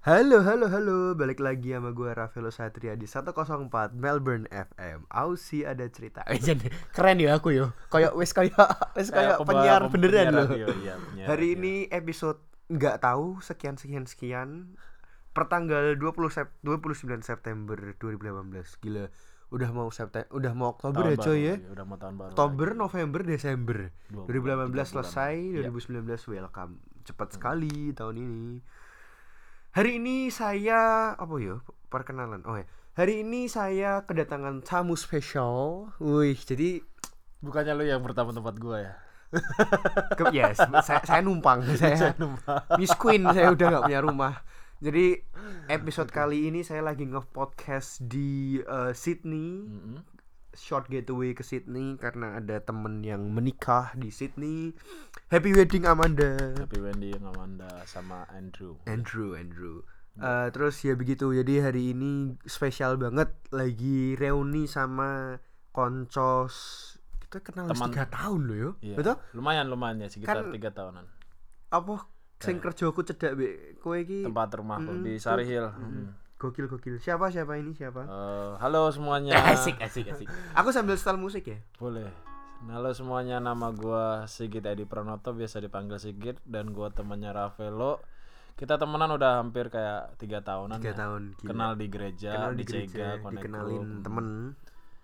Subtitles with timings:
[0.00, 1.12] Halo, halo, halo.
[1.12, 3.36] Balik lagi sama gue Rafael Satria di 104
[3.94, 5.04] Melbourne FM.
[5.12, 6.24] Aussie ada cerita.
[6.30, 6.40] Eh,
[6.90, 7.76] keren ya aku yo.
[7.92, 8.56] Kayak wes kayak
[8.96, 10.48] wes kayak pembawa- penyiar beneran loh.
[10.56, 14.48] iya, Hari ini episode nggak tahu sekian sekian sekian
[15.30, 16.00] pertanggal 20
[16.32, 18.80] Sep 29 September 2018.
[18.80, 19.04] Gila.
[19.50, 21.54] Udah mau September, udah mau Oktober Tahun ya coy ya.
[21.58, 22.30] iya, Udah mau tahun baru.
[22.30, 22.80] Oktober, lagi.
[22.80, 23.78] November, Desember.
[24.06, 24.86] Dua 2018 bulan, tiga bulan.
[24.86, 25.68] selesai, Iya.
[25.68, 26.72] 2019 welcome.
[27.02, 28.44] Cepat sekali tahun ini.
[29.70, 31.62] Hari ini saya apa ya?
[31.86, 32.42] Perkenalan.
[32.42, 32.66] Oh ya.
[32.98, 35.94] Hari ini saya kedatangan tamu spesial.
[36.02, 36.82] Wih, jadi
[37.40, 38.94] Bukannya lu yang pertama tempat gua ya?
[40.18, 41.62] ke, yes, saya, saya numpang.
[41.80, 42.66] Saya numpang.
[42.76, 44.34] Miss Queen, saya udah nggak punya rumah.
[44.82, 45.22] Jadi
[45.76, 49.70] episode kali ini saya lagi nge-podcast di eh, Sydney.
[49.70, 50.19] Mm-mm.
[50.52, 54.74] Short getaway ke Sydney karena ada temen yang menikah di Sydney.
[55.26, 56.34] Happy wedding Amanda.
[56.72, 58.74] Wendy yang Amanda sama Andrew.
[58.84, 59.86] Andrew, Andrew.
[60.16, 61.30] Eh, terus ya begitu.
[61.30, 65.38] Jadi hari ini spesial banget lagi reuni sama
[65.70, 66.54] koncos.
[67.20, 68.70] Kita kenal Teman- tiga tahun loh yo.
[68.80, 68.96] Iya.
[68.98, 69.16] Betul?
[69.32, 71.06] Lumayan lumayan ya sekitar Kan- tiga tahunan.
[71.70, 73.48] Apa sing kerja aku cedak be
[73.78, 75.22] kowe iki Tempat rumahku Mm, di tuh.
[75.22, 75.70] Sari Hill.
[75.70, 76.10] Mm.
[76.40, 76.96] Gokil gokil.
[76.96, 78.08] Siapa siapa ini siapa?
[78.08, 79.36] Eh, halo semuanya.
[79.52, 80.24] asik asik.
[80.56, 81.60] Aku sambil setel musik ya.
[81.76, 82.08] Boleh.
[82.64, 88.00] Halo semuanya, nama gua Sigit Edi Pranoto, biasa dipanggil Sigit dan gua temannya Ravelo.
[88.56, 90.80] Kita temenan udah hampir kayak tiga tahunan.
[90.80, 90.98] Tiga ya.
[91.04, 91.22] tahun.
[91.40, 91.48] gila.
[91.48, 94.04] Kenal di gereja, kenal di, di gereja, Cega, dikenalin Group.
[94.04, 94.26] temen.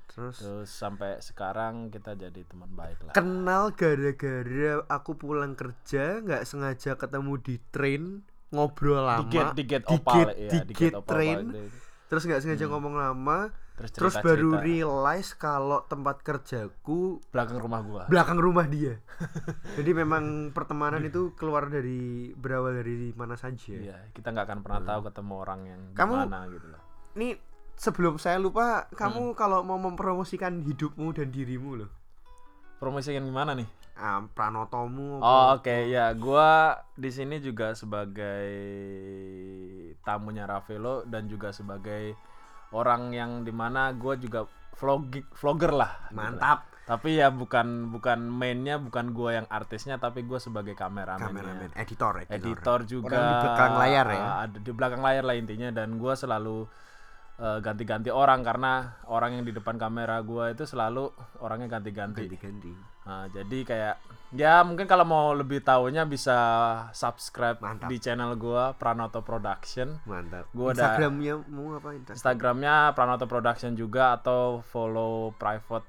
[0.07, 3.13] Terus Terus sampai sekarang kita jadi teman baik lah.
[3.13, 9.65] kenal gara-gara aku pulang kerja nggak sengaja ketemu di train ngobrol lama di gate di
[9.65, 11.39] gate di opal gate- ya, di di gate gate opal train.
[11.45, 11.67] Bali.
[12.07, 13.39] terus nggak sengaja ngomong lama
[13.77, 18.03] Terus, terus cerita-cerita baru realize kalau tempat kerjaku belakang rumah gua.
[18.07, 18.97] belakang rumah dia
[19.77, 24.81] jadi memang pertemanan itu keluar dari berawal dari mana saja Iya, kita nggak akan pernah
[24.83, 26.83] tahu ketemu orang yang Kamu- gimana gitu loh.
[27.13, 27.37] ini
[27.75, 29.37] sebelum saya lupa kamu Hmm.
[29.37, 31.91] kalau mau mempromosikan hidupmu dan dirimu loh
[32.77, 33.69] Promosikan gimana nih?
[33.97, 38.49] Ah, pranotomu Oh, oke ya, gua di sini juga sebagai
[40.05, 42.15] tamunya Ravelo dan juga sebagai
[42.77, 44.45] orang yang di mana gua juga
[44.77, 45.93] vlogging vlogger lah.
[46.09, 46.23] gitu lah.
[46.31, 51.35] mantap Tapi ya bukan bukan mainnya bukan gua yang artisnya tapi gua sebagai kameramen.
[51.35, 54.23] kameramen editor editor, editor juga Orang di belakang layar ya?
[54.23, 56.63] uh, ada di belakang layar lah intinya dan gua selalu
[57.43, 61.11] uh, ganti-ganti orang karena orang yang di depan kamera gua itu selalu
[61.43, 63.97] orangnya ganti-ganti ganti-ganti Nah, jadi kayak
[64.35, 66.35] ya mungkin kalau mau lebih tahunya bisa
[66.91, 67.87] subscribe Mantap.
[67.87, 72.17] di channel gua Pranoto Production mantap Gua ada- Instagramnya mau apa Instagram?
[72.19, 75.87] Instagramnya Pranoto Production juga atau follow private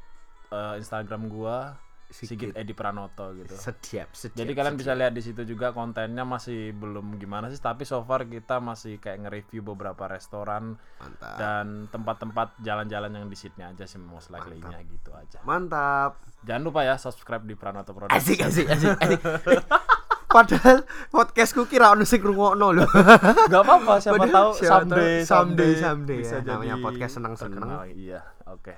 [0.54, 1.74] uh, Instagram gua
[2.08, 2.30] Sigit.
[2.32, 6.72] Sigit Edi Pranoto gitu setiap setiap jadi kalian bisa lihat di situ juga kontennya masih
[6.72, 12.56] belum gimana sih, tapi so far kita masih kayak nge-review beberapa restoran mantap dan tempat-tempat
[12.64, 15.44] jalan-jalan yang di Sydney aja sih most likely-nya gitu aja.
[15.44, 18.16] mantap Jangan lupa ya subscribe di Pranoto Production.
[18.16, 19.20] asik asik asik, asik.
[20.28, 22.86] padahal podcastku kira ono sing ngrungokno lho
[23.52, 26.56] Gak apa-apa, siapa Padahal tahu siapa someday, tahu someday, someday bisa ya.
[26.56, 27.64] Namanya podcast seneng-seneng.
[27.64, 27.80] terkenal.
[27.90, 28.74] Iya, oke.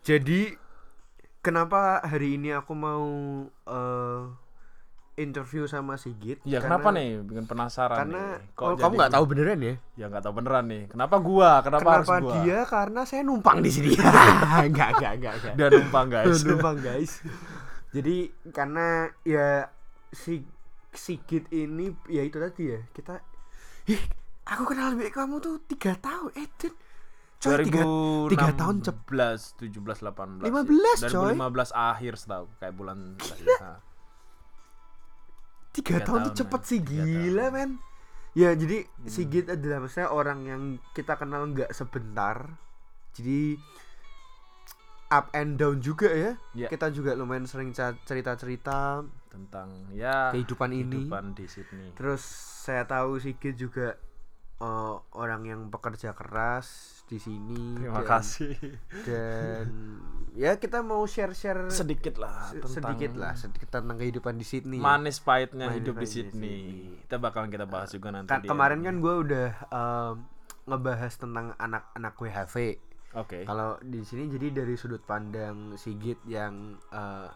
[0.00, 0.40] jadi
[1.40, 3.04] kenapa hari ini aku mau
[3.46, 4.22] eh,
[5.16, 7.08] interview sama Sigit Iya, Karena- kenapa nih?
[7.20, 8.56] Bikin penasaran karena nih.
[8.58, 10.82] oh, kamu nggak tahu beneran ya Ya nggak tahu beneran nih.
[10.86, 11.50] Kenapa gua?
[11.60, 12.32] Kenapa, harus kenapa gua?
[12.38, 13.92] dia karena saya numpang di sini
[14.66, 16.40] enggak enggak enggak enggak Dia numpang guys.
[16.42, 17.12] numpang guys
[17.90, 18.16] jadi
[18.48, 18.86] karena
[19.20, 19.66] ya
[20.08, 20.46] si
[20.90, 23.18] Sigit ini ya itu tadi ya kita
[23.86, 24.02] ih
[24.42, 26.48] aku kenal lebih kamu tuh tiga tahun eh
[27.40, 27.82] Coy tiga,
[28.28, 31.08] tiga tahun cepat 17, 17, 18 15, ya.
[31.08, 31.32] coy.
[31.32, 33.80] 2015 akhir setahu kayak bulan Nah,
[35.72, 37.70] tiga tiga tahun tuh tahun, cepet sih gila men
[38.32, 39.08] ya jadi Hmm.
[39.08, 40.62] Sigit adalah maksudnya orang yang
[40.92, 42.60] kita kenal nggak sebentar
[43.10, 43.56] jadi
[45.08, 46.68] up and down juga ya Ya.
[46.68, 51.90] kita juga lumayan sering cerita cerita tentang ya kehidupan ini kehidupan di Sydney.
[51.94, 52.20] Terus
[52.60, 53.96] saya tahu Sigit juga
[54.60, 56.68] eh, orang yang pekerja keras
[57.04, 57.74] di sini.
[57.76, 58.54] Terima dan- kasih.
[59.02, 59.66] Dan
[60.32, 64.78] ya kita mau share-share Sedikit lah tentang sedikit lah sedikit tentang kehidupan di Sydney.
[64.78, 66.56] manis pahitnya Manis hidup di pahitnya Sydney.
[66.62, 67.02] Sydney.
[67.02, 68.28] Kita bakalan kita bahas juga nanti.
[68.28, 70.14] Ka- di kemarin kan gue udah em,
[70.62, 72.56] ngebahas tentang anak-anak WHV.
[73.12, 73.42] Oke.
[73.42, 77.26] Kalau di sini jadi dari sudut pandang Sigit yang eh,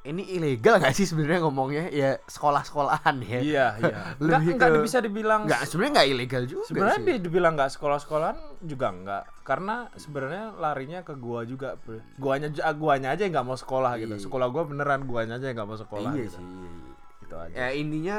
[0.00, 3.40] ini ilegal gak sih sebenarnya ngomongnya ya sekolah-sekolahan ya.
[3.40, 3.98] Iya, iya.
[4.16, 4.40] Enggak
[4.72, 7.20] ke- bisa dibilang Nggak sebenarnya nggak ilegal juga sebenarnya sih.
[7.20, 11.98] dibilang nggak sekolah-sekolahan juga enggak karena sebenarnya larinya ke gua juga bro.
[12.14, 14.22] guanya ju- guanya aja yang nggak mau sekolah gitu Iya.
[14.22, 16.92] sekolah gua beneran guanya aja yang nggak mau sekolah iya gitu sih iya, iya.
[17.18, 18.18] Gitu aja ya intinya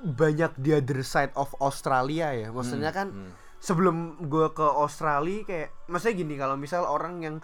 [0.00, 3.32] banyak the other side of Australia ya maksudnya kan hmm.
[3.58, 7.36] sebelum gue ke Australia kayak maksudnya gini kalau misal orang yang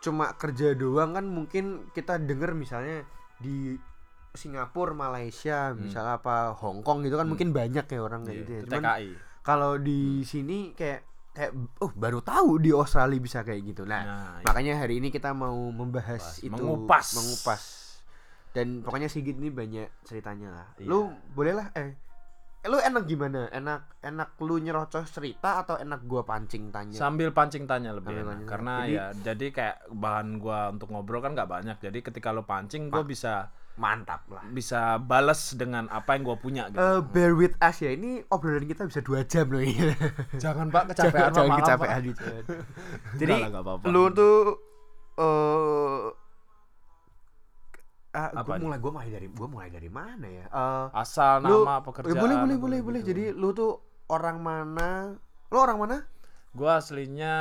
[0.00, 3.04] cuma kerja doang kan mungkin kita denger misalnya
[3.36, 3.76] di
[4.30, 8.50] Singapura, Malaysia, misalnya apa Hong Kong gitu kan mungkin banyak ya orang kayak Iya, gitu
[8.52, 8.60] ya.
[8.64, 8.82] Cuman
[9.42, 11.50] kalau di sini kayak kayak
[11.82, 13.82] oh baru tahu di Australia bisa kayak gitu.
[13.82, 14.46] Nah, Nah, iya.
[14.46, 17.06] makanya hari ini kita mau membahas Bahas, itu mengupas.
[17.18, 17.62] mengupas.
[18.50, 20.66] Dan pokoknya Sigit ini banyak ceritanya lah.
[20.78, 20.86] Iya.
[20.90, 21.90] Lu boleh lah eh eh,
[22.62, 23.48] lu enak gimana?
[23.48, 26.92] Enak enak lu nyerocos cerita atau enak gua pancing tanya?
[26.92, 28.30] sambil pancing tanya lebih Sambil enak.
[28.34, 28.74] pancing karena.
[28.78, 32.88] Jadi- ya jadi kayak bahan gua untuk ngobrol kan nggak banyak jadi ketika lo pancing
[32.88, 34.44] gua bisa Mantap lah.
[34.46, 37.90] bisa bales dengan apa yang gua punya gitu Eh, bear with us ya.
[37.90, 39.96] Ini obrolan kita bisa dua jam loh ini.
[40.36, 42.04] jangan pak jangan, jangan malam, kecapean Pak.
[42.04, 42.24] gitu.
[43.20, 43.84] Jadi lah, nggak apa-apa.
[43.86, 44.36] lu tuh
[45.16, 46.00] eh
[48.12, 48.62] ah, Apa nih?
[48.62, 50.46] mulai gua mulai dari gua mulai dari mana ya?
[50.46, 53.00] Eh asal lu nama pekerjaan boleh boleh boleh boleh.
[53.00, 55.14] Jadi lu tuh orang mana?
[55.46, 55.98] Lu orang mana?
[56.50, 57.34] gua aslinya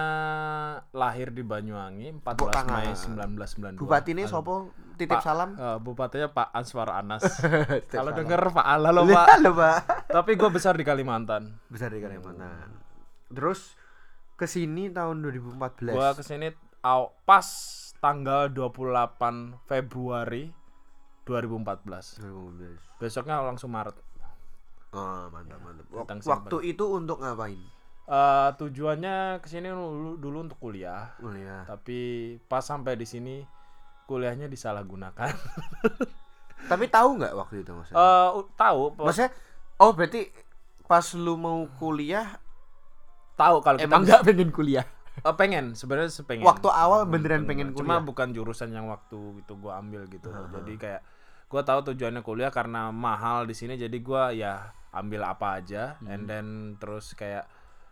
[0.92, 2.78] lahir di Banyuwangi 14 Tepuk tangan.
[2.78, 4.70] Mei 1992 Bupati ini sopo?
[4.96, 5.56] Titip Pak- salam.
[5.56, 7.26] eh, bupatinya Pak Answar Anas
[7.90, 9.78] kalau denger Pak Allah lo Pak lo, Pak.
[10.12, 12.70] tapi gua besar di Kalimantan Besar di Kalimantan.
[13.30, 13.74] Terus
[14.36, 15.90] ke sini tahun 2014.
[15.90, 17.48] Gua ke sini aw- pas
[17.98, 19.18] tanggal 28
[19.66, 20.54] Februari
[21.30, 22.18] 2014.
[22.18, 22.98] 2014.
[22.98, 23.94] Besoknya langsung Maret.
[24.90, 25.86] Oh, mantap mantap.
[25.88, 27.62] Wak- Tentang Waktu itu untuk ngapain?
[28.10, 31.62] Eh, tujuannya ke sini dulu, dulu untuk kuliah, ya.
[31.64, 32.00] tapi
[32.44, 33.46] pas sampai di sini
[34.04, 35.30] kuliahnya disalahgunakan.
[36.66, 37.98] Tapi tahu nggak waktu itu maksudnya?
[37.98, 39.32] Eh, u- tahu, Maksudnya
[39.78, 40.28] oh berarti
[40.84, 42.36] pas lu mau kuliah
[43.36, 44.84] tahu kalau emang nggak pengen kuliah.
[45.16, 46.44] eh, pengen sebenarnya sepengen.
[46.44, 48.04] Waktu awal beneran pengen Cuma kuliah.
[48.04, 50.28] bukan jurusan yang waktu itu gua ambil gitu.
[50.28, 51.02] Jadi kayak
[51.50, 56.10] gua tahu tujuannya kuliah karena mahal di sini jadi gua ya ambil apa aja Hmm.
[56.10, 56.48] and then
[56.78, 57.50] terus kayak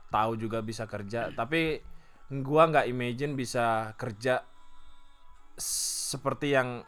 [0.07, 1.81] tahu juga bisa kerja tapi
[2.30, 4.45] gua nggak imagine bisa kerja
[5.57, 6.86] seperti yang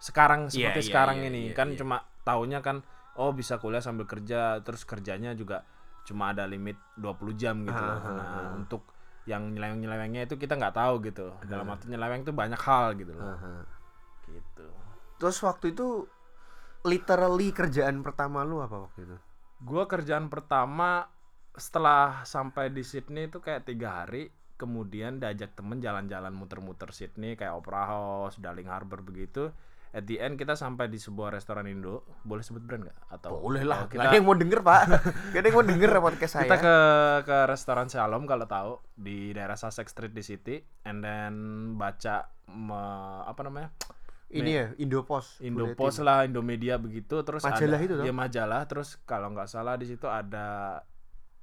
[0.00, 1.76] sekarang Iya, seperti iya, sekarang iya, ini iya, kan iya.
[1.76, 2.80] cuma taunya kan
[3.16, 5.64] oh bisa kuliah sambil kerja terus kerjanya juga
[6.04, 7.96] cuma ada limit 20 jam gitu loh.
[7.96, 8.50] Ah, ah, Nah, ah.
[8.56, 8.88] untuk
[9.28, 11.28] yang nyeleweng-nyelewengnya itu kita nggak tahu gitu.
[11.44, 13.36] Dalam arti nyeleweng itu banyak hal gitu loh.
[13.36, 13.52] Aha.
[14.26, 14.66] Gitu.
[15.20, 16.08] Terus waktu itu
[16.88, 19.16] literally kerjaan pertama lu apa waktu itu?
[19.60, 21.04] Gua kerjaan pertama
[21.52, 27.56] setelah sampai di Sydney itu kayak tiga hari kemudian diajak temen jalan-jalan muter-muter Sydney kayak
[27.56, 29.52] Opera House, Darling Harbour begitu.
[29.90, 32.06] At the end kita sampai di sebuah restoran Indo.
[32.22, 32.98] Boleh sebut brand nggak?
[33.10, 33.84] Atau Boleh lah.
[33.84, 34.06] Oh, Kita...
[34.06, 34.80] kita ada yang mau denger pak.
[35.34, 36.46] Gak ada yang mau denger podcast saya.
[36.46, 36.76] kita ke
[37.26, 40.56] ke restoran Shalom kalau tahu di daerah Sussex Street di City
[40.86, 41.34] and then
[41.74, 43.74] baca me- apa namanya?
[44.30, 45.42] Ini ya Indopost.
[45.42, 48.04] Indopost lah, Indomedia begitu, terus Majalah ada, itu toh?
[48.06, 50.80] ya majalah, terus kalau nggak salah di situ ada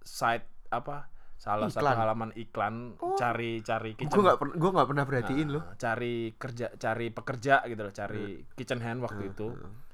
[0.01, 1.97] site apa salah satu Iklan.
[1.99, 2.75] halaman iklan.
[3.13, 5.63] Cari cari kitchen Gue nggak pernah gue nggak pernah perhatiin Nah, loh.
[5.75, 8.23] cari kerja cari pekerja gitu loh cari
[8.55, 9.47] kitchen hand waktu itu.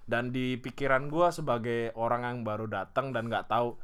[0.04, 3.76] Dan di pikiran gua sebagai orang yang baru datang dan nggak tahu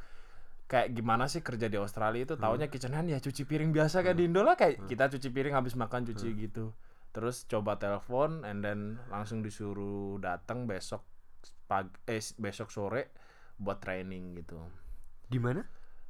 [0.68, 4.16] kayak gimana sih kerja di Australia itu taunya kitchen hand ya cuci piring biasa kayak
[4.16, 6.70] di Indo lah kayak kita cuci piring habis makan cuci gitu
[7.10, 11.02] terus coba telepon and then langsung disuruh datang besok
[11.66, 13.14] pagi eh besok sore
[13.56, 14.58] buat training gitu
[15.26, 15.62] Di mana?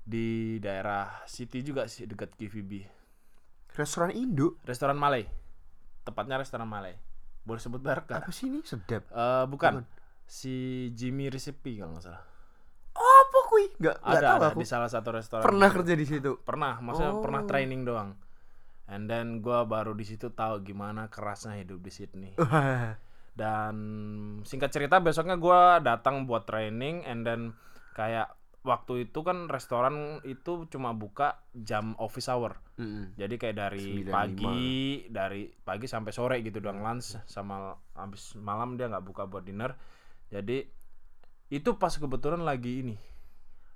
[0.02, 0.28] di
[0.58, 2.72] daerah City juga sih dekat KVB
[3.72, 4.58] Restoran Indo.
[4.62, 5.24] restoran Malay
[6.02, 6.98] tepatnya restoran Malay
[7.40, 8.22] boleh sebut merek gak?
[8.22, 8.60] Apa sih ini?
[8.62, 9.06] Sedap.
[9.08, 9.86] Eh, bukan
[10.24, 10.54] si
[10.92, 12.24] Jimmy Recipe kalau nggak salah
[12.92, 13.66] Apa kui?
[13.76, 14.60] Nggak ada, tahu ada aku.
[14.60, 15.78] di salah satu restoran Pernah gitu.
[15.80, 16.32] kerja di situ.
[16.40, 17.22] pernah maksudnya Oh.
[17.22, 18.10] pernah training doang
[18.90, 22.34] and then gua baru di situ tahu gimana kerasnya hidup di Sydney
[23.40, 23.76] dan
[24.44, 27.42] singkat cerita besoknya gua datang buat training and then
[27.94, 33.16] kayak waktu itu kan restoran itu cuma buka jam office hour Mm-mm.
[33.16, 34.12] jadi kayak dari 9.05.
[34.12, 34.68] pagi
[35.08, 39.80] dari pagi sampai sore gitu doang lunch sama habis malam dia nggak buka buat dinner
[40.28, 40.68] jadi
[41.50, 42.98] itu pas kebetulan lagi ini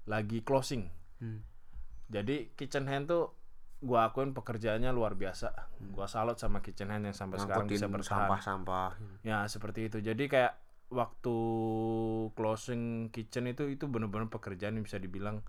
[0.06, 0.92] lagi closing
[1.24, 1.40] Hmm.
[2.12, 3.32] jadi kitchen hand tuh
[3.84, 5.52] gua akuin pekerjaannya luar biasa.
[5.92, 8.20] Gua salut sama kitchen hand yang sampai sekarang bisa Ngangkutin bertahan.
[8.32, 8.90] sampah-sampah.
[9.22, 10.00] ya seperti itu.
[10.00, 10.54] Jadi kayak
[10.88, 11.36] waktu
[12.32, 15.44] closing kitchen itu itu bener-bener pekerjaan yang bisa dibilang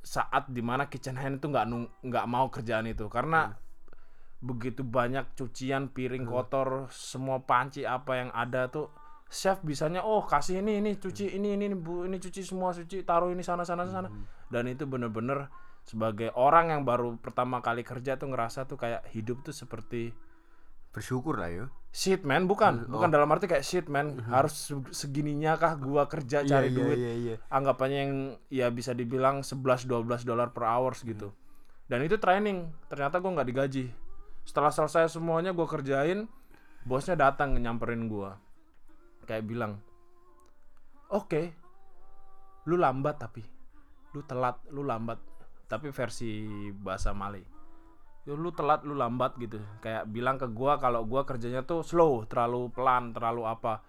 [0.00, 3.08] saat di mana kitchen hand itu nggak nung- nggak mau kerjaan itu.
[3.08, 3.52] Karena
[4.40, 8.92] begitu banyak cucian piring kotor semua panci apa yang ada tuh
[9.28, 13.02] chef bisanya oh kasih ini ini cuci ini ini ini, bu ini cuci semua cuci
[13.02, 14.08] taruh ini sana sana sana.
[14.48, 15.48] Dan itu bener-bener
[15.84, 20.16] sebagai orang yang baru pertama kali kerja tuh ngerasa tuh kayak hidup tuh seperti
[20.90, 21.66] Bersyukur lah yo.
[21.90, 22.96] shit man bukan Oh.
[22.96, 26.96] bukan dalam arti kayak shit man harus se- segininya kah gua kerja cari Iya, duit
[26.96, 27.36] iya, iya.
[27.48, 28.12] anggapannya yang
[28.48, 31.34] ya bisa dibilang 11 12 dolar per hours gitu.
[31.84, 33.90] Dan itu training, ternyata gua nggak digaji.
[34.42, 36.30] Setelah selesai semuanya gua kerjain,
[36.80, 38.38] bosnya datang nyamperin gua.
[39.24, 39.72] Kayak bilang,
[41.08, 41.52] "Oke.
[42.64, 43.42] Lu lambat tapi.
[44.10, 45.18] Lu telat, lu lambat."
[45.66, 47.44] Tapi versi bahasa Malay.
[48.24, 49.60] "Ya, lu telat, lu lambat gitu.
[49.84, 53.84] Kayak bilang ke gua kalau gua kerjanya tuh slow, terlalu pelan, terlalu apa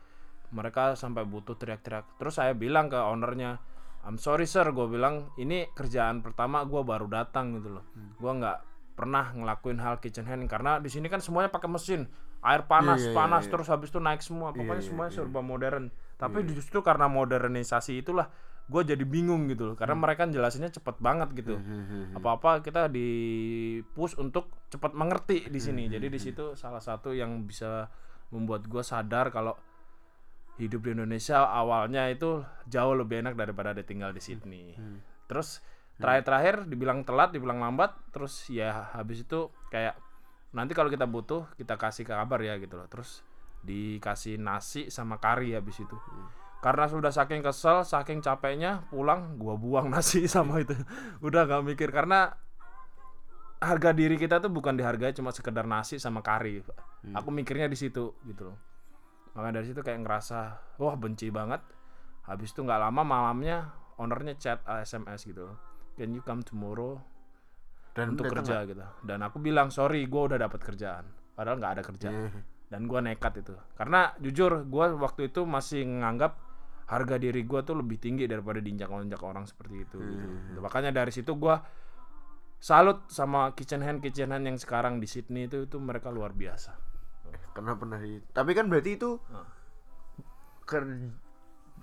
[0.52, 2.20] mereka sampai butuh teriak-teriak.
[2.20, 3.60] Terus saya bilang ke ownernya,
[4.06, 7.86] I'm sorry sir, gue bilang ini kerjaan pertama gue baru datang gitu loh.
[8.22, 8.58] Gua nggak
[8.96, 12.08] pernah ngelakuin hal kitchen hand karena di sini kan semuanya pakai mesin,
[12.46, 13.52] air panas, Iya, iya, panas iya.
[13.52, 14.56] terus habis itu naik semua.
[14.56, 15.18] Pokoknya iya, semuanya iya.
[15.20, 15.86] serba modern.
[16.16, 18.32] Tapi justru karena modernisasi itulah
[18.66, 19.76] gue jadi bingung gitu loh.
[19.78, 21.62] Karena mereka jelasinnya cepet banget gitu.
[22.18, 23.10] Apa-apa kita di
[23.94, 25.86] push untuk cepat mengerti di sini.
[25.86, 27.90] Jadi di situ salah satu yang bisa
[28.34, 29.54] membuat gue sadar kalau
[30.56, 34.74] hidup di Indonesia awalnya itu jauh lebih enak daripada ada tinggal di Sydney.
[35.28, 35.60] Terus
[36.00, 39.96] terakhir-terakhir dibilang telat, dibilang lambat, terus ya habis itu kayak
[40.56, 42.88] nanti kalau kita butuh kita kasih kabar ya gitu loh.
[42.88, 43.22] Terus
[43.66, 45.98] dikasih nasi sama kari habis itu.
[46.64, 50.74] Karena sudah saking kesel, saking capeknya pulang gua buang nasi sama itu.
[51.22, 52.34] Udah gak mikir karena
[53.62, 56.62] harga diri kita tuh bukan dihargai cuma sekedar nasi sama kari.
[56.62, 56.78] Pak.
[57.18, 58.58] Aku mikirnya di situ gitu loh.
[59.36, 60.40] Makanya dari situ kayak ngerasa
[60.80, 61.62] wah benci banget.
[62.26, 63.70] Habis itu nggak lama malamnya
[64.02, 65.54] ownernya chat SMS gitu.
[65.96, 67.00] Can you come tomorrow
[67.96, 68.84] Dan untuk kerja gitu.
[69.08, 71.08] Dan aku bilang sorry, gue udah dapat kerjaan.
[71.32, 72.16] Padahal nggak ada kerjaan.
[72.16, 72.42] Iya.
[72.68, 73.56] Dan gue nekat itu.
[73.80, 76.36] Karena jujur gue waktu itu masih nganggap
[76.86, 79.98] harga diri gue tuh lebih tinggi daripada diinjak-injak orang seperti itu.
[79.98, 80.26] gitu.
[80.26, 80.62] Hmm.
[80.62, 81.56] Makanya dari situ gue
[82.62, 86.78] salut sama kitchen hand kitchen hand yang sekarang di Sydney itu itu mereka luar biasa.
[87.58, 89.48] Karena pernah di Tapi kan berarti itu Hah.
[90.66, 91.24] ker-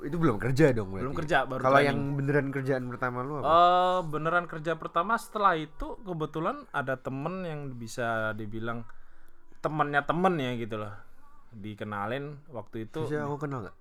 [0.02, 1.04] itu belum kerja dong berarti.
[1.04, 3.46] Belum kerja baru Kalau yang beneran kerjaan pertama lu apa?
[3.46, 8.86] Eh beneran kerja pertama setelah itu kebetulan ada temen yang bisa dibilang
[9.62, 10.94] temennya temen ya gitu loh
[11.52, 13.76] dikenalin waktu itu Bisa aku kenal nggak?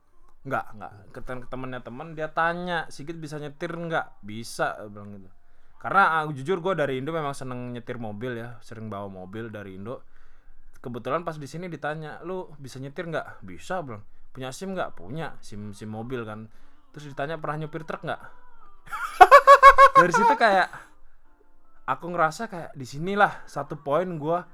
[0.45, 0.65] Nggak.
[0.77, 0.91] Nggak.
[1.13, 4.25] Ketemu temennya temen dia tanya Sigit bisa nyetir nggak?
[4.25, 5.29] Bisa bilang gitu.
[5.81, 9.77] Karena ah, jujur gue dari Indo memang seneng nyetir mobil ya sering bawa mobil dari
[9.77, 10.05] Indo.
[10.81, 13.41] Kebetulan pas di sini ditanya lu bisa nyetir nggak?
[13.41, 14.05] Bisa bilang.
[14.29, 14.93] Punya sim nggak?
[14.93, 16.49] Punya sim sim mobil kan.
[16.93, 18.21] Terus ditanya pernah nyupir truk nggak?
[20.01, 20.69] Dari situ kayak
[21.85, 24.45] aku ngerasa kayak di sinilah satu poin gua.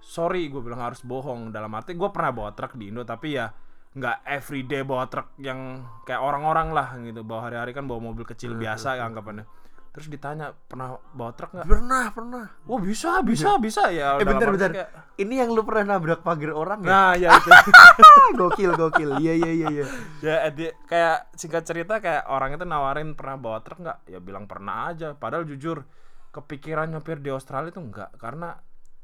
[0.00, 1.50] Sorry gue bilang harus bohong.
[1.50, 3.48] Dalam arti gue pernah bawa truk di Indo tapi ya
[3.96, 5.58] nggak everyday bawa truk yang
[6.04, 9.48] kayak orang-orang lah gitu bawa hari-hari kan bawa mobil kecil biasa anggapannya
[9.88, 12.44] terus ditanya pernah bawa truk nggak Pernah, pernah.
[12.62, 14.68] oh bisa bisa bisa ya Eh bentar bentar.
[14.70, 16.86] kayak- Ini yang lu pernah nabrak pagar orang ya?
[16.86, 17.48] nah ya itu
[18.36, 19.16] gokil gokil.
[19.16, 19.84] Iya iya iya iya.
[20.20, 24.44] ya dia, kayak singkat cerita kayak orang itu nawarin pernah bawa truk nggak ya bilang
[24.44, 25.88] pernah aja padahal jujur
[26.28, 28.52] kepikiran nyopir di Australia itu nggak karena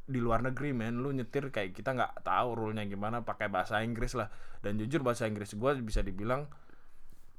[0.07, 1.01] di luar negeri men.
[1.01, 4.29] Lu nyetir kayak kita nggak tahu rule-nya gimana pakai bahasa Inggris lah.
[4.63, 6.47] Dan jujur bahasa Inggris gue bisa dibilang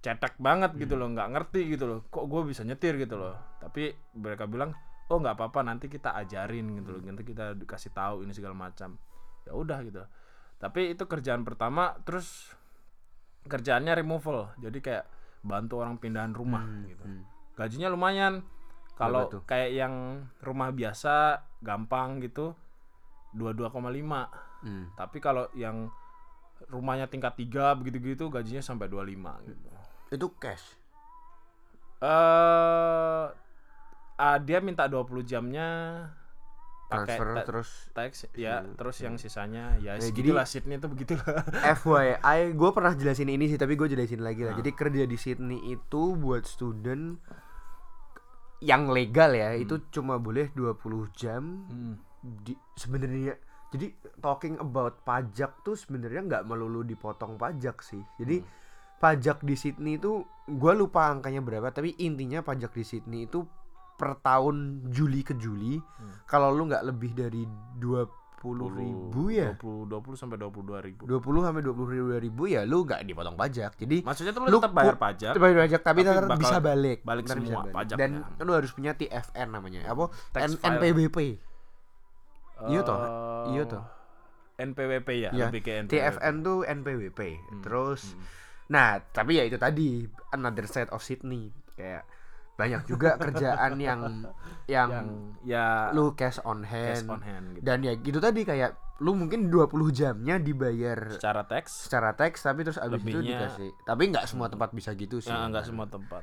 [0.03, 1.11] cetek banget gitu loh.
[1.11, 3.35] Nggak ngerti gitu loh kok gue bisa nyetir gitu loh.
[3.59, 4.75] Tapi mereka bilang
[5.11, 7.01] oh nggak apa-apa nanti kita ajarin gitu loh.
[7.03, 8.95] Nanti kita dikasih tahu ini segala macam.
[9.43, 10.03] Ya udah gitu.
[10.59, 12.51] Tapi itu kerjaan pertama terus
[13.47, 14.55] kerjaannya removal.
[14.59, 15.05] Jadi kayak
[15.43, 17.03] bantu orang pindahan rumah gitu.
[17.53, 18.41] gajinya lumayan
[18.93, 19.93] kalau kayak yang
[20.39, 21.13] rumah biasa
[21.59, 22.53] gampang gitu
[23.31, 23.73] 22,5
[24.61, 24.87] Hmm.
[24.93, 25.91] tapi kalau yang
[26.65, 29.03] rumahnya tingkat 3 begitu-gitu gajinya sampai 25
[29.43, 29.67] gitu
[30.09, 30.79] Itu cash.
[31.99, 33.25] eh
[34.15, 35.67] ah, dia minta 20 jamnya
[36.85, 41.41] pakai Transfer ta- terus teks ya terus yang sisanya ya jadi- segitulah seatnya tuh begitulah
[41.79, 44.53] FYI, gue pernah jelasin ini sih, tapi gue jelasin lagi Nah.
[44.53, 44.55] lah.
[44.55, 47.17] Jadi kerja di Sydney itu buat student
[48.63, 51.67] yang legal ya, itu cuma boleh 20 jam.
[51.67, 51.99] Hmm.
[52.23, 53.35] Di sebenarnya,
[53.75, 53.91] jadi
[54.23, 57.99] talking about pajak tuh sebenarnya nggak melulu dipotong pajak sih.
[58.15, 58.47] Jadi Hmm.
[59.03, 63.43] pajak di Sydney itu, gue lupa angkanya berapa, tapi intinya pajak di Sydney itu
[63.99, 66.23] per tahun Juli ke Juli, Hmm.
[66.23, 67.43] kalau lu nggak lebih dari
[68.43, 69.55] 20 ribu ya.
[69.55, 73.71] 20 20 sampai 22 ribu 20 sampai 22 ribu ya lu nggak dipotong pajak.
[73.73, 76.57] Jadi maksudnya tuh lu lu tetap bayar pajak tetap bayar pajak tapi, tapi bakal bisa
[76.59, 76.99] balik.
[77.01, 77.73] balik Ntar bisa semua balik.
[77.73, 77.99] pajaknya.
[78.35, 79.79] Dan lu harus punya TFN namanya.
[79.87, 80.03] Apa?
[80.29, 80.75] Tax N-.
[80.75, 81.17] NPWP.
[82.63, 82.99] Iya toh?
[82.99, 83.83] Eh, Iya toh?
[84.53, 85.91] NPWP ya, Ya, lebih ke NPWP.
[85.97, 87.19] TFN tuh NPWP.
[87.59, 88.01] Terus
[88.65, 92.05] nah, tapi ya itu tadi another side of Sydney kayak
[92.53, 94.01] banyak juga kerjaan yang
[94.65, 95.07] yang, yang
[95.41, 97.63] ya lu cash on hand, cash on hand gitu.
[97.65, 102.61] Dan ya gitu tadi kayak lu mungkin 20 jamnya dibayar secara teks secara teks tapi
[102.61, 103.69] terus abis itu Lebihnya- dikasih.
[103.83, 105.27] Tapi nggak semua tempat bisa gitu sih.
[105.27, 106.21] Ya nggak semua tempat.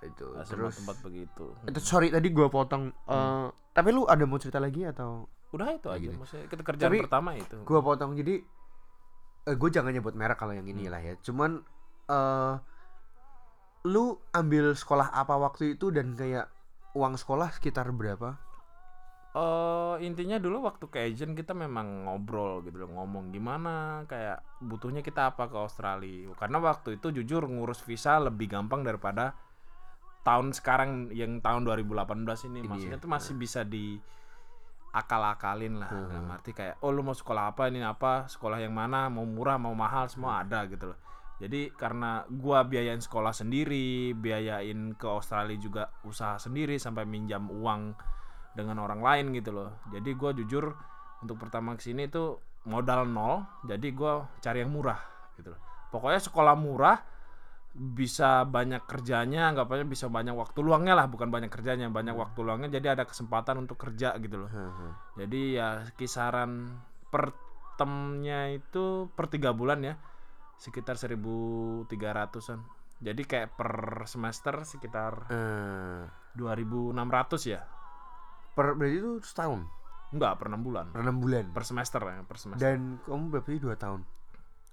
[0.00, 1.46] Itu semua terus tempat begitu.
[1.62, 2.88] Itu sorry tadi gua potong.
[3.04, 5.28] Eh, tapi lu ada mau cerita lagi atau?
[5.48, 6.12] Udah itu aja gitu.
[6.12, 7.56] maksudnya kita kerjaan Tapi- pertama itu.
[7.62, 8.40] gua potong jadi
[9.44, 11.16] eh, gue jangan nyebut merek kalau yang ini lah ya.
[11.18, 11.60] Cuman
[12.06, 12.54] eh
[13.86, 16.50] lu ambil sekolah apa waktu itu dan kayak
[16.98, 18.34] uang sekolah sekitar berapa?
[19.38, 25.04] Eh intinya dulu waktu ke agent kita memang ngobrol gitu loh ngomong gimana kayak butuhnya
[25.04, 26.32] kita apa ke Australia.
[26.34, 29.36] Karena waktu itu jujur ngurus visa lebih gampang daripada
[30.26, 33.04] tahun sekarang yang tahun 2018 ini, Ini maksudnya ya.
[33.04, 33.96] tuh masih bisa di
[34.90, 35.92] akal-akalin lah.
[35.92, 36.08] Hmm.
[36.08, 38.26] dalam arti kayak oh lu mau sekolah apa ini apa?
[38.26, 39.06] Sekolah yang mana?
[39.12, 40.98] Mau murah mau mahal semua ada gitu loh
[41.38, 47.94] jadi karena gua biayain sekolah sendiri biayain ke Australia juga usaha sendiri sampai minjam uang
[48.58, 49.78] dengan orang lain gitu loh.
[49.94, 50.74] Jadi gua jujur
[51.22, 52.34] untuk pertama ke sini itu
[52.66, 54.98] modal nol jadi gua cari yang murah
[55.38, 55.60] gitu loh.
[55.94, 56.98] Pokoknya sekolah murah
[57.78, 62.82] bisa banyak kerjanya anggapannya bisa banyak waktu luangnya lah bukan banyak kerjanya banyak waktu luangnya
[62.82, 64.50] jadi ada kesempatan untuk kerja gitu loh.
[65.14, 66.66] Jadi ya kisaran
[67.14, 67.30] per
[67.78, 69.94] temnya itu per tiga bulan ya
[70.58, 72.60] sekitar 1300-an
[72.98, 73.72] jadi kayak per
[74.10, 76.02] semester sekitar Eh,
[76.34, 77.62] 2600 ya.
[78.58, 79.62] Per berarti itu setahun?
[80.10, 80.86] Enggak per enam bulan.
[80.90, 81.44] Per enam bulan?
[81.54, 82.66] Per semester ya per semester.
[82.66, 84.02] Dan kamu berarti dua tahun?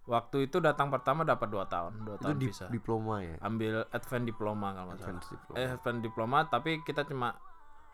[0.05, 2.65] Waktu itu datang pertama dapat dua tahun dua itu tahun di, bisa.
[2.69, 3.35] diploma ya?
[3.41, 5.21] Ambil advance diploma kalau nggak salah.
[5.21, 5.55] diploma.
[5.57, 7.29] eh advance diploma tapi kita cuma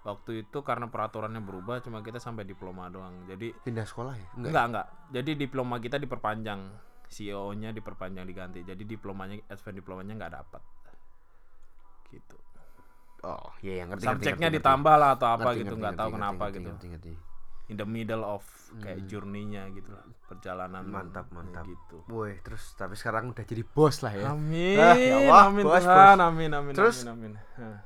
[0.02, 3.28] waktu itu karena peraturannya berubah cuma kita sampai diploma doang.
[3.28, 4.28] Jadi pindah sekolah ya?
[4.36, 4.48] Enggak.
[4.52, 4.88] Enggak enggak.
[5.12, 6.62] Jadi diploma kita diperpanjang
[7.12, 10.64] CEO-nya diperpanjang diganti jadi diplomanya advance diplomanya nggak dapat
[12.10, 12.38] gitu
[13.22, 16.08] oh iya yang ngerti subjeknya ngerti, ngerti, ditambah lah atau apa Ngerti, gitu nggak tahu
[16.08, 17.14] ngerti, kenapa ngerti, gitu ngerti, ngerti.
[17.68, 18.44] in the middle of
[18.80, 21.68] kayak journey-nya gitu lah perjalanan Mantap, mantap.
[21.68, 24.32] gitu Woi, terus tapi sekarang udah jadi bos lah ya.
[24.32, 27.78] amin Ah, ya Allah, amin bos, Tuhan amin amin Terus- amin amin Hah.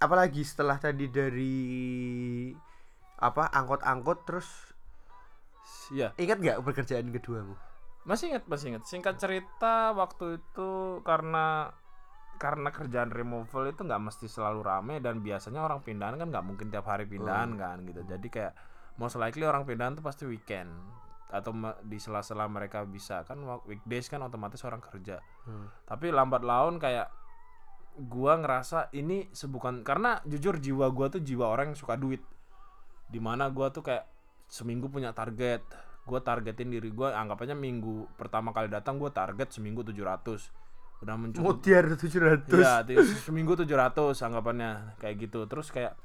[0.00, 1.56] Apalagi setelah tadi dari
[3.16, 4.48] apa angkot-angkot terus
[5.86, 7.52] Iya, ingat nggak pekerjaan keduamu?
[8.04, 8.84] Masih ingat, masih ingat.
[8.84, 11.72] Singkat cerita, waktu itu karena
[12.34, 16.66] karena kerjaan removal itu nggak mesti selalu rame dan biasanya orang pindahan kan nggak mungkin
[16.68, 18.02] tiap hari pindahan kan gitu.
[18.04, 18.52] Jadi kayak
[18.98, 20.70] most likely orang pindahan tuh pasti weekend
[21.34, 21.50] atau
[21.82, 25.18] di sela-sela mereka bisa kan weekdays kan otomatis orang kerja.
[25.46, 25.70] Hmm.
[25.86, 27.10] Tapi lambat laun kayak
[27.94, 32.22] gua ngerasa ini sebukan karena jujur jiwa gua tuh jiwa orang yang suka duit.
[33.10, 34.06] Di mana gua tuh kayak
[34.50, 35.62] seminggu punya target.
[36.04, 40.52] Gua targetin diri gua anggapannya minggu pertama kali datang gua target seminggu 700.
[41.00, 42.54] Udah mencukupi Mutiar 700.
[42.54, 45.44] Iya, ti- seminggu 700 anggapannya kayak gitu.
[45.44, 45.96] Terus kayak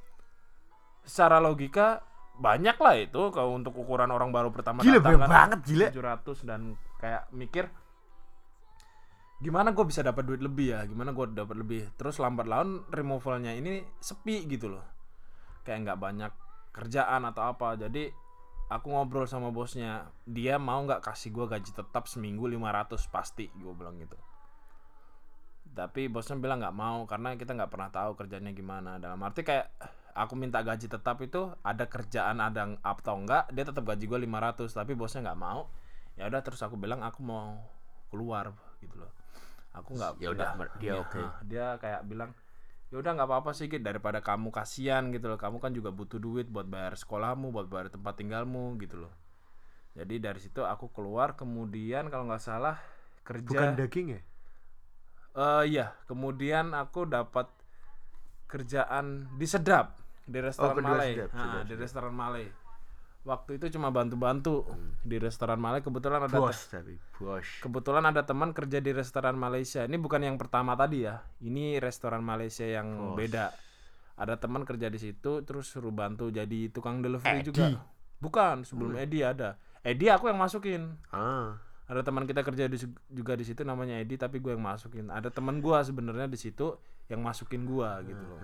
[1.03, 2.03] secara logika
[2.39, 5.87] banyak lah itu kalau untuk ukuran orang baru pertama Gila datang kan banget gila.
[5.91, 6.61] 700 dan
[6.95, 7.67] kayak mikir
[9.39, 13.55] gimana gue bisa dapat duit lebih ya gimana gue dapat lebih terus lambat laun removalnya
[13.55, 14.83] ini sepi gitu loh
[15.63, 16.31] kayak nggak banyak
[16.75, 18.11] kerjaan atau apa jadi
[18.69, 23.73] aku ngobrol sama bosnya dia mau nggak kasih gue gaji tetap seminggu 500 pasti gue
[23.73, 24.15] bilang gitu.
[25.73, 29.01] Tapi bosnya bilang nggak mau karena kita nggak pernah tahu kerjanya gimana.
[29.01, 29.73] Dalam arti kayak
[30.13, 34.69] aku minta gaji tetap itu ada kerjaan ada atau enggak dia tetap gaji gue 500
[34.69, 35.65] tapi bosnya nggak mau.
[36.13, 37.57] Ya udah terus aku bilang aku mau
[38.13, 38.53] keluar
[38.85, 39.09] gitu loh.
[39.73, 41.21] Aku nggak Ya udah, dia iya, oke.
[41.21, 42.33] nah, dia kayak bilang
[42.89, 45.37] ya udah nggak apa-apa sih Git, daripada kamu kasihan gitu loh.
[45.37, 49.13] Kamu kan juga butuh duit buat bayar sekolahmu buat bayar tempat tinggalmu gitu loh.
[49.93, 51.37] Jadi dari situ aku keluar.
[51.37, 52.81] Kemudian kalau nggak salah
[53.21, 54.21] kerja Bukan daging ya?
[55.37, 57.45] Eh iya, kemudian aku dapat
[58.49, 61.13] kerjaan di Sedap di restoran kedua Malay.
[61.13, 62.45] Sedap, Ha, Sedap, di restoran Malay.
[63.21, 64.63] Waktu itu cuma bantu-bantu
[65.01, 65.79] di restoran Malay.
[65.79, 67.43] Kebetulan ada Bos tapi bos.
[67.59, 69.83] kebetulan ada teman kerja di restoran Malaysia.
[69.83, 71.19] Ini bukan yang pertama tadi ya.
[71.37, 73.19] Ini restoran Malaysia yang Bos.
[73.19, 73.51] beda.
[74.15, 77.45] Ada teman kerja di situ terus suruh bantu jadi tukang delivery Edi.
[77.45, 77.75] juga.
[78.19, 79.55] Bukan, sebelum Edi ada.
[79.79, 81.55] Edi aku yang masukin Ah.
[81.85, 82.75] ada teman kita kerja di,
[83.09, 86.75] juga di situ namanya Edi tapi gue yang masukin ada teman gue sebenarnya di situ
[87.07, 88.39] yang masukin gue gitu loh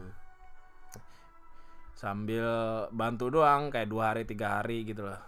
[1.96, 2.46] sambil
[2.92, 5.20] bantu doang kayak dua hari tiga hari gitu loh.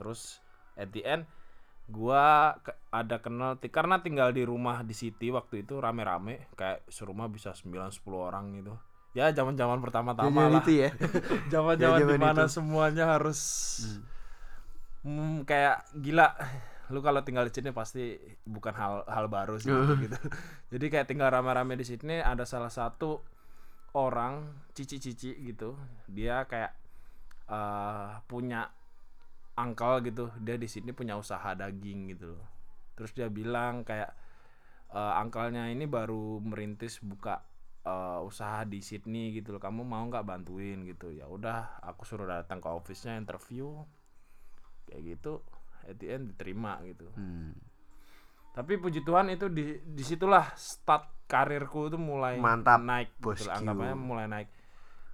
[0.00, 0.40] Terus
[0.74, 1.28] at the end
[1.92, 2.24] gue
[2.88, 8.00] ada kenal karena tinggal di rumah di city waktu itu rame-rame kayak serumah bisa 9-10
[8.16, 8.74] orang gitu.
[9.12, 10.62] Ya zaman-zaman pertama-tama Jajan lah.
[10.64, 10.90] itu ya.
[11.52, 12.54] zaman-zaman Zaman di mana itu.
[12.56, 13.40] semuanya harus
[15.04, 16.32] hmm, kayak gila.
[16.88, 18.16] Lu kalau tinggal di sini pasti
[18.48, 19.68] bukan hal hal baru sih
[20.08, 20.16] gitu.
[20.72, 23.20] Jadi kayak tinggal rame-rame di sini ada salah satu
[23.92, 25.76] orang cici-cici gitu
[26.08, 26.72] dia kayak
[27.52, 28.70] eh punya
[29.58, 30.32] uncle gitu.
[30.40, 32.32] Dia di sini punya usaha daging gitu
[32.92, 34.12] terus dia bilang kayak
[34.92, 37.40] eh uncle-nya ini baru merintis buka
[37.82, 39.62] eh, usaha di Sydney gitu loh.
[39.62, 41.08] Kamu mau nggak bantuin gitu?
[41.12, 43.82] Ya udah aku suruh datang ke office-nya interview.
[44.88, 45.32] Kayak gitu
[45.88, 47.08] at the end diterima gitu.
[47.16, 47.56] Hmm.
[48.52, 53.56] Tapi puji Tuhan itu di di situlah start karirku itu mulai Mantap, naik gitu lah,
[53.56, 54.48] anggapannya mulai naik.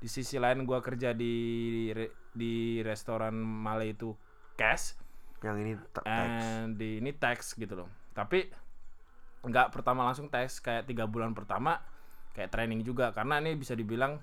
[0.03, 1.87] Di sisi lain gua kerja di
[2.35, 4.11] di restoran Malay itu
[4.59, 4.99] cash.
[5.39, 5.73] Yang ini
[6.03, 7.89] and di ini tax gitu loh.
[8.11, 8.51] Tapi
[9.47, 11.79] nggak pertama langsung tax kayak tiga bulan pertama
[12.35, 13.15] kayak training juga.
[13.15, 14.19] Karena ini bisa dibilang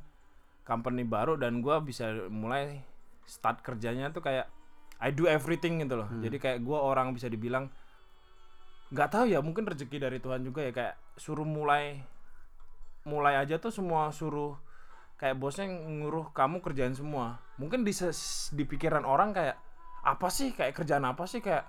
[0.67, 2.83] company baru dan gua bisa mulai
[3.23, 4.51] start kerjanya tuh kayak
[4.99, 6.11] I do everything gitu loh.
[6.19, 7.71] Jadi kayak gua orang bisa dibilang
[8.93, 12.05] nggak tahu ya mungkin rezeki dari Tuhan juga ya kayak suruh mulai
[13.05, 14.57] mulai aja tuh semua suruh
[15.17, 17.93] kayak bosnya nguruh kamu kerjaan semua mungkin di
[18.51, 19.57] di pikiran orang kayak
[20.05, 21.65] apa sih kayak kerjaan apa sih kayak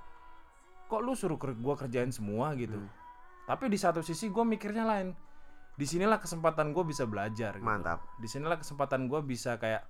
[0.86, 2.76] kok lu suruh ker gua kerjain semua gitu
[3.48, 5.14] tapi di satu sisi gua mikirnya lain
[5.76, 7.64] di sinilah kesempatan gue bisa belajar gitu.
[7.64, 8.00] Mantap.
[8.16, 9.84] di sinilah kesempatan gue bisa kayak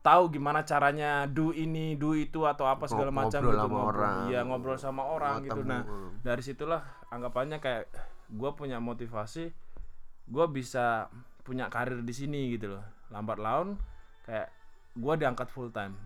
[0.00, 4.16] tahu gimana caranya do ini do itu atau apa segala macam ngobrol gitu sama orang.
[4.26, 5.68] iya ngobrol sama orang gitu Ketemu.
[5.68, 5.82] nah
[6.20, 7.90] dari situlah anggapannya kayak
[8.28, 9.50] gue punya motivasi
[10.24, 11.08] gue bisa
[11.40, 13.68] punya karir di sini gitu loh lambat laun
[14.22, 14.48] kayak
[14.94, 15.96] gue diangkat full time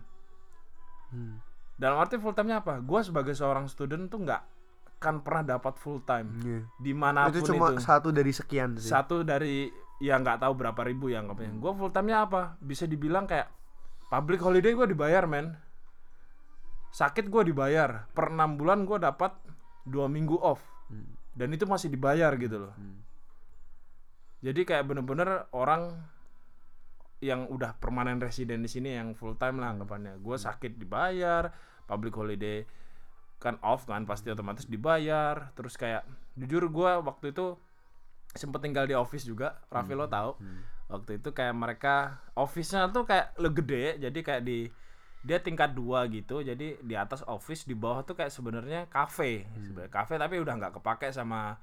[1.09, 1.45] Hmm.
[1.75, 4.43] dalam arti full time-nya apa gue sebagai seorang student tuh nggak
[4.97, 6.61] kan pernah dapat full time Iya.
[6.75, 8.89] di mana pun Itu itu, cuma satu dari sekian sih.
[8.89, 13.27] satu dari ya nggak tahu berapa ribu ya anggapannya gue full time-nya apa bisa dibilang
[13.27, 13.45] kayak
[14.13, 15.57] public holiday gue dibayar men.
[16.93, 18.05] Sakit gue dibayar.
[18.13, 19.33] Per enam bulan gue dapat
[19.89, 20.61] dua minggu off.
[20.93, 21.17] Hmm.
[21.33, 22.77] dan itu masih dibayar gitu loh.
[22.77, 23.01] Hmm.
[24.45, 26.05] jadi kayak bener-bener orang
[27.25, 30.21] yang udah permanen residen di sini yang full time lah anggapannya.
[30.21, 31.49] Gue sakit dibayar
[31.89, 32.69] public holiday
[33.41, 35.55] kan off kan pasti otomatis dibayar.
[35.57, 36.05] Terus kayak
[36.37, 37.57] jujur gue waktu itu
[38.35, 40.41] sempet tinggal di office juga Raffi lo tahu
[40.93, 44.69] waktu itu kayak mereka office-nya tuh kayak le gede jadi kayak di
[45.23, 49.47] dia tingkat dua gitu jadi di atas office di bawah tuh kayak sebenarnya cafe.
[49.57, 51.57] Sebenarnya cafe tapi udah nggak kepake sama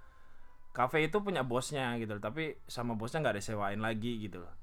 [0.74, 4.54] cafe itu punya bosnya gitu loh, tapi sama bosnya nggak disewain lagi gitu loh.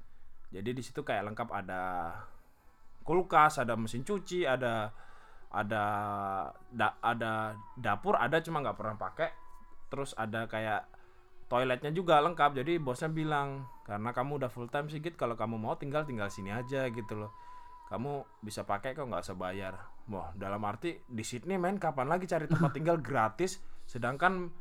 [0.47, 1.83] jadi di situ kayak lengkap ada
[3.03, 4.91] kulkas ada mesin cuci ada
[5.51, 5.83] ada
[6.71, 9.29] da- ada dapur ada cuma nggak pernah pakai.
[9.87, 10.96] Terus ada kayak
[11.47, 15.79] toiletnya juga lengkap jadi bosnya bilang karena kamu udah full time sedikit kalau kamu mau
[15.79, 17.31] tinggal tinggal sini aja gitu loh.
[17.87, 19.73] Kamu bisa pakai kok nggak usah bayar.
[20.11, 23.63] Wah dalam arti di Sydney men kapan lagi cari tempat tinggal gratis?
[23.87, 24.51] Sedangkan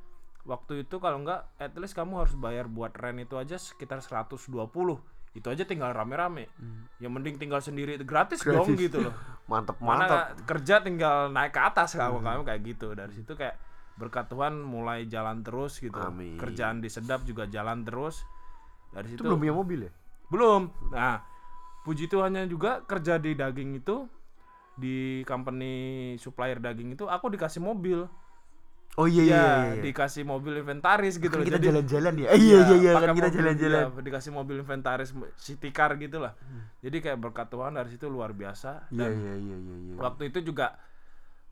[0.46, 4.46] waktu itu kalau nggak at least kamu harus bayar buat rent itu aja sekitar 120
[5.36, 6.48] itu aja tinggal rame-rame.
[6.96, 8.88] Yang mending tinggal sendiri gratis, dong Gratis.
[8.88, 9.14] gitu loh.
[9.52, 9.76] Mantap.
[9.78, 12.96] nggak kerja tinggal naik ke atas kamu kamu kayak gitu.
[12.96, 13.54] Dari situ kayak
[13.96, 16.36] berkat Tuhan mulai jalan terus gitu Amin.
[16.36, 18.22] kerjaan di sedap juga jalan terus
[18.90, 19.92] dari Itu situ belum punya mobil ya?
[20.26, 21.24] belum nah
[21.82, 24.04] puji Tuhannya juga kerja di daging itu
[24.74, 25.74] di company
[26.16, 28.04] supplier daging itu aku dikasih mobil
[28.96, 29.52] Oh iya iya ya iya.
[29.70, 29.82] iya.
[29.84, 32.26] dikasih mobil inventaris gitu Kan loh kita jalan-jalan ya.
[32.32, 33.82] Eh, iya iya iya pakai kan kita jalan-jalan.
[33.86, 36.32] iya, dikasih mobil inventaris city car gitu lah
[36.80, 39.94] jadi kayak berkat Tuhan dari situ luar biasa Iya dan iya iya iya iya.
[40.00, 40.80] waktu itu juga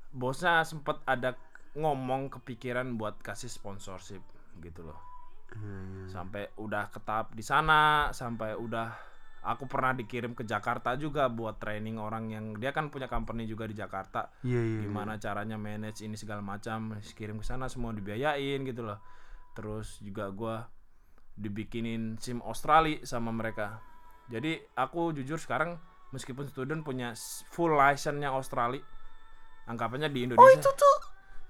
[0.09, 1.37] bosnya sempet ada
[1.75, 4.23] ngomong kepikiran buat kasih sponsorship
[4.63, 5.15] gitu loh.
[5.55, 6.11] Iya.
[6.11, 8.91] sampai udah ketap di sana sampai udah
[9.45, 13.69] aku pernah dikirim ke Jakarta juga buat training orang yang dia kan punya company juga
[13.69, 14.33] di Jakarta.
[14.43, 14.81] Iya iya.
[14.89, 18.99] gimana caranya manage ini segala macam kirim ke sana semua dibiayain gitu loh.
[19.55, 20.67] Terus juga gua
[21.37, 23.79] dibikinin SIM Australia sama mereka.
[24.33, 25.77] Jadi aku jujur sekarang
[26.11, 27.13] meskipun student punya
[27.53, 28.81] full license-nya Australia
[29.69, 30.41] anggapannya di Indonesia.
[30.41, 30.97] Oh itu tuh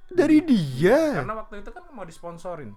[0.08, 1.16] dari dia.
[1.16, 2.72] karena waktu itu kan mau disponsorin.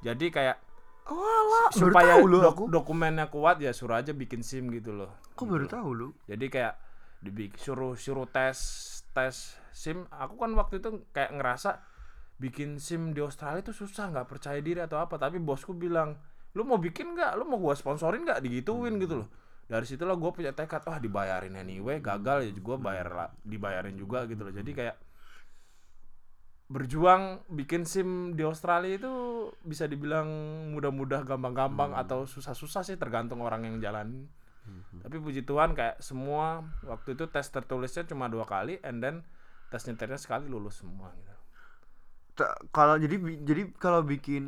[0.00, 0.58] Jadi kayak
[1.02, 2.64] Oh alah, baru supaya tahu dok- aku.
[2.70, 5.10] dokumennya kuat ya suruh aja bikin SIM gitu loh.
[5.34, 6.08] Kok baru tahu lu?
[6.24, 6.74] jadi kayak
[7.18, 8.54] dibik suruh suruh tes
[9.10, 9.34] tes
[9.72, 10.06] SIM.
[10.08, 11.82] Aku kan waktu itu kayak ngerasa
[12.38, 15.18] bikin SIM di Australia itu susah nggak percaya diri atau apa.
[15.18, 16.14] Tapi bosku bilang
[16.54, 17.34] lu mau bikin nggak?
[17.34, 18.38] Lu mau gua sponsorin nggak?
[18.38, 19.28] Digituin gitu loh.
[19.62, 24.22] Dari situlah gue punya tekad wah dibayarin anyway gagal ya gue bayar lah dibayarin juga
[24.26, 24.52] gitu loh.
[24.52, 24.94] Jadi kayak
[26.72, 29.12] berjuang bikin SIM di Australia itu
[29.60, 30.26] bisa dibilang
[30.72, 34.32] mudah-mudah gampang-gampang atau susah-susah sih tergantung orang yang jalan.
[35.02, 39.26] Tapi puji Tuhan kayak semua waktu itu tes tertulisnya cuma dua kali and then
[39.68, 41.34] tes nyetirnya sekali lulus semua gitu.
[42.72, 44.44] Kalau jadi jadi kalau bikin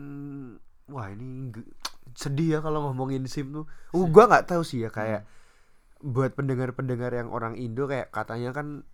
[0.88, 1.52] wah ini
[2.14, 3.66] sedih ya kalau ngomongin SIM tuh.
[3.92, 5.26] Uh, gua nggak tahu sih ya kayak
[6.04, 8.86] buat pendengar-pendengar yang orang Indo kayak katanya kan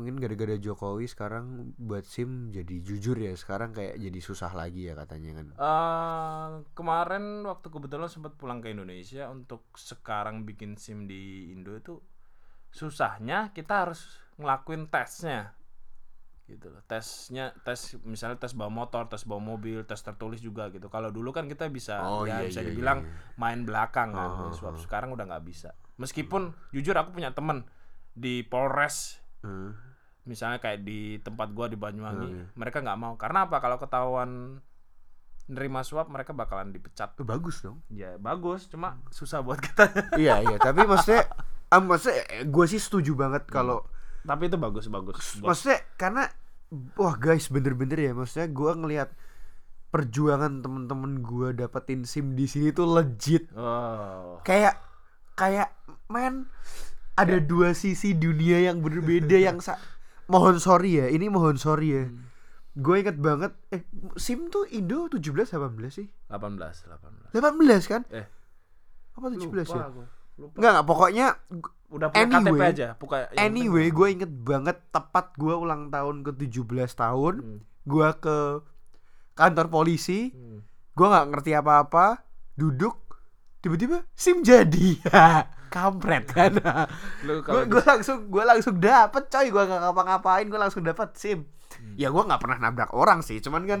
[0.00, 4.96] mungkin gara-gara Jokowi sekarang buat SIM jadi jujur ya sekarang kayak jadi susah lagi ya
[4.96, 5.46] katanya kan.
[5.52, 12.00] Eh, kemarin waktu kebetulan sempat pulang ke Indonesia untuk sekarang bikin SIM di Indo itu
[12.72, 14.00] susahnya kita harus
[14.40, 15.52] ngelakuin tesnya
[16.48, 20.90] gitu loh tesnya tes misalnya tes bawa motor tes bawa mobil tes tertulis juga gitu
[20.90, 24.50] kalau dulu kan kita bisa Oh, ya iya, bisa iya, dibilang iya, main belakang kan
[24.50, 24.74] Oh, oh.
[24.74, 27.62] sekarang udah nggak bisa meskipun jujur aku punya temen
[28.18, 29.72] di Polres Hmm.
[30.30, 33.18] Misalnya kayak di tempat gua di Banyuwangi Hmm, mereka nggak mau.
[33.18, 33.58] Karena apa?
[33.58, 34.62] Kalau ketahuan
[35.44, 37.18] nerima suap mereka bakalan dipecat.
[37.18, 37.82] Tuh, bagus dong.
[37.90, 38.70] ya bagus.
[38.70, 39.90] Cuma susah buat kita.
[40.22, 40.56] Iya iya.
[40.56, 41.26] Tapi maksudnya
[41.68, 43.82] ah, maksudnya gue sih setuju banget kalau
[44.20, 46.28] tapi itu bagus bagus maksudnya karena
[46.94, 48.12] wah guys bener-bener ya.
[48.14, 49.10] Maksudnya gue ngelihat
[49.90, 53.50] perjuangan temen-temen gue dapetin sim di sini tuh legit.
[53.58, 54.38] Oh.
[54.46, 54.78] Kayak
[55.34, 55.74] kayak
[56.06, 56.46] men
[57.18, 59.82] ada dua sisi dunia yang berbeda yang sa-
[60.30, 62.04] mohon sorry ya ini mohon sorry ya.
[62.72, 63.82] Gue inget banget eh
[64.14, 65.18] sim tuh Indo 17
[65.50, 65.50] 18
[65.90, 66.06] sih?
[66.28, 66.86] 18
[67.34, 67.36] 18 18
[67.84, 68.02] kan?
[68.08, 68.26] Eh.
[69.12, 69.84] Apa 17 lupa ya?
[69.84, 70.02] aku.
[70.38, 70.54] lupa.
[70.56, 71.26] Enggak enggak pokoknya
[71.90, 76.30] udah punya KTP Anyway, aja buka anyway gue inget banget tepat gue ulang tahun ke
[76.38, 76.62] 17
[76.94, 77.58] tahun Hmm.
[77.82, 78.36] gue ke
[79.34, 80.62] kantor polisi Hmm.
[80.94, 82.22] gue nggak ngerti apa-apa
[82.54, 83.18] duduk
[83.58, 85.02] tiba-tiba sim jadi
[85.70, 86.52] kampret kan?
[87.22, 89.46] Lu gue kalau gue langsung gue langsung dapet coy.
[89.48, 91.46] Gue nggak ngapa-ngapain gue langsung dapet sim.
[91.70, 91.94] Hmm.
[91.94, 93.80] ya gue nggak pernah nabrak orang sih cuman kan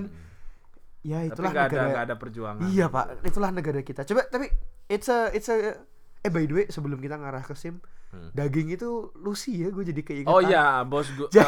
[1.02, 2.62] ya tapi itulah nggak ada negara nggak ada perjuangan.
[2.66, 3.04] Iya pak.
[3.20, 4.00] Itulah negara kita.
[4.04, 4.46] Coba tapi
[4.86, 5.74] it's a it's a
[6.16, 8.26] eh by the way sebelum kita ngarah ke sim Hmm.
[8.32, 10.26] daging itu Lucy ya gue jadi keingetan.
[10.28, 11.46] Oh iya bos gua Jadi-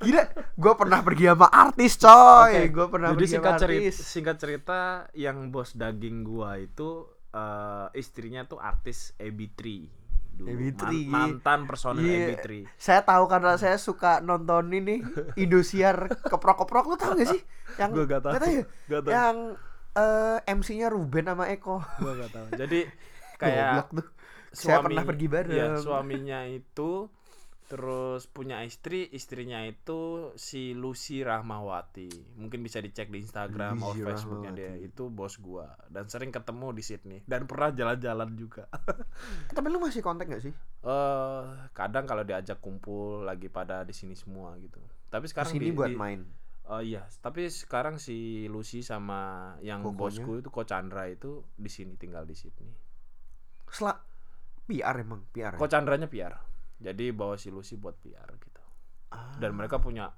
[0.00, 0.22] gila
[0.52, 2.52] gue pernah pergi sama artis coy.
[2.54, 3.96] Oke, gue pernah Jadi pergi sama singkat cerita, artis.
[3.98, 4.78] singkat cerita
[5.12, 9.60] yang bos daging gua itu eh, istrinya tuh artis AB3
[10.32, 10.48] dulu.
[10.48, 10.82] AB3.
[10.82, 12.26] Man- mantan personil Iya.
[12.34, 12.48] AB3.
[12.74, 17.42] saya tahu karena saya suka nonton ini Indosiar keprok-keprok lu tau gak sih
[17.76, 18.32] yang Gua gak tahu.
[18.34, 19.10] tahu ya Gak tahu.
[19.10, 19.36] yang
[19.92, 22.46] eh, MC-nya Ruben sama Eko Gua gak tahu.
[22.54, 22.80] Jadi
[23.36, 24.08] kayak tuh
[24.50, 27.08] saya pernah pergi bareng Iya, suaminya itu
[27.72, 32.36] terus punya istri, istrinya itu si Lucy Rahmawati.
[32.36, 34.76] Mungkin bisa dicek di Instagram atau Facebooknya dia.
[34.76, 38.68] Itu bos gua dan sering ketemu di Sydney dan pernah jalan-jalan juga.
[39.56, 40.52] Tapi lu masih kontak gak sih
[40.84, 44.84] Eh kadang kalau diajak kumpul lagi pada di sini semua gitu.
[45.08, 46.20] Tapi sekarang ke sini di- buat di- main
[46.62, 49.98] Oh iya, tapi sekarang si Lucy sama yang Kokonya?
[49.98, 52.70] bosku itu Ko Chandra itu di sini tinggal di Sydney.
[53.66, 53.98] Sela
[54.70, 55.58] PR emang PR ya?
[55.58, 56.51] Ko Chandranya PR.
[56.82, 58.62] Jadi bawa si Lucy buat PR gitu.
[59.08, 59.32] Ah.
[59.38, 60.10] Dan mereka punya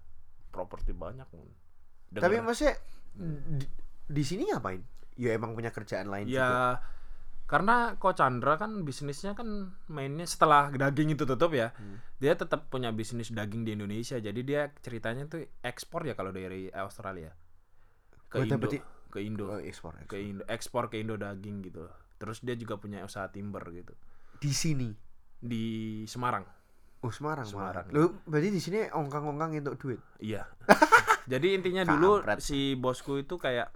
[0.48, 1.50] properti banyak Mun.
[2.10, 2.74] tapi Dengar- maksudnya
[3.58, 3.66] di,
[4.06, 4.78] di sini ngapain
[5.14, 6.78] ya emang punya kerjaan lain juga ya
[7.44, 9.46] karena Ko Chandra kan bisnisnya kan
[9.86, 11.76] mainnya setelah daging itu tutup ya.
[11.76, 12.00] Hmm.
[12.16, 14.16] Dia tetap punya bisnis daging di Indonesia.
[14.16, 17.36] Jadi dia ceritanya tuh ekspor ya kalau dari Australia.
[18.26, 19.44] Ke Buat Indo, dapetin- ke Indo.
[19.46, 20.08] Oh, ekspor, ekspor.
[20.08, 23.92] ke Indo ekspor ke Indo daging gitu terus dia juga punya usaha timber gitu
[24.38, 24.90] di sini
[25.44, 25.64] di
[26.08, 26.44] Semarang.
[27.04, 27.86] Oh Semarang Semarang.
[27.92, 30.00] Lu berarti di sini ongkang-ongkang untuk duit?
[30.24, 30.48] Iya.
[31.32, 32.40] Jadi intinya dulu Kampret.
[32.40, 33.68] si bosku itu kayak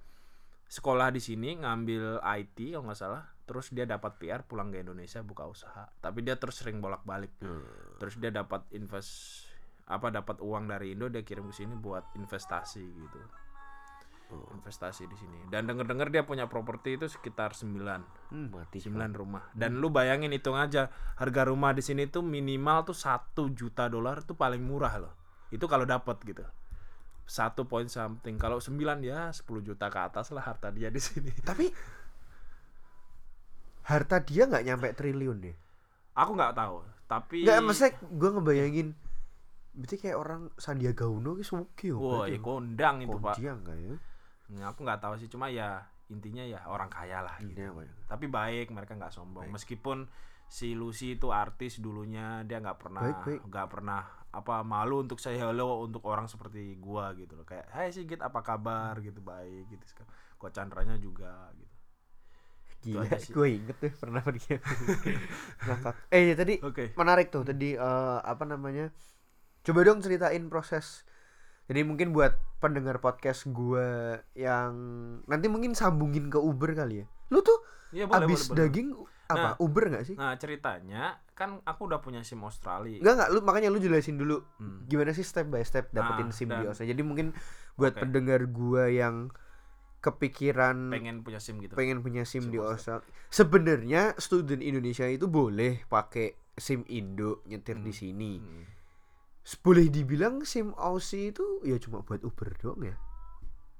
[0.68, 3.22] sekolah di sini ngambil IT kalau nggak salah.
[3.44, 5.88] Terus dia dapat PR pulang ke Indonesia buka usaha.
[6.00, 7.36] Tapi dia terus sering bolak-balik.
[8.00, 9.44] Terus dia dapat invest
[9.88, 13.20] apa dapat uang dari Indo dia kirim ke sini buat investasi gitu
[14.28, 17.72] investasi di sini dan denger-dengar dia punya properti itu sekitar 9
[18.32, 19.48] hmm, mati 9 rumah.
[19.56, 24.20] Dan lu bayangin hitung aja harga rumah di sini tuh minimal tuh satu juta dolar
[24.24, 25.14] tuh paling murah loh.
[25.48, 26.44] Itu kalau dapat gitu.
[27.24, 28.36] Satu point something.
[28.36, 31.32] Kalau 9 ya 10 juta ke atas lah harta dia di sini.
[31.48, 31.72] tapi
[33.88, 35.56] harta dia nggak nyampe triliun deh
[36.12, 38.88] Aku nggak tahu, tapi nggak maksudnya gue ngebayangin
[39.78, 43.38] berarti kayak orang Sandiaga Uno ki suki yo Wah, ya kondang itu, Pak.
[43.38, 43.94] Kondiang nggak ya
[44.48, 47.60] Nah, Aku nggak tahu sih, cuma ya intinya ya orang kaya lah gitu.
[47.60, 47.92] Ini apa ya?
[48.08, 49.52] Tapi baik, mereka nggak sombong.
[49.52, 50.08] Meskipun
[50.48, 53.40] si Lucy itu artis dulunya, dia nggak pernah Baik, baik.
[53.52, 57.44] nggak pernah apa malu untuk saya hello untuk orang seperti gua gitu loh.
[57.44, 59.84] Kayak, "Hai Sigit, apa kabar?" gitu, baik gitu.
[60.40, 61.76] Kok Chandranya juga gitu.
[62.78, 64.54] Gila, gue inget tuh pernah pergi.
[66.14, 66.94] Eh ya, tadi Oke.
[66.94, 68.88] menarik tuh tadi eh, apa namanya?
[69.66, 71.02] Coba dong ceritain proses.
[71.68, 73.88] Jadi mungkin buat pendengar podcast gue
[74.34, 74.72] yang
[75.24, 77.06] nanti mungkin sambungin ke Uber kali ya.
[77.28, 78.58] Lu tuh Iya, boleh, abis boleh, boleh.
[78.66, 78.88] daging
[79.28, 79.40] apa?
[79.46, 79.54] Nah.
[79.58, 80.16] Uber nggak sih?
[80.16, 81.02] Nah, ceritanya
[81.32, 82.96] kan aku udah punya SIM Australia.
[82.96, 84.84] Enggak enggak lu makanya lu jelasin dulu Hmm.
[84.84, 86.92] gimana sih step by step dapetin Nah, SIM di dan- Australia.
[86.92, 87.26] Jadi mungkin
[87.74, 88.00] buat Oke.
[88.02, 89.28] pendengar gua yang
[89.98, 91.74] kepikiran pengen punya SIM gitu.
[91.74, 93.02] pengen punya SIM SIM di Australia.
[93.02, 93.28] Australia.
[93.28, 98.32] Sebenarnya student Indonesia itu boleh pakai SIM Indo nyetir di sini.
[98.38, 98.64] Hmm.
[99.64, 102.96] Boleh dibilang SIM Aussie itu ya cuma buat Uber doang ya.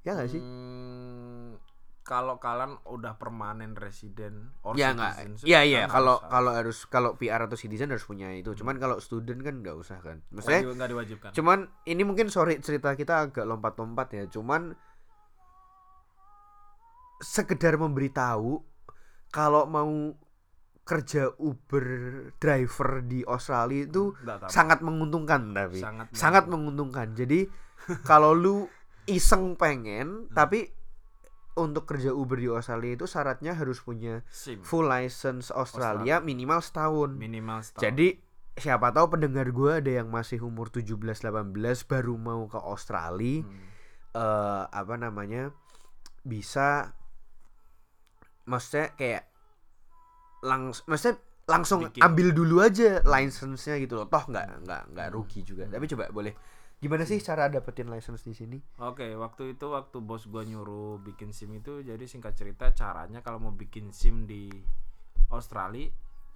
[0.07, 0.41] Ya nggak sih?
[0.41, 1.61] Hmm,
[2.09, 5.45] kalau kalian udah permanen resident or Ya nggak.
[5.45, 8.57] Iya iya kan kalau kalau harus kalau PR atau citizen harus punya itu.
[8.57, 10.25] Cuman kalau student kan nggak usah kan.
[10.33, 11.31] nggak Maksudnya nggak diwajibkan.
[11.37, 14.25] cuman ini mungkin sorry cerita kita agak lompat-lompat ya.
[14.33, 14.73] Cuman
[17.21, 18.63] sekedar memberitahu
[19.29, 20.17] kalau mau
[20.89, 21.85] kerja Uber
[22.41, 24.17] driver di Australia itu
[24.49, 27.13] sangat menguntungkan tapi Sangat sangat menguntungkan.
[27.13, 27.45] Jadi
[28.09, 28.65] kalau lu
[29.05, 30.73] iseng pengen tapi
[31.59, 37.13] untuk kerja Uber di Australia itu syaratnya harus punya SIM full license Australia minimal setahun.
[37.13, 37.85] minimal setahun.
[37.85, 38.09] Jadi
[38.57, 41.53] siapa tahu pendengar gua ada yang masih umur 17 18
[41.85, 43.61] baru mau ke Australia Hmm.
[44.15, 45.53] eh apa namanya
[46.25, 46.97] bisa
[48.45, 49.28] maksudnya kayak
[50.43, 54.07] langs maksudnya langsung ambil dulu aja license-nya gitu loh.
[54.07, 55.65] Toh nggak nggak nggak rugi juga.
[55.65, 56.37] Tapi coba boleh
[56.79, 58.59] gimana sih cara dapetin license di sini?
[58.85, 63.41] Oke, waktu itu waktu bos gua nyuruh bikin SIM itu jadi singkat cerita caranya kalau
[63.41, 64.53] mau bikin SIM di
[65.33, 65.89] Australia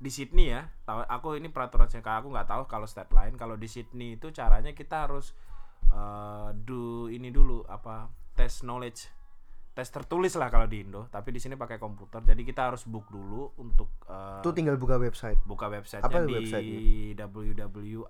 [0.02, 0.66] di Sydney ya.
[0.88, 3.36] Tahu aku ini peraturannya kayak aku nggak tahu kalau state lain.
[3.36, 5.36] Kalau di Sydney itu caranya kita harus
[5.92, 9.21] eh, do ini dulu apa tes knowledge
[9.72, 12.20] tes tertulis lah kalau di Indo tapi di sini pakai komputer.
[12.20, 15.40] Jadi kita harus book dulu untuk eh, tuh tinggal buka website.
[15.42, 16.36] buka websitenya Apa di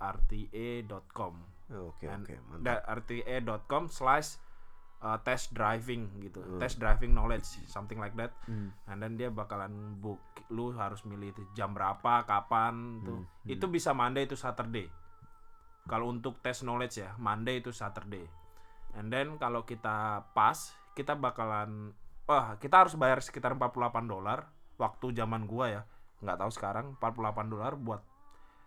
[0.02, 1.34] www.rta.com
[1.72, 2.66] oke And oke mantap.
[2.66, 4.36] da- rta.com slash
[5.00, 6.42] uh, test driving gitu.
[6.42, 6.58] Hmm.
[6.58, 8.34] test driving knowledge something like that.
[8.44, 8.74] Hmm.
[8.90, 10.18] and then dia bakalan book
[10.50, 13.22] lu harus milih itu jam berapa kapan tuh.
[13.22, 14.90] Hmm, itu bisa Monday itu Saturday.
[15.82, 18.26] Kalau untuk test knowledge ya Monday itu Saturday
[18.92, 20.56] and then kalau kita pas
[20.92, 21.92] kita bakalan
[22.24, 23.72] wah kita harus bayar sekitar 48
[24.04, 25.82] dolar waktu zaman gua ya.
[26.20, 28.02] Nggak tahu sekarang 48 dolar buat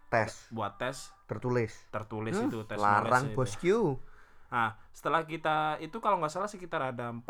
[0.08, 0.52] tes.
[0.52, 1.12] Buat tes.
[1.26, 1.72] Tertulis.
[1.90, 3.98] Tertulis Huh, itu tes larang bosku.
[4.46, 7.26] Nah, setelah kita itu kalau nggak salah sekitar ada 45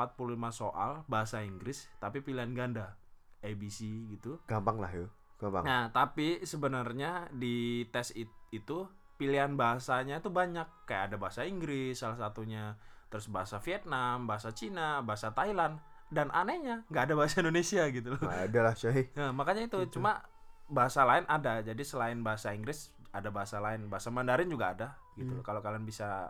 [0.52, 3.00] soal bahasa Inggris tapi pilihan ganda.
[3.46, 4.42] ABC gitu.
[4.50, 5.06] gampang lah yo
[5.38, 5.62] gampang.
[5.62, 10.66] Nah, tapi sebenarnya di tes it- itu pilihan bahasanya tuh banyak.
[10.88, 12.76] Kayak ada bahasa Inggris salah satunya,
[13.10, 15.80] terus bahasa Vietnam, bahasa Cina, bahasa Thailand
[16.14, 18.22] dan anehnya nggak ada bahasa Indonesia gitu loh.
[18.22, 18.76] nggak ada lah
[19.18, 20.22] Nah, makanya itu cuma
[20.70, 21.62] bahasa lain ada.
[21.66, 25.32] Jadi selain bahasa Inggris ada bahasa lain, bahasa Mandarin juga ada gitu.
[25.40, 25.44] loh.
[25.44, 26.30] Kalau kalian bisa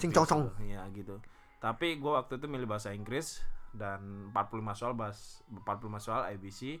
[0.00, 0.42] Cing cong cong.
[0.64, 1.20] ya gitu.
[1.60, 3.44] Tapi gua waktu itu milih bahasa Inggris
[3.76, 6.80] dan 45 soal bahas 45 soal ABC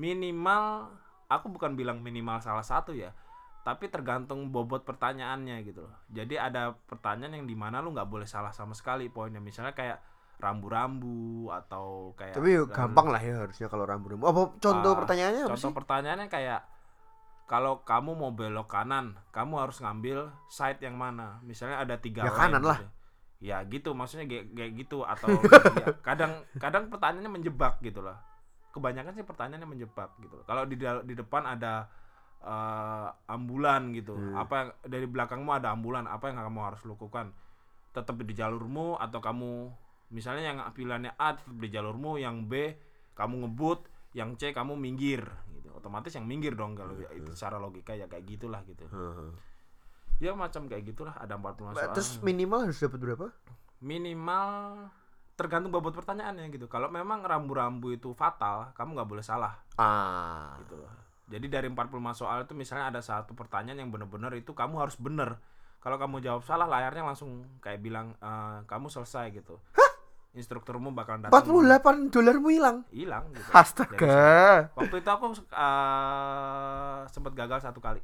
[0.00, 0.88] minimal
[1.28, 3.12] aku bukan bilang minimal salah satu ya
[3.60, 8.24] tapi tergantung bobot pertanyaannya gitu loh jadi ada pertanyaan yang di mana lu nggak boleh
[8.24, 10.00] salah sama sekali poinnya misalnya kayak
[10.40, 15.42] rambu-rambu atau kayak tapi lalu- gampang lah ya harusnya kalau rambu-rambu apa contoh Ah, pertanyaannya
[15.44, 16.60] apa Contoh sih pertanyaannya kayak
[17.44, 21.42] kalau kamu mau belok kanan, kamu harus ngambil side yang mana?
[21.42, 22.78] Misalnya ada tiga Ya kanan lah.
[22.78, 22.86] gitu.
[23.42, 25.34] Ya gitu, maksudnya kayak, gitu atau
[25.82, 28.22] ya, kadang kadang pertanyaannya menjebak gitu lah.
[28.70, 30.38] Kebanyakan sih pertanyaannya menjebak gitu.
[30.38, 30.46] loh.
[30.46, 31.90] Kalau di di depan ada
[32.40, 34.32] eh, ambulan gitu, Hmm.
[34.34, 37.36] apa yang dari belakangmu ada ambulan, apa yang kamu harus lakukan?
[37.92, 39.50] Tetap di jalurmu atau kamu
[40.10, 42.74] misalnya yang pilihannya A tetap di jalurmu, yang B
[43.14, 45.22] kamu ngebut, yang C kamu minggir
[45.52, 45.68] gitu.
[45.70, 48.88] Otomatis yang minggir dong kalau ya itu secara logika ya kayak gitulah gitu.
[48.88, 49.30] Heeh.
[50.20, 51.92] Ya macam kayak gitulah ada 45 soal.
[51.96, 53.26] terus minimal harus dapat berapa
[53.80, 54.48] minimal
[55.34, 56.68] tergantung bobot pertanyaannya gitu.
[56.68, 60.92] Kalau memang rambu-rambu itu fatal, kamu nggak boleh salah ah gitu loh.
[61.30, 65.38] Jadi dari 45 soal itu misalnya ada satu pertanyaan yang benar-benar itu kamu harus bener.
[65.78, 69.62] Kalau kamu jawab salah layarnya langsung kayak bilang "Eh, kamu selesai gitu.
[70.30, 73.50] Instrukturmu bakal datang 48 dolarmu hilang hilang gitu.
[73.50, 77.98] Astaga waktu itu aku uh, sempat gagal satu kali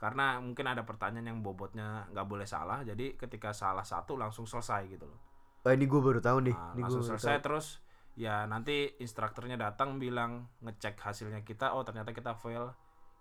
[0.00, 4.96] karena mungkin ada pertanyaan yang bobotnya nggak boleh salah jadi ketika salah satu langsung selesai
[4.96, 5.20] gitu loh
[5.62, 6.56] Wah ini gue baru tahu nih.
[6.58, 7.44] Nah, ini langsung selesai tahu.
[7.46, 7.78] terus
[8.14, 12.72] ya nanti instrukturnya datang bilang ngecek hasilnya kita oh ternyata kita fail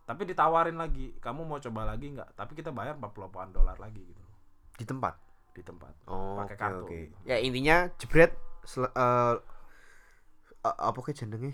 [0.03, 3.15] tapi ditawarin lagi kamu mau coba lagi nggak tapi kita bayar 48
[3.51, 4.35] dolar lagi gitu loh,
[4.73, 5.15] di tempat.
[5.49, 6.95] di tempat Oh, Pakai oke kartu oke.
[6.97, 7.15] gitu.
[7.23, 8.31] Ya intinya jebret
[8.61, 9.35] sel- eh,
[10.61, 11.51] a- apa ke jenenge?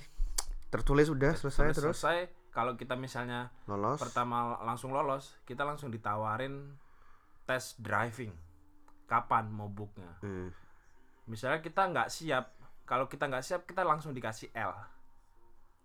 [0.67, 2.17] Tertulis udah selesai Terus terus selesai
[2.51, 3.97] kalau kita misalnya lolos.
[3.97, 6.73] pertama langsung lolos kita langsung ditawarin
[7.43, 8.33] tes driving
[9.05, 10.49] kapan mau booknya Hmm.
[11.25, 12.56] misalnya kita nggak siap
[12.87, 14.71] kalau kita nggak siap kita langsung dikasih L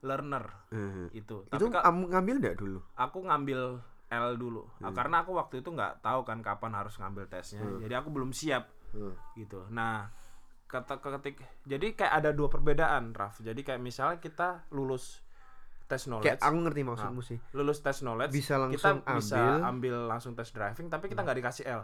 [0.00, 1.06] learner Hmm.
[1.12, 2.78] itu Itu tapi Kak, kamu ngambil enggak dulu?
[2.96, 3.60] aku ngambil
[4.08, 7.78] L dulu Ah, karena aku waktu itu nggak tahu kan kapan harus ngambil tesnya Hmm.
[7.78, 9.14] jadi aku belum siap Hmm.
[9.34, 10.10] gitu nah
[10.66, 15.20] kata ketik jadi kayak ada dua perbedaan Raf jadi kayak misalnya kita lulus
[15.84, 17.38] tes knowledge Kayak aku ngerti maksudmu sih.
[17.52, 18.62] lulus tes knowledge Bisa kita
[18.96, 19.52] langsung bisa ambil.
[19.54, 19.68] Hmm.
[19.68, 21.82] ambil langsung tes driving tapi kita nggak dikasih L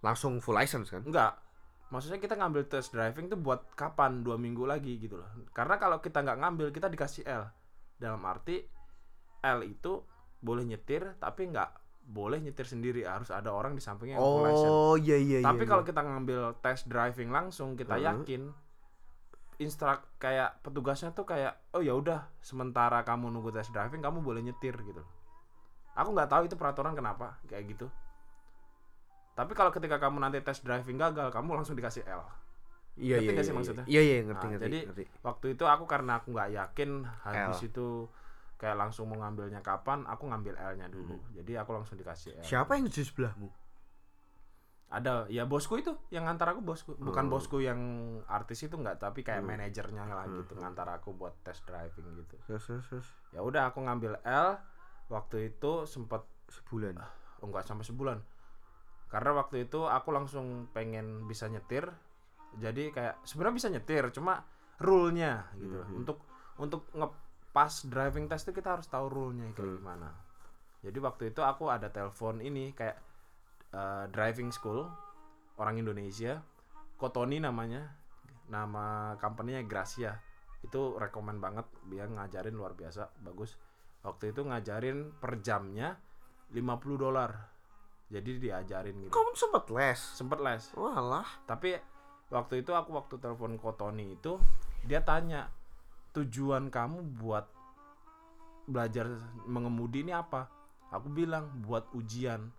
[0.00, 1.04] Langsung full license kan?
[1.04, 1.36] enggak
[1.90, 5.98] maksudnya kita ngambil tes driving tuh buat kapan dua minggu lagi gitu loh karena kalau
[5.98, 7.50] kita nggak ngambil kita dikasih L
[7.98, 8.62] dalam arti
[9.42, 10.02] L itu
[10.38, 11.70] boleh nyetir tapi nggak
[12.00, 15.46] boleh nyetir sendiri harus ada orang di sampingnya yang Oh iya iya iya.
[15.46, 15.70] tapi iya.
[15.70, 18.04] kalau kita ngambil tes driving langsung kita Mhm.
[18.06, 18.42] yakin
[19.60, 24.40] instruk kayak petugasnya tuh kayak oh ya udah sementara kamu nunggu tes driving kamu boleh
[24.40, 25.04] nyetir gitu
[25.92, 27.86] aku nggak tahu itu peraturan kenapa kayak gitu
[29.40, 32.20] tapi kalau ketika kamu nanti tes driving gagal kamu langsung dikasih L
[32.94, 33.84] iya ngerti iya sih iya, maksudnya?
[33.86, 34.64] Iya iya ngerti Nah, ngerti.
[34.66, 35.04] jadi ngerti.
[35.22, 37.66] waktu itu aku karena aku nggak yakin habis L.
[37.66, 37.86] itu
[38.54, 42.46] kayak langsung mau ngambilnya kapan aku ngambil L-nya dulu jadi aku langsung dikasih L Hmm.
[42.46, 43.48] Siapa yang di sebelahmu?
[44.90, 47.30] ada ya bosku itu yang ngantar aku bosku bukan Oh.
[47.30, 47.78] bosku yang
[48.26, 49.54] artis itu nggak tapi kayak Hmm.
[49.54, 50.42] manajernya lah Hmm.
[50.42, 53.06] gitu ngantar aku buat tes driving gitu Terus terus terus.
[53.30, 54.58] ya udah aku ngambil L
[55.06, 56.98] waktu itu sempat Sebulan.
[57.38, 58.18] oh nggak sampai sebulan
[59.10, 61.90] karena waktu itu aku langsung pengen bisa nyetir.
[62.56, 64.42] Jadi kayak sebenarnya bisa nyetir cuma
[64.80, 65.76] rule-nya gitu.
[65.76, 65.92] Mhm.
[66.02, 66.18] untuk
[66.56, 69.76] untuk ngepas driving test itu kita harus tahu rule-nya kayak Hmm.
[69.82, 70.08] gimana.
[70.80, 72.96] Jadi waktu itu aku ada telepon ini kayak
[73.76, 74.88] uh, driving school
[75.60, 76.40] orang Indonesia
[76.96, 77.96] Kotoni namanya.
[78.48, 80.16] Nama company-nya Gracia.
[80.60, 83.56] Itu rekomend banget dia ngajarin luar biasa bagus.
[84.00, 85.96] Waktu itu ngajarin per jamnya
[86.52, 87.30] 50 dolar
[88.10, 89.14] jadi diajarin gitu.
[89.14, 89.98] Kamu sempat les.
[89.98, 90.62] sempet les.
[90.74, 91.26] Walah.
[91.46, 91.78] tapi
[92.30, 94.38] waktu itu aku waktu telepon Kotoni itu
[94.82, 95.46] dia tanya
[96.10, 97.46] tujuan kamu buat
[98.66, 99.06] belajar
[99.46, 100.50] mengemudi ini apa?
[100.90, 102.50] Aku bilang buat ujian.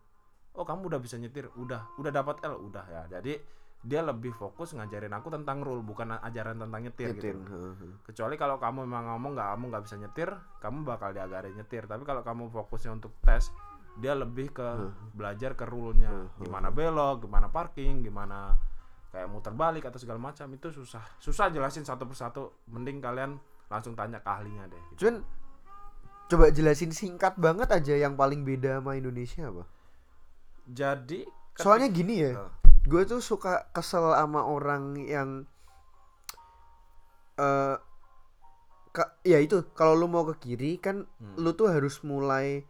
[0.56, 1.52] Oh kamu udah bisa nyetir?
[1.60, 1.88] Udah.
[2.00, 2.56] Udah dapat L?
[2.56, 2.88] Udah.
[2.88, 3.40] Ya jadi
[3.82, 7.34] dia lebih fokus ngajarin aku tentang rule bukan ajaran tentang nyetir, Nyetir.
[7.34, 7.74] gitu
[8.06, 10.30] kecuali kalau kamu memang ngomong nggak kamu nggak bisa nyetir
[10.62, 11.90] kamu bakal diajarin nyetir.
[11.90, 13.50] Tapi kalau kamu fokusnya untuk tes
[13.94, 14.68] dia lebih ke
[15.12, 18.56] belajar ke rule-nya gimana belok gimana parking gimana
[19.10, 23.36] kayak muter balik atau segala macam itu susah susah jelasin satu persatu mending kalian
[23.68, 25.00] langsung tanya ke ahlinya deh gitu.
[25.02, 25.16] Cuman
[26.28, 29.64] coba jelasin singkat banget aja yang paling beda sama Indonesia apa?
[30.64, 32.52] jadi Soalnya gini ya, Oh.
[32.82, 35.44] gue tuh suka kesel sama orang yang
[37.36, 37.76] eh
[38.90, 41.36] ka- ya itu kalau lu mau ke kiri kan Hmm.
[41.36, 42.64] lu tuh harus mulai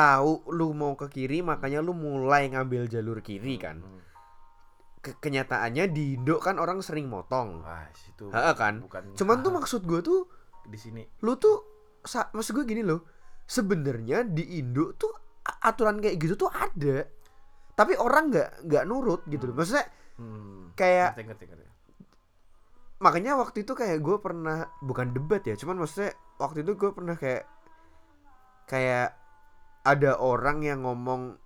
[0.00, 3.78] tahu lu mau ke kiri makanya lu mulai ngambil jalur kiri kan.
[3.78, 4.00] Hmm.
[4.98, 7.60] Ke- kenyataannya di Indo kan orang sering motong.
[7.60, 8.80] wah itu Ha, kan?
[8.80, 10.20] bukan Cuman tuh maksud gue tuh
[10.62, 11.56] di sini lu tuh
[12.04, 13.04] maksud gue gini loh
[13.42, 15.10] sebenarnya di Indo tuh
[15.60, 17.02] aturan kayak gitu tuh ada
[17.72, 20.76] tapi orang nggak nggak nurut gitu loh maksudnya hmm.
[20.76, 21.64] Kayak- ngerti, ngerti, ngerti.
[22.98, 27.16] makanya waktu itu kayak gue pernah bukan debat ya cuman maksudnya waktu itu gue pernah
[27.16, 27.48] kayak
[28.66, 29.16] kayak
[29.86, 31.40] ada orang yang ngomong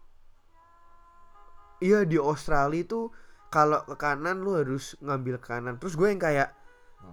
[1.78, 3.14] iya di Australia tuh
[3.53, 5.78] kalau ke kanan lu harus ngambil kanan.
[5.78, 6.51] Terus gue yang kayak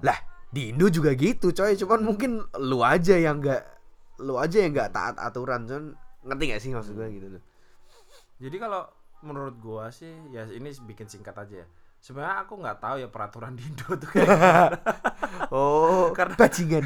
[0.02, 0.18] lah
[0.50, 1.78] di Indo juga gitu coy.
[1.78, 3.64] Cuman mungkin lu aja yang nggak
[4.26, 5.70] lu aja yang nggak taat aturan.
[5.70, 5.94] Cuman
[6.26, 7.44] ngerti gak sih maksud gue gitu loh
[8.38, 8.86] Jadi kalau
[9.22, 11.68] menurut gua sih ya ini bikin singkat aja ya.
[12.02, 14.26] Sebenarnya aku nggak tahu ya peraturan di Indo tuh kayak
[15.54, 16.84] oh Karena- bajingan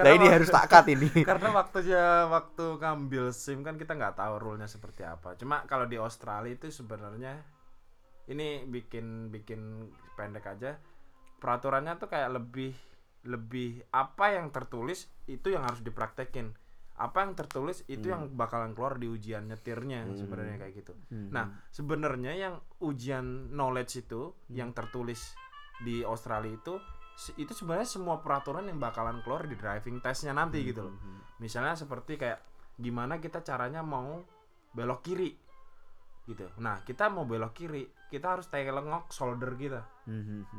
[0.00, 4.34] nah ini waktu- harus takat ini Karena waktunya waktu ngambil SIM kan kita nggak tahu
[4.40, 5.36] rule-nya seperti apa.
[5.36, 7.44] Cuma kalau di Australia itu sebenarnya
[8.32, 10.80] ini bikin bikin pendek aja.
[11.36, 12.72] Peraturannya tuh kayak lebih
[13.22, 16.56] lebih apa yang tertulis itu yang harus dipraktekin.
[16.92, 20.92] Apa yang tertulis itu yang bakalan keluar di ujian nyetirnya sebenarnya kayak gitu.
[21.32, 25.34] Nah, sebenarnya yang ujian knowledge itu yang tertulis
[25.82, 26.76] di Australia itu
[27.36, 30.94] itu sebenarnya semua peraturan yang bakalan keluar di driving testnya nanti gitu loh.
[31.40, 32.40] Misalnya seperti kayak
[32.80, 34.24] gimana kita caranya mau
[34.72, 35.32] belok kiri
[36.22, 36.46] gitu.
[36.62, 39.82] Nah, kita mau belok kiri, kita harus telengok shoulder kita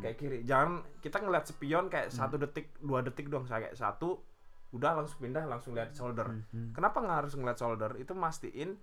[0.03, 0.37] kayak kiri.
[0.43, 4.32] Jangan kita ngeliat spion kayak satu detik, dua detik dong, saya kayak satu
[4.73, 6.25] udah langsung pindah langsung lihat shoulder.
[6.73, 7.91] Kenapa nggak harus ngeliat shoulder?
[8.01, 8.75] Itu mastiin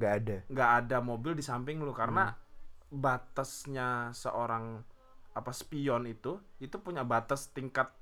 [0.00, 0.36] nggak ada.
[0.48, 2.32] nggak ada mobil di samping lu karena
[2.88, 4.80] batasnya seorang
[5.30, 7.92] apa spion itu itu punya batas tingkat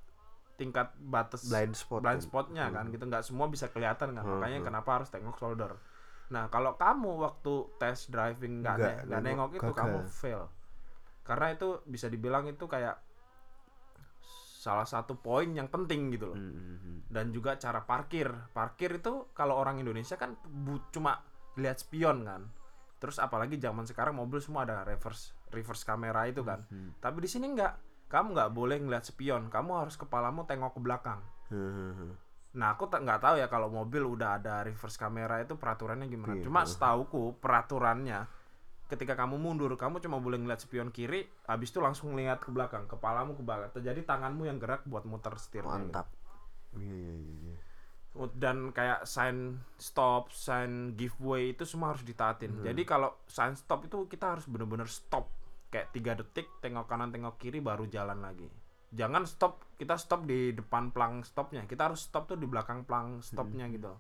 [0.57, 3.05] tingkat batas blind spot blind spotnya kan gitu.
[3.05, 4.67] Nggak semua bisa kelihatan kan Hmm, makanya hmm.
[4.73, 5.77] kenapa harus tengok shoulder.
[6.33, 10.43] Nah kalau kamu waktu tes driving nggak Nggak ne- nggak nengok, nengok itu kamu fail.
[11.27, 12.97] Karena itu bisa dibilang itu kayak
[14.59, 16.39] salah satu poin yang penting gitu loh.
[16.39, 18.27] Hmm, dan juga cara parkir.
[18.51, 21.23] Parkir itu kalau orang Indonesia kan bu- cuma
[21.55, 22.51] lihat spion kan.
[22.99, 26.67] Terus apalagi zaman sekarang mobil semua ada reverse reverse kamera itu kan.
[26.67, 26.91] Hmm.
[26.99, 27.73] tapi di sini nggak
[28.11, 29.47] kamu nggak boleh ngeliat spion.
[29.47, 31.23] Kamu harus kepalamu tengok ke belakang.
[32.49, 36.35] Nah aku nggak tahu ya kalau mobil udah ada reverse kamera itu peraturannya gimana.
[36.35, 36.43] Iya.
[36.43, 38.27] cuma setauku peraturannya
[38.89, 42.89] ketika kamu mundur kamu cuma boleh ngeliat spion kiri habis itu langsung lihat ke belakang
[42.89, 45.93] kepalamu ke belakang jadi tanganmu yang gerak buat muter setirnya gitu.
[45.93, 46.09] Mantap.
[46.77, 47.37] Iya iya iya.
[47.53, 47.57] iya.
[48.35, 52.51] dan kayak sign stop, sign giveaway itu semua harus ditaatin.
[52.51, 52.65] Hmm.
[52.67, 55.31] Jadi kalau sign stop itu kita harus bener-bener stop
[55.71, 58.49] kayak tiga detik, tengok kanan, tengok kiri, baru jalan lagi.
[58.91, 61.63] Jangan stop, kita stop di depan plang stopnya.
[61.69, 63.75] Kita harus stop tuh di belakang plang stopnya Hmm.
[63.77, 63.93] gitu.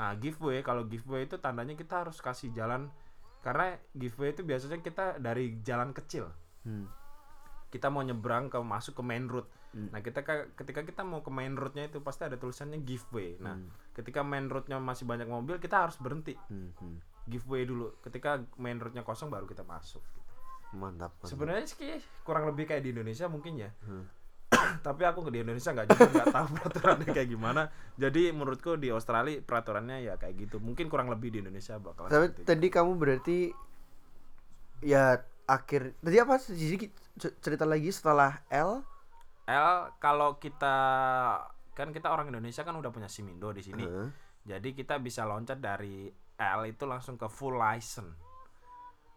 [0.00, 2.90] Nah giveaway, kalau giveaway itu tandanya kita harus kasih jalan
[3.44, 6.32] karena giveaway itu biasanya kita dari jalan kecil
[6.64, 6.88] Hmm.
[7.68, 9.44] kita mau nyebrang ke masuk ke main road.
[9.70, 9.90] Hmm.
[9.90, 13.36] Nah, kita ka- ketika kita mau ke main roadnya itu pasti ada tulisannya giveaway.
[13.36, 13.68] Nah, Hmm.
[13.92, 16.70] ketika main roadnya masih banyak mobil, kita harus berhenti Hmm.
[16.72, 16.98] hmm.
[17.26, 17.98] giveaway dulu.
[18.00, 20.00] Ketika main roadnya kosong baru kita masuk.
[20.72, 21.12] Mantap.
[21.12, 21.26] mantap.
[21.26, 21.78] Sebenarnya sih
[22.22, 23.70] kurang lebih kayak di Indonesia mungkin ya.
[23.82, 24.06] Hmm.
[24.86, 27.62] Tapi aku di Indonesia nggak juga nggak tahu peraturannya kayak gimana.
[27.96, 30.56] Jadi menurutku di Australia peraturannya ya kayak gitu.
[30.60, 32.48] Mungkin kurang lebih di Indonesia bakal Tapi seperti itu.
[32.48, 33.38] tadi kamu berarti
[34.84, 36.76] ya akhir tadi apa jadi
[37.40, 38.80] cerita lagi setelah L
[39.44, 40.76] L kalau kita
[41.76, 43.84] kan kita orang Indonesia kan udah punya SIM Indo di sini.
[43.84, 44.08] Heeh.
[44.44, 48.16] Jadi kita bisa loncat dari L itu langsung ke full license.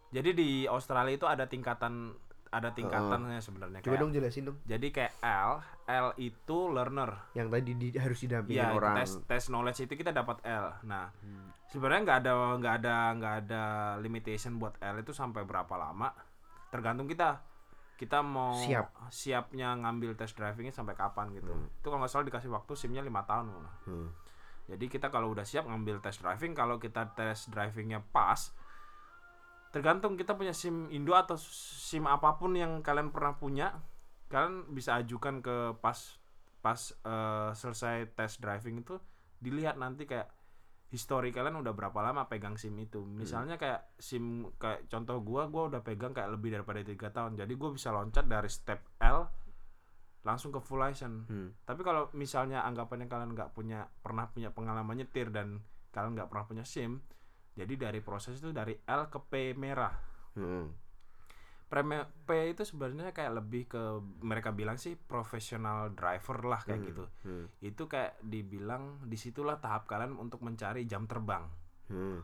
[0.08, 2.16] Jadi di Australia itu ada tingkatan
[2.50, 5.52] ada tingkatannya sebenarnya coba kayak- dong jelasin dong Jadi kayak L,
[5.86, 7.12] L itu learner.
[7.34, 10.72] yang tadi di, harus didampingin Iya, orang tes tes knowledge itu kita dapat L.
[10.84, 11.52] Nah, Hmm.
[11.66, 13.64] sebenarnya nggak ada nggak ada nggak ada
[13.98, 16.12] limitation buat L itu sampai berapa lama.
[16.68, 17.40] Tergantung kita.
[17.96, 19.10] Kita mau Siap.
[19.10, 21.50] siapnya ngambil tes drivingnya sampai kapan gitu.
[21.50, 23.50] Itu kalau nggak salah dikasih waktu SIM-nya lima tahun.
[23.84, 24.10] Hmm.
[24.68, 28.52] Jadi kita kalau udah siap ngambil tes driving, kalau kita tes drivingnya pas,
[29.72, 33.78] tergantung kita punya SIM Indo atau SIM apa pun yang kalian pernah punya,
[34.28, 35.98] kalian bisa ajukan ke pas
[36.60, 39.00] pas eh, selesai tes driving itu
[39.38, 40.28] dilihat nanti kayak
[40.88, 43.04] history kalian udah berapa lama pegang SIM itu.
[43.04, 47.36] Misalnya kayak SIM kayak contoh gua, gua udah pegang kayak lebih daripada tiga tahun.
[47.36, 49.28] Jadi gua bisa loncat dari step L
[50.24, 51.28] langsung ke full license.
[51.28, 51.56] Hmm.
[51.64, 56.46] Tapi kalau misalnya anggapannya kalian nggak punya pernah punya pengalaman nyetir dan kalian nggak pernah
[56.48, 57.00] punya SIM,
[57.58, 59.98] jadi dari proses itu dari L ke P merah.
[60.38, 60.70] Hmm.
[61.68, 63.82] Preme- P itu sebenarnya kayak lebih ke
[64.24, 67.04] mereka bilang sih profesional driver lah kayak gitu.
[67.26, 67.50] Hmm.
[67.60, 71.44] Itu kayak dibilang di situlah tahap kalian untuk mencari jam terbang.
[71.90, 72.22] Hmm.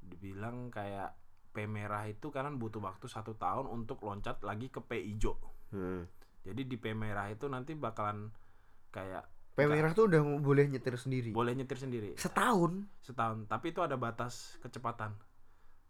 [0.00, 1.14] Dibilang kayak
[1.52, 5.36] P merah itu kalian butuh waktu satu tahun untuk loncat lagi ke P hijau.
[5.70, 6.08] Hmm.
[6.42, 8.32] Jadi di P merah itu nanti bakalan
[8.88, 11.32] kayak P merah tuh udah boleh nyetir sendiri.
[11.32, 12.12] Boleh nyetir sendiri.
[12.14, 12.84] setahun?
[13.00, 13.48] Setahun.
[13.48, 15.16] Tapi itu ada batas kecepatan.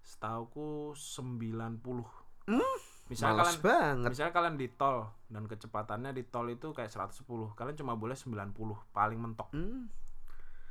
[0.00, 1.82] Setauku 90
[2.46, 2.62] Hmm,
[3.10, 4.08] misalnya Males kalian banget.
[4.14, 7.26] misalnya kalian di tol dan kecepatannya di tol itu kayak 110
[7.58, 8.54] kalian cuma boleh 90
[8.94, 9.50] paling mentok.
[9.50, 9.90] Hmm.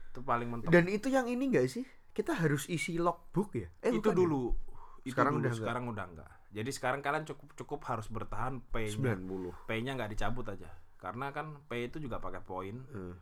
[0.08, 0.72] itu paling mentok.
[0.72, 1.84] Dan itu yang ini enggak sih?
[2.16, 3.68] Kita harus isi logbook ya?
[3.84, 4.16] Eh, itu ya?
[4.16, 4.56] dulu.
[5.04, 5.44] Itu Sekarang dulu.
[5.44, 5.60] udah enggak?
[5.68, 9.20] sekarang udah enggak jadi sekarang kalian cukup cukup harus bertahan P-nya.
[9.20, 10.72] 90 P-nya nggak dicabut aja
[11.06, 12.82] karena kan P itu juga pakai poin.
[12.90, 13.14] Hmm.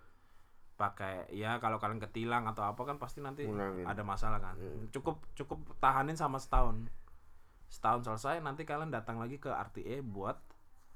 [0.73, 3.85] pakai ya kalau kalian ketilang atau apa kan pasti nanti Ngulangin.
[3.85, 4.57] ada masalah kan.
[4.89, 6.89] Cukup cukup tahanin sama setahun.
[7.69, 10.33] Setahun selesai nanti kalian datang lagi ke RTE buat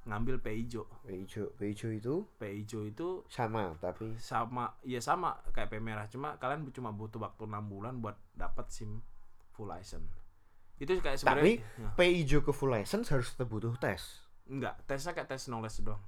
[0.10, 0.90] ngambil P hijau.
[1.06, 2.26] P hijau P hijau itu?
[2.42, 4.18] P hijau itu sama tapi?
[4.18, 6.10] sama ya sama kayak P merah.
[6.10, 9.06] Cuma kalian cuma butuh waktu enam bulan buat dapat SIM
[9.54, 10.10] full license.
[10.82, 14.26] Itu kayak tapi sebenarnya ya, P hijau ke full license harus butuh tes?
[14.50, 16.02] Enggak tesnya kayak tes knowledge doang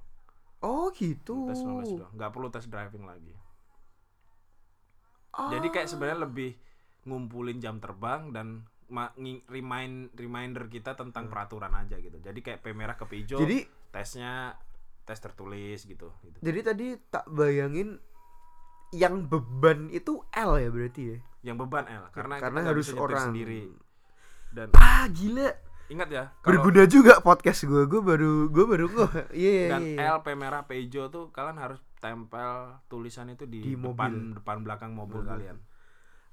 [0.60, 3.34] oh gitu tes knowledge doang nggak perlu tes driving lagi
[5.30, 5.46] Oh.
[5.46, 6.58] Jadi kayak sebenarnya lebih
[7.06, 8.66] ngumpulin jam terbang dan
[9.46, 12.18] remind reminder kita tentang peraturan aja gitu.
[12.18, 13.46] Jadi kayak P merah ke P hijau, Hmm.
[13.46, 13.58] jadi
[13.94, 14.58] tesnya
[15.06, 16.10] tes tertulis gitu.
[16.22, 16.38] gitu.
[16.38, 17.98] jadi tadi tak bayangin
[18.90, 21.18] yang beban itu L ya berarti ya
[21.50, 23.70] Yang beban L karena karena harus orang sendiri.
[24.50, 25.46] Dan ah gila
[25.90, 29.82] ingat ya kalau berguna juga podcast gue gue baru gue baru gue iya iya dan
[29.84, 30.10] iya.
[30.12, 32.50] L P merah P hijau tuh kalian harus tempel
[32.86, 34.32] tulisan itu di, Di depan mobil.
[34.32, 35.58] depan belakang mobil, kalian.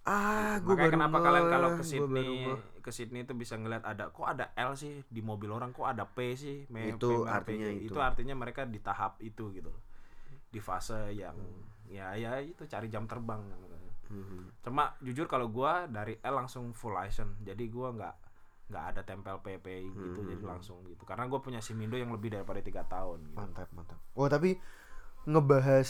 [0.03, 2.47] ah gue baru kenapa kalian kalau ke Sydney
[2.79, 6.05] ke Sydney itu bisa ngeliat ada kok ada L sih di mobil orang kok ada
[6.05, 7.75] P sih Me- Itu P artinya P.
[7.81, 7.91] itu.
[7.91, 9.73] itu artinya mereka di tahap itu gitu
[10.47, 11.35] di fase yang
[11.83, 13.43] ya ya itu cari jam terbang
[14.07, 14.63] Mhm.
[14.63, 18.15] cuma jujur kalau gua dari L langsung full license jadi gua nggak
[18.67, 20.27] nggak ada tempel PP gitu Hmm.
[20.27, 23.35] jadi langsung gitu karena gue punya SIM Indo yang lebih daripada tiga tahun gitu.
[23.35, 24.59] mantap mantap oh tapi
[25.23, 25.89] ngebahas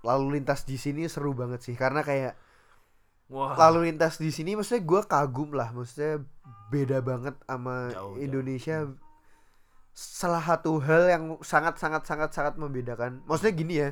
[0.00, 2.32] lalu lintas di sini seru banget sih karena kayak
[3.28, 3.52] Wah.
[3.60, 6.24] lalu lintas di sini maksudnya gue kagum lah maksudnya
[6.72, 8.16] beda banget sama Jauh, jauh.
[8.16, 8.76] Indonesia
[9.92, 13.88] salah satu hal yang sangat sangat sangat sangat membedakan maksudnya gini ya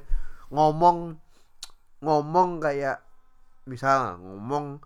[0.49, 1.19] ngomong
[2.01, 3.03] ngomong kayak
[3.67, 4.79] misal ngomong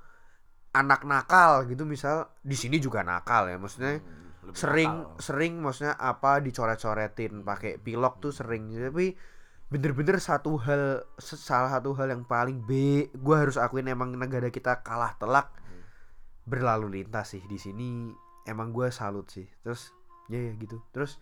[0.71, 3.99] anak nakal gitu misal di sini juga nakal ya maksudnya
[4.41, 5.19] Hmm, sering nakal.
[5.19, 8.71] sering maksudnya apa dicoret-coretin pakai pilok tuh sering.
[8.71, 9.13] Tapi
[9.67, 12.71] bener-bener satu hal salah satu hal yang paling B
[13.09, 15.83] gue harus akuin emang negara kita kalah telak Hmm.
[16.43, 18.11] berlalu lintas sih di sini.
[18.43, 19.47] Emang gue salut sih.
[19.61, 19.91] Terus
[20.27, 20.79] ya ya gitu.
[20.91, 21.19] Terus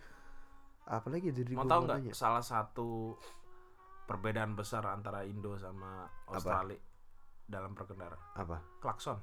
[0.85, 3.13] apa lagi jadi mau tahu nggak salah satu
[4.05, 6.77] perbedaan besar antara Indo sama Australia
[7.45, 8.61] dalam berkendara apa?
[8.79, 9.17] Klakson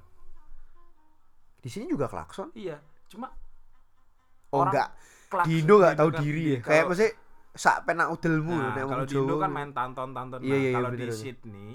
[1.57, 2.77] di sini juga klakson iya
[3.07, 3.27] cuma
[4.49, 4.89] oh Orang enggak
[5.27, 7.13] klakson di Indo nggak tahu kan- diri di- ya kayak kalau- maksudnya
[7.53, 9.55] sak penak udelmu Nah, nek kalau di Indo kan gitu.
[9.55, 10.39] main tonton-tonton.
[10.39, 11.17] Iya, iya, iya, kalau di bener, bener.
[11.17, 11.69] Sydney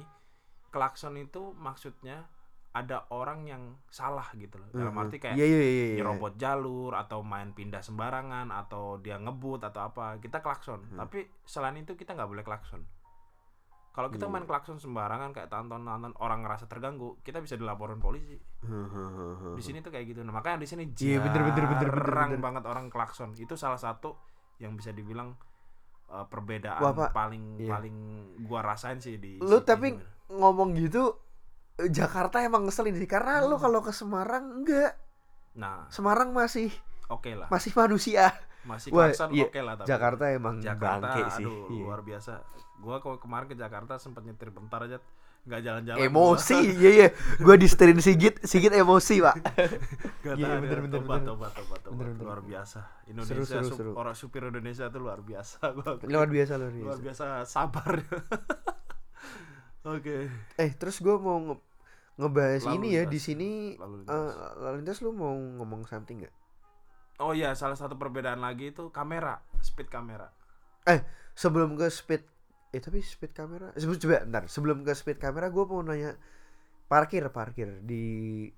[0.69, 2.19] klakson itu maksudnya
[2.73, 4.71] ada orang yang salah gitu loh.
[4.71, 5.03] Dalam Mhm.
[5.03, 5.97] arti kayak iya iya iya iya.
[5.99, 10.81] nyerobot jalur atau main pindah sembarangan atau dia ngebut atau apa, kita klakson.
[10.87, 10.97] Hmm.
[10.97, 12.81] Tapi selain itu kita nggak boleh klakson.
[13.93, 14.33] Kalau kita Iya.
[14.33, 18.41] main klakson sembarangan kayak tonton-tonton orang ngerasa terganggu, kita bisa dilaporin polisi.
[19.53, 20.21] Di sini tuh kayak gitu.
[20.23, 23.37] Nah, makanya di sini Iya, bener, bener, bener, bener, banget orang klakson.
[23.37, 24.17] Itu salah satu
[24.57, 25.37] yang bisa dibilang
[26.09, 27.11] uh, perbedaan Wah, Pak.
[27.13, 27.71] paling Iya.
[27.71, 27.97] paling
[28.45, 29.97] gua rasain sih di lu tapi
[30.29, 31.17] ngomong gitu
[31.75, 33.65] eh, Jakarta emang ngeselin sih karena lu Hmm.
[33.65, 34.93] kalau ke Semarang enggak
[35.53, 36.69] nah, Semarang masih
[37.09, 37.49] oke lah.
[37.49, 38.29] masih manusia
[38.63, 39.45] Masih Wah, klakson iya.
[39.45, 41.83] oke lah tapi Jakarta emang Jakarta bangke sih aduh Iya.
[41.83, 42.33] luar biasa.
[42.79, 44.99] Gua kalau kemarin ke Jakarta sempat nyetir bentar aja
[45.43, 45.99] nggak jalan-jalan.
[46.01, 49.35] emosi iya iya gue diseterin Sigit Sigit emosi pak
[50.23, 50.83] Gak Iya, tahan bener, ya.
[50.85, 51.27] bener, tobat, bener.
[51.29, 51.99] tobat, tobat, tobat.
[51.99, 52.23] Bener, bener.
[52.23, 52.81] luar biasa.
[53.05, 53.91] Indonesia seru, sup- seru.
[53.93, 55.59] orang supir Indonesia tuh luar biasa.
[55.77, 57.95] Gua luar biasa luar luar biasa biasa sabar.
[59.83, 60.31] Oke.
[60.57, 61.63] eh terus gue mau nge-
[62.15, 63.11] ngebahas Lalu ini ya lintas.
[63.11, 64.31] di sini Lalu eh, lintas.
[64.57, 66.35] lalu lintas lu mau ngomong something nggak
[67.23, 70.29] Oh iya, salah satu perbedaan lagi itu kamera, speed kamera.
[71.33, 72.23] sebelum ke speed
[72.73, 76.17] eh tapi speed kamera sebelum coba ntar sebelum ke speed kamera gue mau nanya
[76.87, 78.49] parkir parkir di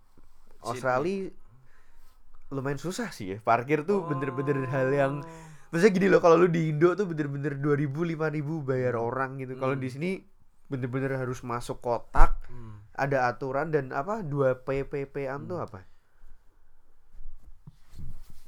[0.60, 1.30] Australia
[2.48, 5.46] lumayan susah sih ya parkir tuh bener-bener hal yang Oh.
[5.70, 9.74] maksudnya gini loh kalau lu di Indo tuh bener-bener 2000 5000 bayar orang gitu kalau
[9.74, 9.82] Hmm.
[9.82, 10.10] di sini
[10.64, 12.78] bener-bener harus masuk kotak Hmm.
[12.94, 15.82] ada aturan dan apa dua PPP an tuh apa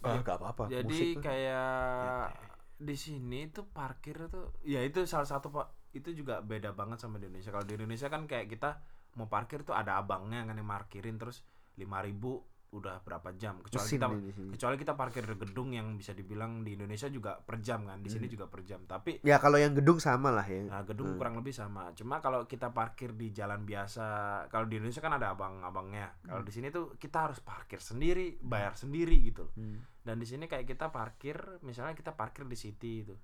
[0.04, 0.20] ah.
[0.20, 2.32] gak apa-apa Jadi musik kayak
[2.76, 7.16] di sini tuh parkir tuh ya itu salah satu Pak itu juga beda banget sama
[7.16, 7.48] di Indonesia.
[7.48, 8.70] Kalau di Indonesia kan kayak kita
[9.16, 11.40] mau parkir tuh ada abangnya kan yang parkirin terus
[11.80, 12.20] 5000
[12.76, 14.06] udah berapa jam kecuali Mesin kita
[14.52, 18.06] kecuali kita parkir di gedung yang bisa dibilang di Indonesia juga per jam kan di
[18.06, 18.14] Hmm.
[18.14, 21.18] sini juga per jam tapi ya kalau yang gedung sama lah ya Nah, gedung Hmm.
[21.18, 21.88] kurang lebih sama.
[21.92, 24.06] Cuma kalau kita parkir di jalan biasa,
[24.46, 26.10] kalau di Indonesia kan ada abang-abangnya.
[26.20, 29.46] Kalau di sini tuh kita harus parkir sendiri, bayar sendiri gitu.
[29.46, 29.54] loh.
[29.54, 29.78] Hmm.
[30.02, 33.14] Dan di sini kayak kita parkir, misalnya kita parkir di city itu.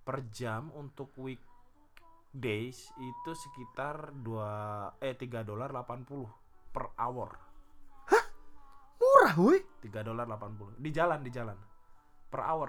[0.00, 6.28] Per jam untuk weekdays itu sekitar 2 eh 3 dolar 80
[6.68, 7.53] per hour.
[9.24, 11.56] Murah woi 3 dolar 80 di jalan di jalan
[12.28, 12.68] per hour.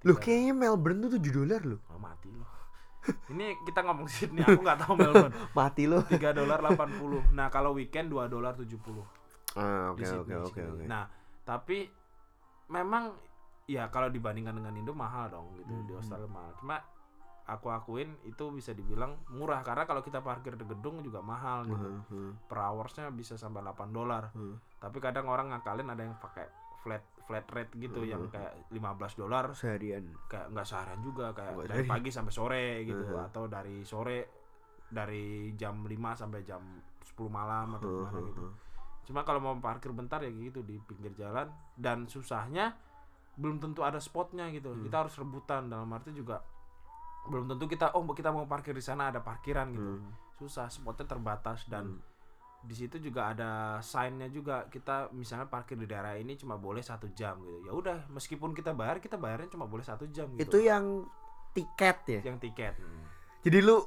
[0.00, 2.46] Loh Tiga- kayaknya Melbourne tuh 7 dolar loh Oh, mati loh.
[3.32, 5.34] Ini kita ngomong Sydney, aku nggak tahu Melbourne.
[5.58, 7.32] Mati loh 3 dolar 80.
[7.32, 8.70] Nah, kalau weekend 2 dolar 70
[9.58, 11.10] ah, di Oke oke oke Nah,
[11.42, 11.90] tapi
[12.70, 13.10] memang
[13.66, 15.98] ya kalau dibandingkan dengan Indo mahal dong gitu di Hmm.
[15.98, 16.52] Australia mahal.
[16.54, 16.76] Cuma
[17.50, 21.88] aku akuin itu bisa dibilang murah karena kalau kita parkir di gedung juga mahal gitu.
[21.88, 24.30] Hmm, hmm, Per hoursnya bisa sampai 8 dolar.
[24.30, 24.78] hmm.
[24.78, 26.46] Tapi kadang orang ngakalin ada yang pakai
[26.78, 28.08] flat flat rate gitu Hmm.
[28.08, 32.66] yang kayak 15 dolar seharian kayak nggak seharian juga kayak Nggak dari pagi sampai sore
[32.82, 33.26] gitu Mhm.
[33.26, 34.18] atau dari sore
[34.86, 35.24] dari
[35.54, 36.58] jam 5 sampai jam
[37.00, 38.42] 10 malam atau gimana Hmm, gitu.
[38.42, 38.54] hmm,
[39.02, 42.74] Cuma kalau mau parkir bentar ya gitu di pinggir jalan dan susahnya
[43.32, 44.70] belum tentu ada spotnya gitu.
[44.70, 44.82] Hmm.
[44.82, 46.42] Kita harus rebutan dalam arti juga
[47.22, 49.82] belum tentu kita oh kita mau parkir di sana ada parkiran gitu.
[49.98, 50.10] hmm.
[50.36, 52.00] Susah, spotnya terbatas dan Hmm.
[52.60, 57.08] di situ juga ada sign-nya juga kita misalnya parkir di daerah ini cuma boleh satu
[57.10, 57.60] jam gitu.
[57.62, 60.44] Ya udah meskipun kita bayar kita bayarnya cuma boleh satu jam gitu.
[60.46, 61.04] itu yang
[61.50, 62.74] tiket ya yang tiket.
[62.74, 63.04] Hmm.
[63.40, 63.80] jadi lu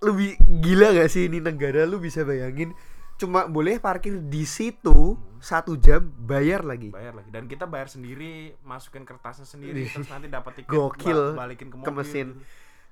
[0.00, 2.74] lebih gila gak sih ini negara lu bisa bayangin
[3.14, 8.54] cuma boleh parkir di situ satu jam bayar lagi bayar lagi dan kita bayar sendiri
[8.60, 11.34] masukin kertasnya sendiri terus nanti dapat tiket gokil.
[11.34, 12.26] ba- balikin ke mobil Ke mesin.
[12.32, 12.42] gitu.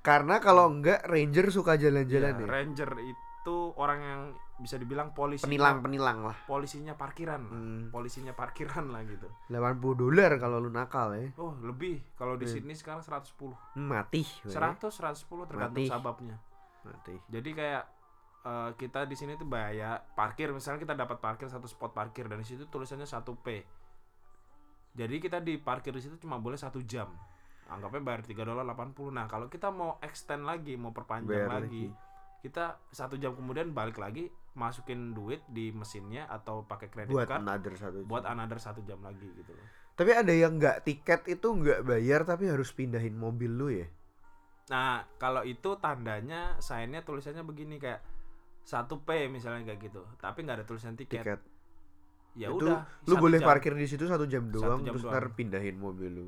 [0.01, 4.21] Karena kalau enggak ranger suka jalan-jalan Iya, ya ranger itu orang yang
[4.57, 7.81] bisa dibilang polisi penilang penilang lah polisinya parkiran Hmm.
[7.89, 9.57] polisinya parkiran lah gitu 80
[9.95, 12.53] dolar kalau lu nakal ya oh lebih kalau di Hmm.
[12.55, 14.49] Sydney sekarang 110 Hmm, mati we.
[14.49, 15.89] 100 110 tergantung Mati.
[15.89, 16.37] sababnya
[16.81, 17.83] mati jadi kayak
[18.41, 22.37] eh, kita di sini tuh bayar parkir misalnya kita dapat parkir satu spot parkir dan
[22.37, 23.47] di situ tulisannya 1 P.
[24.91, 27.07] Jadi kita di parkir di situ cuma boleh satu jam.
[27.71, 29.15] Anggapnya bayar 3 dolar 80.
[29.15, 31.87] Nah, kalau kita mau extend lagi, mau perpanjang Bayar lagi,
[32.43, 37.39] kita satu jam kemudian balik lagi masukin duit di mesinnya atau pakai kredit buat card
[37.39, 39.63] another satu buat another satu jam lagi gitu loh.
[39.95, 43.87] tapi ada yang nggak tiket itu nggak bayar tapi harus pindahin mobil lu ya
[44.71, 47.99] Nah, kalau itu tandanya sign-nya tulisannya begini kayak
[48.63, 49.99] 1 P misalnya kayak gitu.
[50.15, 51.27] Tapi nggak ada tulisan tiket.
[51.27, 51.39] tiket
[52.39, 52.87] Ya itu udah.
[53.03, 53.47] lu satu boleh jam.
[53.51, 55.11] parkir di situ satu jam doang jam terus doang.
[55.11, 56.27] ntar pindahin mobil lu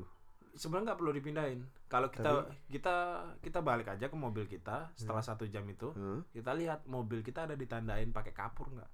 [0.54, 1.60] Sebenarnya nggak perlu dipindahin.
[1.86, 2.30] Kalau kita
[2.68, 2.94] kita
[3.40, 6.22] kita balik aja ke mobil kita setelah satu jam itu, Hmm.
[6.28, 8.90] kita lihat mobil kita ada ditandain pakai kapur nggak?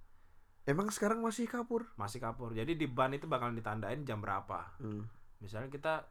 [0.63, 2.53] emang sekarang masih kapur Masih kapur.
[2.53, 4.71] Jadi di ban itu bakal ditandain jam berapa.
[4.79, 5.03] Hmm.
[5.39, 6.07] Misalnya kita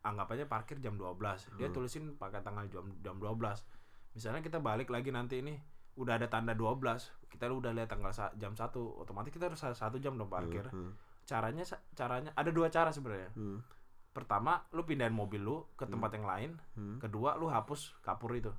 [0.00, 1.46] anggap aja parkir jam 12.
[1.54, 3.62] Dia tulisin pakai tanggal jam jam 12.
[4.10, 5.54] Misalnya kita balik lagi nanti ini
[5.94, 6.80] udah ada tanda 12.
[7.28, 8.66] Kita udah lihat tanggal jam 1.
[8.96, 10.64] Otomatis kita harus satu jam dong parkir.
[10.66, 10.96] Hmm.
[11.22, 13.30] Caranya sa- caranya ada dua cara sebenarnya.
[13.32, 13.62] Hmm.
[14.10, 16.50] Pertama, lu pindahin mobil lu ke tempat yang lain.
[16.74, 16.98] Hmm.
[16.98, 18.50] Kedua, lu hapus kapur itu.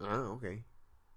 [0.00, 0.50] ah oke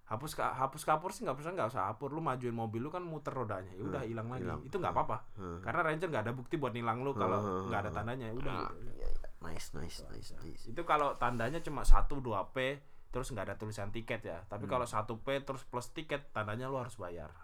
[0.06, 2.08] Hapus ka- hapus kapur sih nggak usah nggak usah hapus.
[2.08, 3.74] Lu majuin mobil lu kan muter rodanya.
[3.74, 4.46] Ya udah hilang lagi.
[4.46, 4.62] hilang.
[4.62, 5.18] Itu nggak apa-apa.
[5.34, 5.58] Hmm.
[5.58, 7.66] Karena ranger nggak ada bukti buat nilang lu kalau Hmm.
[7.66, 8.30] nggak ada tandanya.
[8.30, 8.54] Ya udah.
[8.54, 8.86] Ah, gitu.
[8.94, 9.28] iya, iya.
[9.42, 12.78] nice nice nice nice Itu kalau tandanya cuma 1 2 P
[13.08, 14.38] terus nggak ada tulisan tiket ya.
[14.44, 17.34] Tapi kalau 1 P terus plus tiket tandanya lu harus bayar.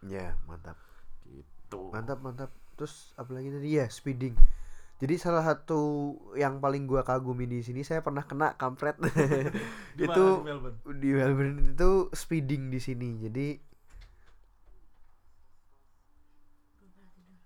[0.00, 0.78] ya mantap
[1.26, 1.90] Gitu.
[1.90, 3.74] mantap mantap terus apalagi tadi?
[3.74, 4.38] Ya speeding.
[4.98, 8.98] Jadi salah satu yang paling gua kagumi di sini saya pernah kena kampret.
[9.98, 10.78] Itu mana di Melbourne?
[10.98, 13.08] di Melbourne itu speeding di sini.
[13.22, 13.46] Jadi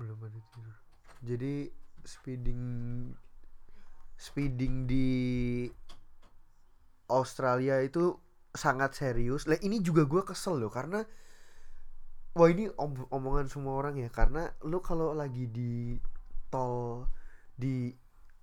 [0.00, 0.76] belum ada tidur.
[1.24, 1.54] Jadi
[2.08, 2.62] speeding
[4.16, 5.08] speeding di
[7.12, 8.16] Australia itu
[8.56, 9.44] sangat serius.
[9.44, 11.04] Lah ini juga gua kesel loh karena
[12.32, 16.00] wah ini om- omongan semua orang ya karena lu kalau lagi di
[16.48, 17.04] tol
[17.52, 17.92] di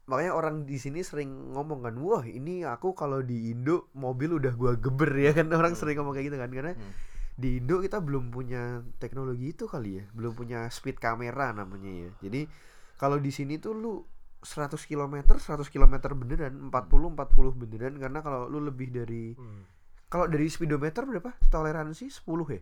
[0.06, 4.54] makanya orang di sini sering ngomong kan wah ini aku kalau di Indo mobil udah
[4.54, 5.50] gua geber ya kan?
[5.54, 6.94] Orang sering ngomong kayak gitu kan karena Hmm.
[7.38, 12.10] di Indo kita belum punya teknologi itu kali ya belum punya speed kamera namanya ya.
[12.26, 12.50] Jadi
[12.98, 13.94] kalau di sini tuh lu
[14.42, 19.62] 100 km 100 km beneran 40 40 beneran karena kalau lu lebih dari Hmm.
[20.10, 21.38] kalau dari speedometer berapa?
[21.50, 22.62] Toleransi 10 ya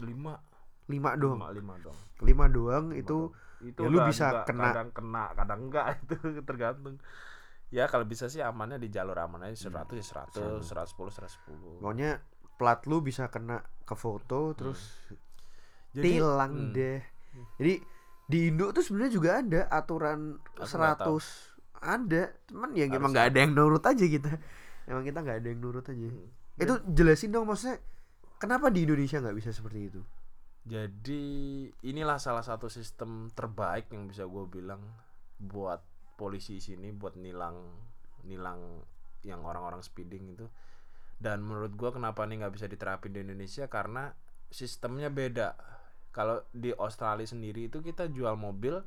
[0.00, 1.38] 5 5 doang.
[1.40, 1.96] 5 5 dong.
[2.20, 3.18] 5 doang itu
[3.64, 4.64] itu Ya, lu bisa juga kena.
[4.68, 6.96] kadang kena kadang enggak itu tergantung.
[7.72, 12.10] Ya kalau bisa sih amannya di jalur aman aja 100 ya 100 110 110 pokoknya
[12.54, 14.78] plat lu bisa kena ke foto terus
[15.90, 16.72] Jadi- tilang hmm.
[16.72, 17.00] deh.
[17.58, 17.74] Jadi
[18.24, 21.18] di Indo tuh sebenarnya juga ada aturan Aku nggak 100 tahu.
[21.84, 24.30] ada cuman ya emang nggak ada yang nurut aja kita.
[24.86, 26.08] Emang kita nggak ada yang nurut aja.
[26.54, 27.80] Itu jelasin dong maksudnya
[28.44, 30.00] kenapa di Indonesia nggak bisa seperti itu
[30.64, 31.24] Jadi
[31.84, 34.80] inilah salah satu sistem terbaik yang bisa gue bilang
[35.36, 35.84] buat
[36.16, 37.58] polisi sini buat nilang
[38.24, 38.80] nilang
[39.24, 40.46] yang orang-orang speeding itu.
[41.16, 44.12] Dan menurut gue kenapa nih nggak bisa diterapin di Indonesia karena
[44.52, 45.56] sistemnya beda.
[46.14, 48.78] Kalau di Australia sendiri itu kita jual mobil,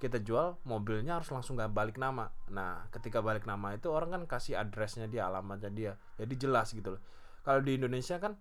[0.00, 2.30] kita jual mobilnya harus langsung nggak balik nama.
[2.48, 6.96] Nah, ketika balik nama itu orang kan kasih addressnya dia, alamatnya dia, jadi jelas gitu
[6.96, 7.02] loh.
[7.44, 8.40] Kalau di Indonesia kan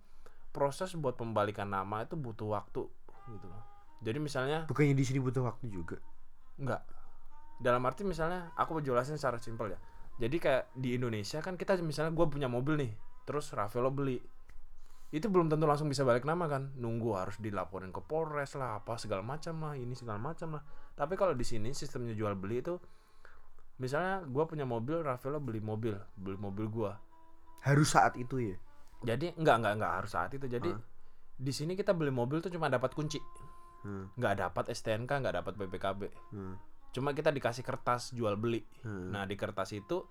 [0.53, 2.85] proses buat pembalikan nama itu butuh waktu
[3.33, 3.63] gitu loh.
[4.05, 5.97] Jadi misalnya bukannya di sini butuh waktu juga
[6.61, 6.85] enggak.
[7.57, 9.79] Dalam arti misalnya aku mau jelasin secara simpel ya.
[10.21, 12.91] Jadi kayak di Indonesia kan kita misalnya gue punya mobil nih,
[13.25, 14.21] terus Rafaelo beli.
[15.09, 16.69] Itu belum tentu langsung bisa balik nama kan.
[16.77, 20.63] Nunggu harus dilaporin ke Polres lah, apa segala macam lah, ini segala macam lah.
[20.93, 22.77] Tapi kalau di sini sistemnya jual beli itu
[23.81, 26.93] misalnya gue punya mobil, Rafaelo beli mobil, beli mobil gua
[27.63, 28.57] harus saat itu ya
[29.03, 30.45] Jadi enggak enggak enggak harus saat itu.
[30.45, 30.71] Jadi
[31.33, 33.19] di sini kita beli mobil tuh cuma dapat kunci.
[33.83, 34.15] hmm.
[34.15, 36.01] nggak dapat STNK nggak dapat BPKB
[36.31, 36.55] Hmm.
[36.89, 39.11] cuma kita dikasih kertas jual beli Hmm.
[39.11, 40.07] nah di kertas itu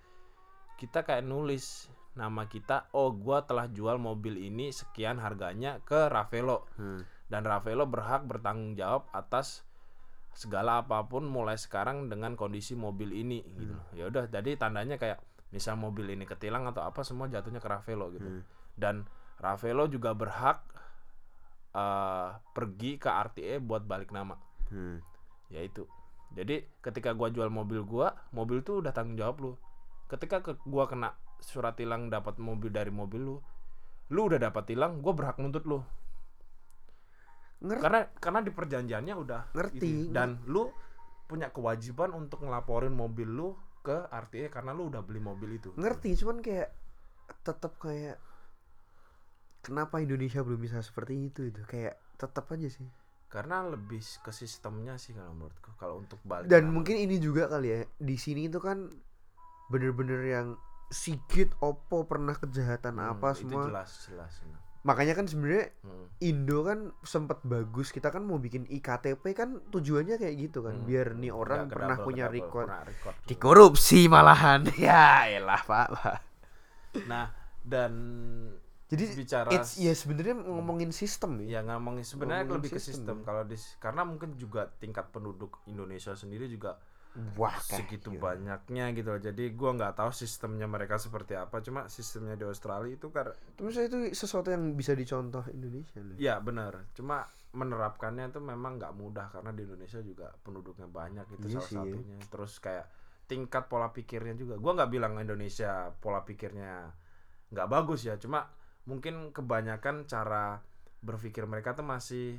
[0.77, 6.69] kita kayak nulis nama kita oh gua telah jual mobil ini sekian harganya ke Ravelo
[6.77, 7.01] Hmm.
[7.27, 9.65] dan Ravelo berhak bertanggung jawab atas
[10.31, 13.85] segala apa pun mulai sekarang dengan kondisi mobil ini gitu loh.
[13.95, 15.17] ya udah jadi tandanya kayak
[15.49, 18.45] misal mobil ini ketilang atau apa semua jatuhnya ke Ravelo gitu Hmm.
[18.83, 19.07] Dan
[19.39, 20.59] Ravelo juga berhak
[21.73, 24.35] eh, pergi ke RTA buat balik nama
[24.67, 25.05] Hmm.
[25.47, 25.85] ya itu
[26.33, 29.53] jadi ketika gua jual mobil gua mobil tuh udah tanggung jawab lu
[30.09, 33.37] ketika ke gua kena surat tilang dapat mobil dari mobil lu
[34.09, 35.85] lu udah dapat tilang gua berhak nuntut lu
[37.63, 37.83] Ngerti.
[37.85, 40.09] karena karena di perjanjiannya udah Ngerti.
[40.09, 40.11] gitu.
[40.11, 40.73] dan lu
[41.29, 43.49] punya kewajiban untuk ngelaporin mobil lu
[43.83, 46.71] ke RTA karena lu udah beli mobil itu ngerti cuman kayak
[47.43, 48.17] tetap kayak
[49.63, 52.87] kenapa Indonesia belum bisa seperti itu itu kayak tetap aja sih
[53.27, 57.69] karena lebih ke sistemnya sih kalau menurutku kalau untuk balik dan mungkin ini juga kali
[57.71, 58.91] ya di sini itu kan
[59.67, 60.49] bener-bener yang
[60.93, 64.35] Sigit Oppo pernah kejahatan Hmm, apa itu semua jelas jelas
[64.83, 66.07] makanya kan sebenarnya Hmm.
[66.21, 70.85] Indo kan sempat bagus kita kan mau bikin iktp kan tujuannya kayak gitu kan Hmm.
[70.85, 73.15] biar nih orang Nggak pernah punya record pernah record.
[73.25, 76.17] dikorupsi malahan ya elah pak Pak.
[77.07, 77.33] nah
[77.65, 77.93] dan
[78.93, 83.17] jadi bicara it's ya sebenarnya ngomongin sistem ya ya ngomongin sebenarnya Ngomongin lebih ke sistem.
[83.17, 86.77] sistem kalau di karena mungkin juga tingkat penduduk Indonesia sendiri juga
[87.37, 88.21] wah segitu gitu.
[88.21, 89.21] banyaknya gitu loh.
[89.21, 93.77] jadi gua nggak tahu sistemnya mereka seperti apa cuma sistemnya di Australia itu kan Terus
[93.81, 96.17] itu sesuatu yang bisa dicontoh Indonesia loh.
[96.17, 101.53] ya benar cuma menerapkannya itu memang nggak mudah karena di Indonesia juga penduduknya banyak itu
[101.53, 101.85] Iya salah sih, ya.
[101.85, 102.87] satunya terus kayak
[103.29, 106.93] tingkat pola pikirnya juga gua nggak bilang Indonesia pola pikirnya
[107.53, 108.41] nggak bagus ya cuma
[108.85, 110.61] mungkin kebanyakan cara
[111.03, 112.39] berpikir mereka tuh masih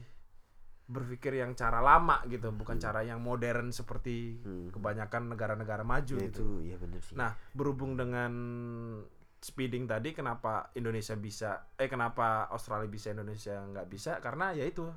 [0.84, 4.68] berpikir yang cara lama gitu bukan cara yang modern seperti Hmm.
[4.68, 7.16] kebanyakan negara-negara maju Ya, gitu itu ya benar sih.
[7.16, 8.32] Nah, berhubung dengan
[9.40, 14.88] speeding tadi kenapa Indonesia bisa eh kenapa Australia bisa Indonesia nggak bisa karena ya itu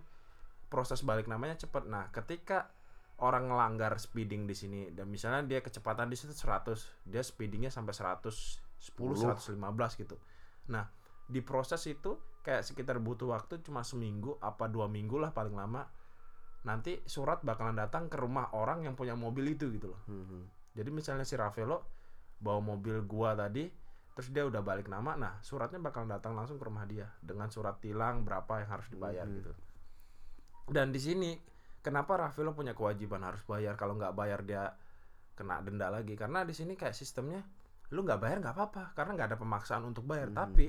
[0.67, 1.87] proses balik namanya cepet.
[1.87, 2.71] Nah, ketika
[3.23, 7.95] orang ngelanggar speeding di sini dan misalnya dia kecepatan di situ 100, dia speedingnya sampai
[7.95, 8.61] 110,
[9.17, 9.57] 115
[9.97, 10.19] gitu.
[10.69, 10.91] Nah,
[11.27, 15.83] di proses itu kayak sekitar butuh waktu cuma seminggu apa dua minggu lah paling lama.
[16.67, 20.01] Nanti surat bakalan datang ke rumah orang yang punya mobil itu gitu loh.
[20.07, 20.41] Mhm.
[20.75, 21.83] Jadi misalnya si Ravelo
[22.39, 23.67] bawa mobil gua tadi,
[24.15, 27.79] terus dia udah balik nama, nah suratnya bakal datang langsung ke rumah dia dengan surat
[27.81, 29.35] tilang berapa yang harus dibayar Mhm.
[29.41, 29.53] gitu.
[30.67, 31.39] Dan di sini
[31.81, 34.75] kenapa Ravelo punya kewajiban harus bayar kalau nggak bayar dia
[35.39, 37.45] kena denda lagi karena di sini kayak sistemnya
[37.95, 40.35] lu nggak bayar nggak apa-apa karena nggak ada pemaksaan untuk bayar Mhm.
[40.35, 40.67] tapi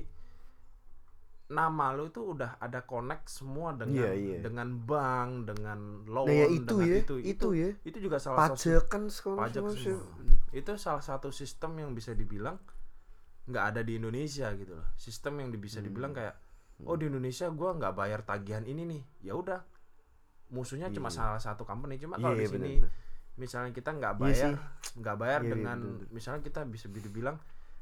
[1.48, 4.38] nama lu itu udah ada connect semua dengan Iya, iya.
[4.38, 7.70] dengan bank dengan loan Nah ya itu dengan ya, itu, itu, ya.
[7.82, 9.96] itu juga salah satu Pajak kan sekolah pajak semua sih.
[9.96, 10.36] semua.
[10.50, 12.56] itu salah satu sistem yang bisa dibilang
[13.44, 16.20] nggak ada di Indonesia gitu loh sistem yang di- bisa dibilang Hmm.
[16.20, 16.34] kayak
[16.84, 19.60] oh di Indonesia gua nggak bayar tagihan ini nih ya udah
[20.48, 21.16] musuhnya cuma Iya.
[21.18, 22.72] salah satu company cuma kalau di iya, sini
[23.36, 24.52] misalnya kita nggak Iya bayar
[24.96, 26.06] nggak bayar Iya, iya, dengan betul.
[26.10, 27.36] misalnya kita bisa dibilang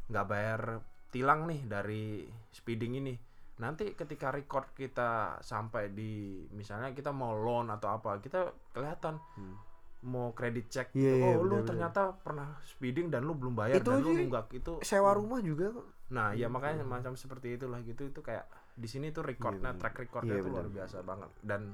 [0.07, 0.61] nggak bayar
[1.09, 3.15] tilang nih dari speeding ini
[3.57, 6.13] nanti ketika record kita sampai di
[6.51, 8.41] misalnya kita mau loan atau apa kita
[8.71, 9.57] kelihatan Hmm.
[10.03, 11.17] mau kredit check Iya, gitu.
[11.17, 11.67] iya, oh lu benar-benar.
[11.67, 15.41] ternyata pernah speeding dan lu belum bayar Itu dan lu aja nunggak itu Sewa rumah
[15.41, 15.73] juga
[16.07, 16.55] nah ya Hmm.
[16.55, 19.81] makanya macam seperti itulah gitu itu kayak di sini tuh recordnya benar.
[19.83, 21.73] track recordnya Iya, tuh luar biasa banget dan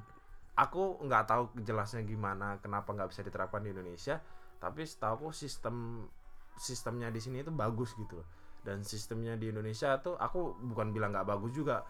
[0.55, 4.23] aku nggak tahu jelasnya gimana kenapa nggak bisa diterapkan di Indonesia
[4.57, 6.07] tapi setahu aku sistem
[6.55, 8.29] sistemnya di sini itu bagus gitu loh
[8.63, 11.83] dan sistemnya di Indonesia tuh aku bukan bilang nggak bagus juga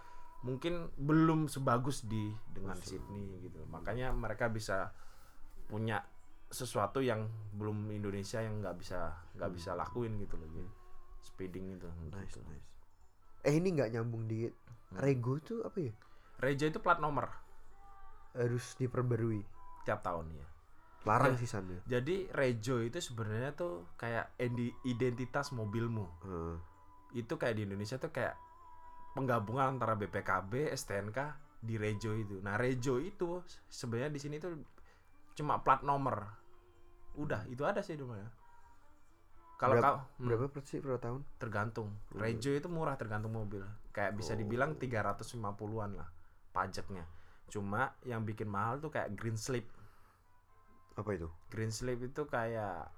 [0.42, 4.90] mungkin belum sebagus di dengan Sydney gitu makanya mereka bisa
[5.68, 6.02] punya
[6.48, 9.56] sesuatu yang belum Indonesia yang nggak bisa nggak Hmm.
[9.56, 10.70] bisa lakuin gitu loh gitu.
[11.22, 12.42] speeding itu Nice, gitu.
[12.50, 12.66] nice.
[13.46, 14.52] Eh ini nggak nyambung dikit.
[14.90, 14.98] Hmm.
[14.98, 15.94] Rego tuh apa ya?
[16.42, 17.30] Reja itu plat nomor
[18.34, 19.46] Harus diperbarui.
[19.86, 20.46] tiap tahun ya.
[21.02, 21.38] Larang Ya.
[21.38, 21.74] sih sana.
[21.84, 24.38] Jadi Rejo itu sebenarnya tuh kayak
[24.84, 26.06] identitas mobilmu.
[26.22, 26.56] Heeh.
[27.18, 28.38] Itu kayak di Indonesia tuh kayak
[29.12, 31.18] penggabungan antara BPKB, STNK
[31.58, 32.38] di Rejo itu.
[32.38, 34.56] Nah, Rejo itu sebenarnya di sini tuh
[35.34, 36.22] cuma plat nomor.
[37.14, 38.28] Udah, itu ada sih dulu ya.
[39.58, 41.20] Kalau Berapa- kau hmm, Berapa per sih per tahun?
[41.36, 41.88] tergantung.
[42.12, 43.62] Rejo itu murah tergantung mobil.
[43.92, 44.38] Kayak bisa Oh.
[44.38, 46.08] dibilang 350-an lah
[46.50, 47.04] pajaknya.
[47.46, 49.68] Cuma yang bikin mahal tuh kayak green slip.
[50.94, 51.28] Apa itu?
[51.48, 52.88] Green slip itu kayak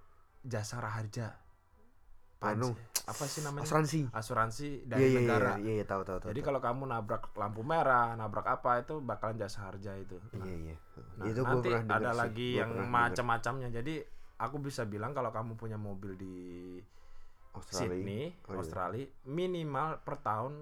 [0.42, 1.38] jasa raharja.
[2.36, 2.58] Pajak.
[2.58, 2.70] Anu.
[3.04, 3.64] Apa sih namanya?
[3.64, 4.00] Asuransi.
[4.10, 5.52] Asuransi Iya dari iya iya negara.
[5.60, 6.28] iya iya, tahu tahu tahu.
[6.32, 6.48] Jadi tahu.
[6.50, 10.16] kalau kamu nabrak lampu merah, nabrak apa itu bakalan jasa harja itu.
[10.34, 10.76] Nah, iya iya.
[11.16, 13.68] nah, itu gua nanti pernah denger ada sih, lagi gua yang macam-macamnya.
[13.70, 13.94] Jadi
[14.34, 16.36] aku bisa bilang kalau kamu punya mobil di
[17.54, 17.94] Australia.
[17.94, 18.58] Sydney, Oh, iya.
[18.60, 20.52] Australia, minimal per tahun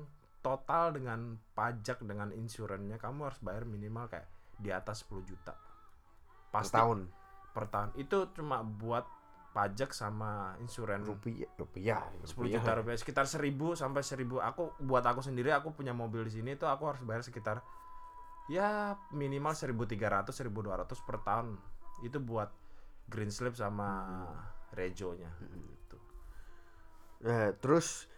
[0.42, 1.20] total dengan
[1.54, 4.26] pajak dengan insurannya kamu harus bayar minimal kayak
[4.58, 5.54] di atas 10 juta.
[6.52, 7.08] per Pasti tahun.
[7.52, 7.92] Per tahun.
[8.00, 9.04] Itu cuma buat
[9.52, 12.00] pajak sama insuran Rupiah rupiah.
[12.24, 16.40] 10 juta rupiah sekitar 1000 sampai 1000 aku buat aku sendiri aku punya mobil di
[16.40, 17.60] sini tuh aku harus bayar sekitar
[18.48, 21.60] ya minimal 1300 1200 per tahun
[22.00, 22.48] itu buat
[23.12, 24.24] green slip sama
[24.72, 26.00] rejonya gitu.
[27.28, 28.08] Nah, terus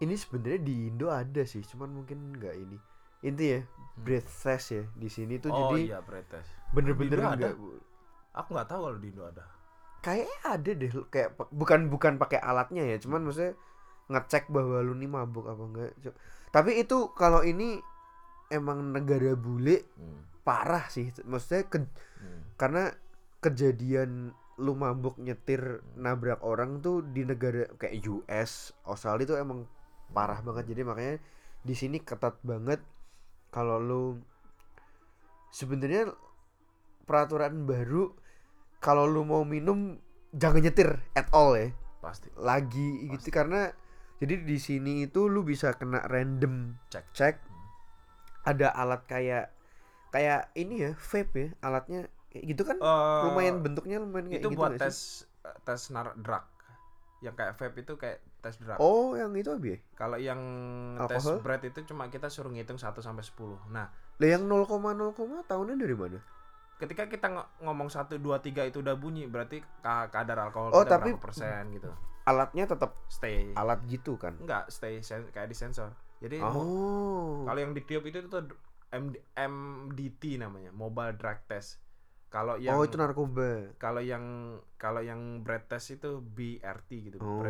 [0.00, 2.78] ini sebenarnya di Indo ada sih, cuman mungkin nggak ini.
[3.26, 3.60] Inti ya,
[3.98, 5.58] breath test ya di sini tuh Hmm.
[5.58, 7.36] oh jadi iya pretest bener-bener Indo ada?
[7.36, 7.54] nggak
[8.34, 9.44] aku nggak tahu kalau di Indo ada
[9.98, 13.58] kayak ada deh kayak bukan bukan pakai alatnya ya, cuman maksudnya
[14.08, 15.90] ngecek bahwa lu nih mabuk apa enggak.
[16.48, 17.76] Tapi itu kalau ini
[18.48, 20.22] emang negara bule Hmm.
[20.46, 21.10] parah sih.
[21.26, 21.92] Maksudnya ke-
[22.22, 22.40] Hmm.
[22.56, 22.94] karena
[23.42, 29.66] kejadian lu mabuk nyetir nabrak orang tuh di negara kayak US, Australia itu emang
[30.08, 30.72] parah banget.
[30.72, 31.14] Jadi makanya
[31.60, 32.80] di sini ketat banget
[33.50, 34.02] kalau lu
[35.50, 36.12] sebenarnya
[37.08, 38.12] peraturan baru
[38.78, 39.96] kalau lu mau minum
[40.30, 41.72] jangan nyetir at all ya.
[41.98, 42.28] Pasti.
[42.36, 43.72] Lagi gitu karena
[44.18, 47.04] jadi di sini itu lu bisa kena random Cek.
[47.10, 47.36] cek
[48.44, 49.50] ada alat kayak
[50.08, 54.48] kayak ini ya vape ya alatnya kayak gitu kan Eh, lumayan bentuknya lumayan kayak itu
[54.48, 55.28] gitu buat tes sih?
[55.62, 56.44] tes nar drug.
[57.18, 58.78] Yang kayak vape itu kayak tes drug.
[58.78, 60.40] oh yang itu abi ya Kalau yang
[61.04, 61.42] tes Alkohol?
[61.42, 63.58] bread itu cuma kita suruh ngitung 1 sampai 10.
[63.68, 64.70] Nah, lah yang 0,0
[65.44, 66.18] tahunnya dari mana
[66.78, 70.82] ketika kita ng- ngomong 1 2 3 itu udah bunyi, berarti ka- kadar alkohol Oh,
[70.82, 71.90] tapi- berapa persen gitu.
[72.22, 73.50] alatnya tetap Stay.
[73.52, 75.90] alat gitu kan Enggak, stay kayak di sensor.
[76.18, 78.44] Jadi oh kalau yang ditiup itu tuh
[78.88, 81.80] MD- MDT namanya, mobile drug test.
[82.28, 84.24] Kalau yang oh itu narkoba kalau yang
[84.76, 87.40] kalau yang bread test itu BRT gitu, oh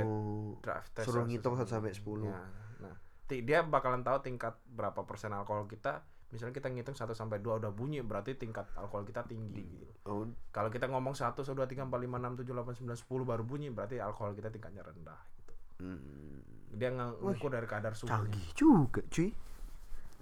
[0.63, 1.05] drug test.
[1.05, 1.91] Suruh ngitung sesuatu.
[1.91, 2.23] 1 sampai 10.
[2.25, 2.39] Ya,
[2.79, 2.95] Nah,
[3.27, 6.07] dia bakalan tahu tingkat berapa persen alkohol kita.
[6.29, 9.97] Misalnya kita ngitung 1 sampai 2 udah bunyi berarti tingkat alkohol kita tinggi gitu.
[10.05, 13.25] oh Kalau kita ngomong 1 1 2 3 4 5 6 7 8 9 10
[13.25, 15.53] baru bunyi berarti alkohol kita tingkatnya rendah gitu.
[15.81, 18.13] hmm, Dia ngukur dari kadar suhunya.
[18.15, 19.33] canggih juga cuy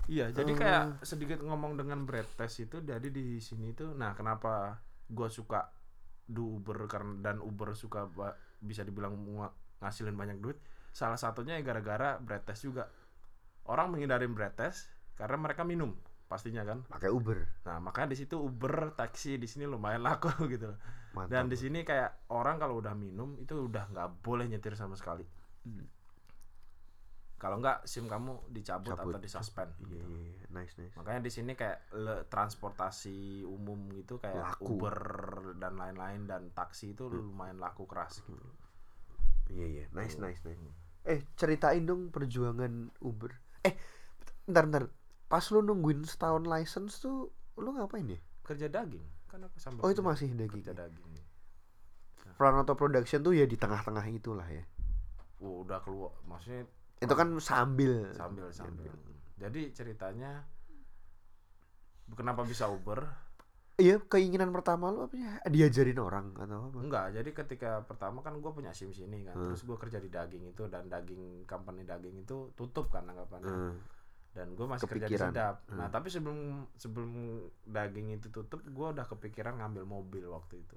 [0.07, 0.57] Iya, jadi Oh.
[0.57, 5.67] kayak sedikit ngomong dengan bread test itu jadi di sini tuh nah kenapa gua suka
[6.25, 8.07] do Uber karena dan Uber suka
[8.57, 10.59] bisa dibilang nga- ngasilin banyak duit.
[10.89, 12.87] Salah satunya ya gara-gara bread test juga.
[13.65, 14.87] Orang menghindarin bread test
[15.17, 15.97] karena mereka minum
[16.27, 16.83] pastinya kan.
[16.87, 20.75] pakai Uber Nah, makanya di situ Uber, taksi di sini lumayan laku gitu.
[21.15, 24.99] mantap Dan di sini kayak orang kalau udah minum itu udah nggak boleh nyetir sama
[24.99, 25.23] sekali.
[27.37, 29.13] Kalau nggak SIM kamu dicabut Cabut.
[29.13, 29.71] atau disuspend.
[29.77, 30.07] iya gitu.
[30.09, 30.47] iya iya.
[30.51, 34.81] nice nice Makanya di sini kayak le- transportasi umum gitu kayak Laku.
[34.81, 34.97] Uber
[35.61, 38.41] dan lain-lain dan taksi itu lumayan laku keras gitu.
[39.47, 40.27] iya iya nice Tuh.
[40.27, 40.59] nice nice
[41.05, 43.31] eh ceritain dong perjuangan Uber
[43.63, 43.79] eh
[44.49, 44.85] ntar ntar
[45.27, 49.91] pas lu nungguin setahun license tuh lu ngapain ya Kerja daging kan aku sambil oh
[49.91, 51.07] itu masih daging kerja daging.
[52.37, 54.63] Pranoto Production tuh ya di tengah-tengah itulah ya
[55.37, 56.65] Oh, udah keluar maksudnya
[56.97, 58.89] itu kan sambil sambil sambil.
[59.37, 60.49] Jadi ceritanya
[62.15, 63.05] kenapa bisa Uber?
[63.77, 68.41] iya keinginan pertama lu apa ya diajarin orang atau apa Enggak, jadi ketika pertama kan
[68.41, 69.53] gue punya SIM sini kan, Hmm.
[69.53, 73.53] terus gue kerja di daging itu dan daging company daging itu tutup kan anggapannya.
[73.53, 73.77] Hmm.
[74.37, 75.33] Dan gue masih kerja di Kepikiran.
[75.33, 75.57] sedap.
[75.67, 75.79] Hmm.
[75.81, 76.39] Nah tapi sebelum
[76.77, 77.11] sebelum
[77.65, 80.77] daging itu tutup, gue udah kepikiran ngambil mobil waktu itu.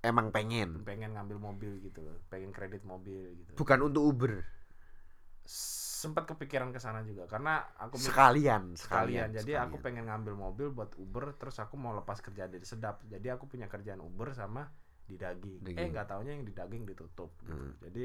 [0.00, 3.50] emang pengen Pengen ngambil mobil gitu loh, pengen kredit mobil gitu.
[3.56, 4.44] bukan untuk Uber
[5.98, 9.32] Sempat kepikiran ke sana juga karena aku mi- sekalian sekalian.
[9.32, 9.66] Jadi sekalian.
[9.66, 13.02] aku pengen ngambil mobil buat Uber, terus aku mau lepas kerja dari sedap.
[13.02, 14.68] Jadi aku punya kerjaan Uber sama
[15.02, 15.64] di daging.
[15.64, 15.88] Eh Daging.
[15.90, 17.32] nggak taunya yang di daging ditutup.
[17.42, 17.50] Gitu.
[17.50, 17.72] Hmm.
[17.80, 18.04] Jadi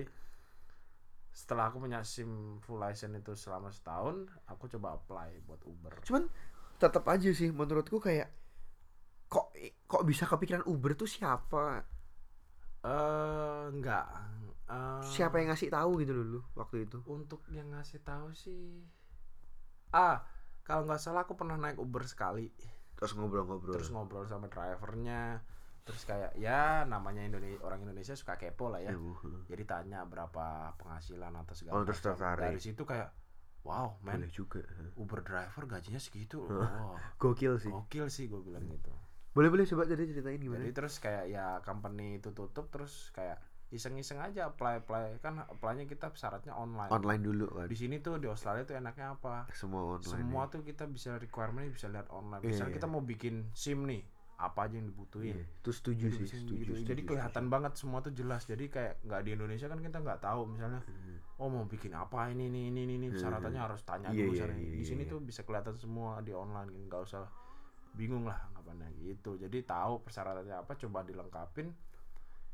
[1.33, 6.05] setelah aku punya SIM full license itu selama setahun, aku coba apply buat Uber.
[6.05, 6.29] cuman
[6.77, 8.29] tetap aja sih menurutku kayak
[9.25, 9.49] kok
[9.89, 11.81] kok bisa kepikiran Uber tuh siapa?
[12.85, 14.05] Eh enggak.
[14.69, 17.01] Eh, siapa yang ngasih tahu gitu loh lu waktu itu?
[17.09, 18.79] untuk yang ngasih tahu sih
[19.91, 20.23] ah
[20.63, 22.47] kalau nggak salah aku pernah naik Uber sekali.
[22.95, 23.75] Terus ngobrol-ngobrol.
[23.75, 25.43] Terus ngobrol sama drivernya
[25.83, 28.95] terus kayak ya namanya Indonesia orang Indonesia suka kepo lah ya.
[28.95, 33.11] Ya, uh, jadi tanya berapa penghasilan atau segala Oh, terus dari situ kayak
[33.67, 34.23] wow man.
[34.23, 34.63] Boleh juga
[34.95, 36.95] Uber driver gajinya segitu wow.
[37.19, 37.71] Gokil sih.
[37.71, 38.91] Gokil sih gue bilang gitu.
[39.35, 40.63] Boleh boleh coba jadi ceritain gimana?
[40.63, 45.89] Jadi terus kayak ya company itu tutup terus kayak iseng-iseng aja apply apply kan apply-nya
[45.89, 46.93] kita syaratnya online.
[46.93, 47.65] Online dulu kan?
[47.65, 49.49] Di sini tuh di Australia tuh enaknya apa?
[49.51, 50.51] Semua online semua ya.
[50.53, 52.45] tuh kita bisa requirement bisa lihat online.
[52.45, 52.77] Iya, misalnya iya.
[52.77, 54.05] kita mau bikin sim nih
[54.43, 56.71] apa aja yang dibutuhin Iya, itu setuju Jadi sih setuju, gitu.
[56.75, 60.19] setuju, jadi kelihatan banget semua tuh jelas jadi kayak nggak di Indonesia kan kita nggak
[60.19, 61.17] tahu misalnya Hmm.
[61.39, 63.17] oh mau bikin apa ini ini ini ini, Hmm.
[63.17, 64.53] syaratannya harus tanya Iya, dulu iya, sana.
[64.53, 65.11] iya, di sini iya.
[65.11, 67.23] tuh bisa kelihatan semua di online gitu nggak usah
[67.93, 71.71] bingung lah anggapannya gitu jadi tahu persyaratannya apa coba dilengkapin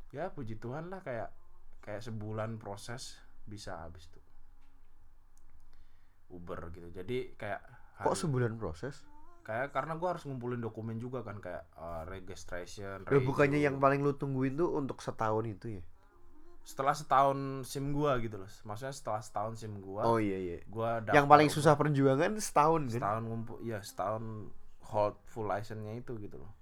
[0.09, 1.33] ya puji Tuhan lah kayak
[1.79, 4.21] kayak sebulan proses bisa habis tuh
[6.29, 7.61] Uber gitu jadi kayak
[7.99, 9.01] kok sebulan proses
[9.49, 14.05] kayak karena gua harus ngumpulin dokumen juga kan kayak uh, registration Loh, bukannya yang paling
[14.05, 15.83] lu tungguin tuh untuk setahun itu ya?
[16.61, 20.57] Setelah setahun sim gua gitu loh maksudnya setelah setahun sim gua oh iya iya.
[20.69, 23.01] gua yang paling susah perjuangan setahun kan?
[23.01, 24.53] setahun ngumpul ya setahun
[24.85, 26.53] hold full license-nya itu gitu loh.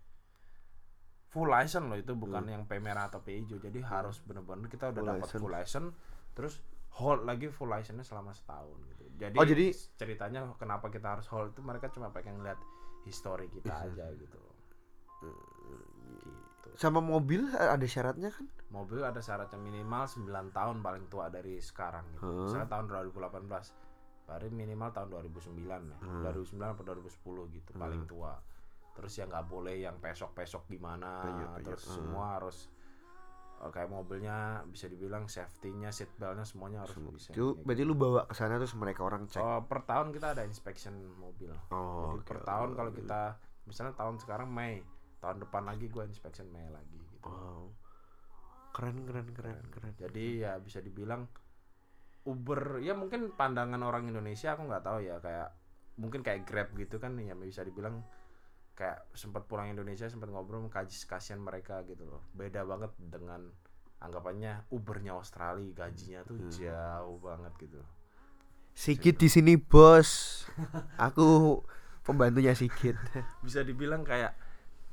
[1.28, 4.92] Full license loh itu bukan yang P merah atau P hijau jadi harus bener-bener kita
[4.92, 5.12] udah Hmm.
[5.20, 5.92] Dapat full license.
[6.32, 6.62] terus
[6.94, 9.04] hold lagi full license-nya selama setahun gitu.
[9.18, 12.62] Jadi, Oh, jadi- ceritanya kenapa kita harus hold itu mereka cuma pengen lihat
[13.08, 14.38] history kita aja gitu
[15.18, 21.32] gitu sama mobil eh, ada syaratnya kan mobil ada syaratnya minimal 9 tahun paling tua
[21.32, 22.28] dari sekarang gitu.
[22.28, 22.44] Hmm.
[22.46, 25.98] Misalnya tahun 2018 baru minimal tahun 2009 ya.
[26.04, 26.22] Hmm.
[26.22, 28.36] 2009 atau 2010 gitu paling tua.
[28.94, 31.24] Terus ya nggak boleh yang pesok-pesok gimana.
[31.24, 31.52] Peyok.
[31.64, 31.96] Terus Hmm.
[31.96, 32.58] semua harus
[33.58, 37.34] kayak mobilnya bisa dibilang safety-nya, seat belt-nya semuanya harus bisa.
[37.34, 40.46] itu berarti lu bawa ke sana terus mereka orang cek Oh, per tahun kita ada
[40.46, 41.50] inspection mobil.
[41.70, 42.26] oh Jadi oke.
[42.26, 43.22] per tahun kalau kita
[43.66, 44.86] misalnya tahun sekarang Mei,
[45.18, 47.26] tahun depan lagi gua inspection Mei lagi gitu.
[47.26, 47.66] wow
[48.72, 51.26] keren keren keren keren Jadi ya bisa dibilang
[52.24, 55.50] Uber ya mungkin pandangan orang Indonesia aku nggak tahu ya kayak
[55.98, 58.04] mungkin kayak Grab gitu kan ya bisa dibilang
[58.78, 62.22] kayak sempat pulang Indonesia sempat ngobrol kaji kasihan mereka gitu loh.
[62.38, 63.50] Beda banget dengan
[63.98, 67.82] anggapannya Ubernya Australia gajinya tuh jauh banget gitu
[68.78, 70.46] Sigit di sini bos.
[71.02, 71.60] Aku
[72.06, 72.94] pembantunya Sigit.
[73.46, 74.38] Bisa dibilang kayak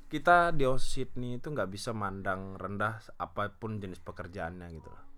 [0.09, 5.14] kita di Sydney itu nggak bisa mandang rendah apa pun jenis pekerjaannya gitu loh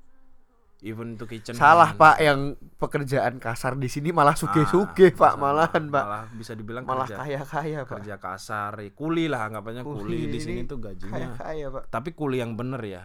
[0.86, 2.40] even to kitchen salah hand, pak yang
[2.76, 6.04] pekerjaan kasar di sini malah suge suge Ah, pak malahan pak.
[6.04, 7.90] Malah bisa dibilang malah kerja kaya kaya pak.
[7.98, 11.28] kerja kasar ya, kuli lah anggapannya kuli, Kuli di sini ini tuh kaya gajinya.
[11.34, 11.82] kaya pak.
[11.88, 13.02] Tapi kuli yang bener ya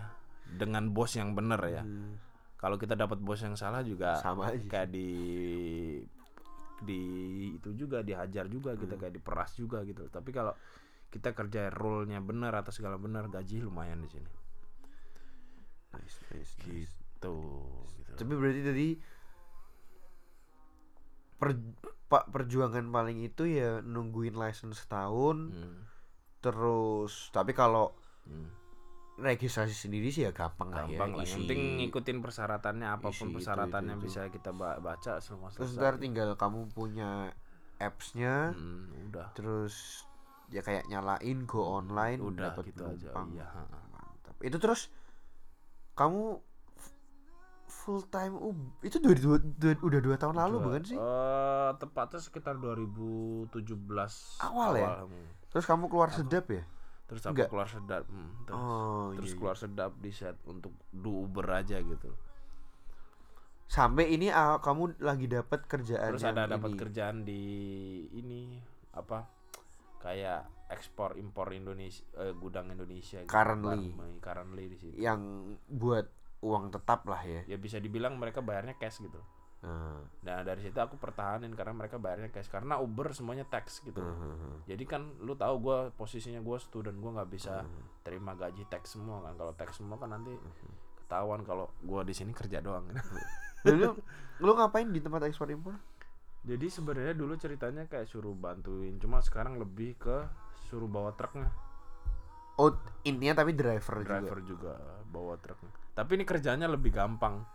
[0.48, 1.82] dengan bos yang bener ya.
[1.82, 2.22] Hmm,
[2.56, 4.62] kalau kita dapat bos yang salah juga sama aja.
[4.62, 5.10] kayak di
[6.82, 7.02] di
[7.56, 9.02] itu juga dihajar juga kita Hmm.
[9.02, 10.06] kayak diperas juga gitu.
[10.08, 10.54] Tapi kalau
[11.08, 14.32] kita kerja rule-nya bener atau segala bener gaji lumayan di sini.
[15.92, 16.88] Nice, nice, nice.
[16.88, 17.01] gitu
[18.00, 18.88] gitu tapi berarti tadi
[21.38, 21.58] per,
[22.12, 25.86] pak perjuangan paling itu ya nungguin license setahun Hmm,
[26.42, 27.94] terus tapi kalau
[28.26, 28.50] hmm.
[29.22, 33.26] registrasi sendiri sih ya gampang, gampang lah ya yang penting ngikutin persyaratannya apa pun isi
[33.30, 34.06] itu, persyaratannya itu, itu.
[34.10, 37.30] bisa kita ba- baca semua terus ntar tinggal kamu punya
[37.78, 40.06] appsnya Hmm, udah terus
[40.50, 43.28] ya kayak nyalain go online udah dapat gitu aja penumpang.
[43.38, 43.80] iya ha, ha.
[43.94, 44.90] mantap itu terus
[45.96, 46.42] kamu
[47.82, 51.72] full time ub- itu dua, dua, dua- udah dua tahun lalu Dua- bukan sih eh,
[51.82, 53.58] tepatnya sekitar 2017
[54.46, 54.90] Awal ya?
[55.02, 55.50] hmm.
[55.50, 56.64] terus kamu keluar sedap ya
[57.10, 57.50] terus aku Enggak.
[57.52, 59.40] keluar sedap hmm, terus, oh terus iya, iya.
[59.42, 62.14] keluar sedap di set untuk do Uber aja gitu
[63.68, 67.42] sampai ini ah, kamu lagi dapat kerjaan terus ada dapat kerjaan di
[68.16, 68.60] ini
[68.96, 69.28] apa
[70.00, 73.28] kayak ekspor impor Indonesia eh, gudang Indonesia gitu.
[73.32, 73.92] Currently.
[73.92, 75.20] Barang- currently di situ yang
[75.68, 76.08] buat
[76.42, 77.46] uang tetap lah ya.
[77.46, 79.22] Ya bisa dibilang mereka bayarnya cash gitu.
[79.62, 84.02] Nah, nah dari situ aku pertahanin karena mereka bayarnya cash karena Uber semuanya tax gitu.
[84.02, 88.02] Hmm, jadi kan lu tahu gue posisinya gue student gue nggak bisa hmm.
[88.02, 89.38] terima gaji tax semua kan.
[89.38, 90.34] Kalau tax semua kan nanti
[91.06, 92.90] ketahuan kalau gue di sini kerja doang.
[93.62, 93.94] Dan
[94.42, 95.78] lu, ngapain di tempat ekspor impor?
[96.42, 100.26] Jadi sebenarnya dulu ceritanya kayak suruh bantuin cuma sekarang lebih ke
[100.66, 101.54] suruh bawa truknya.
[102.58, 102.74] Oh
[103.06, 104.10] intinya tapi driver, juga?
[104.10, 104.74] Driver juga
[105.06, 107.46] bawa truknya tapi ini kerjanya lebih gampang.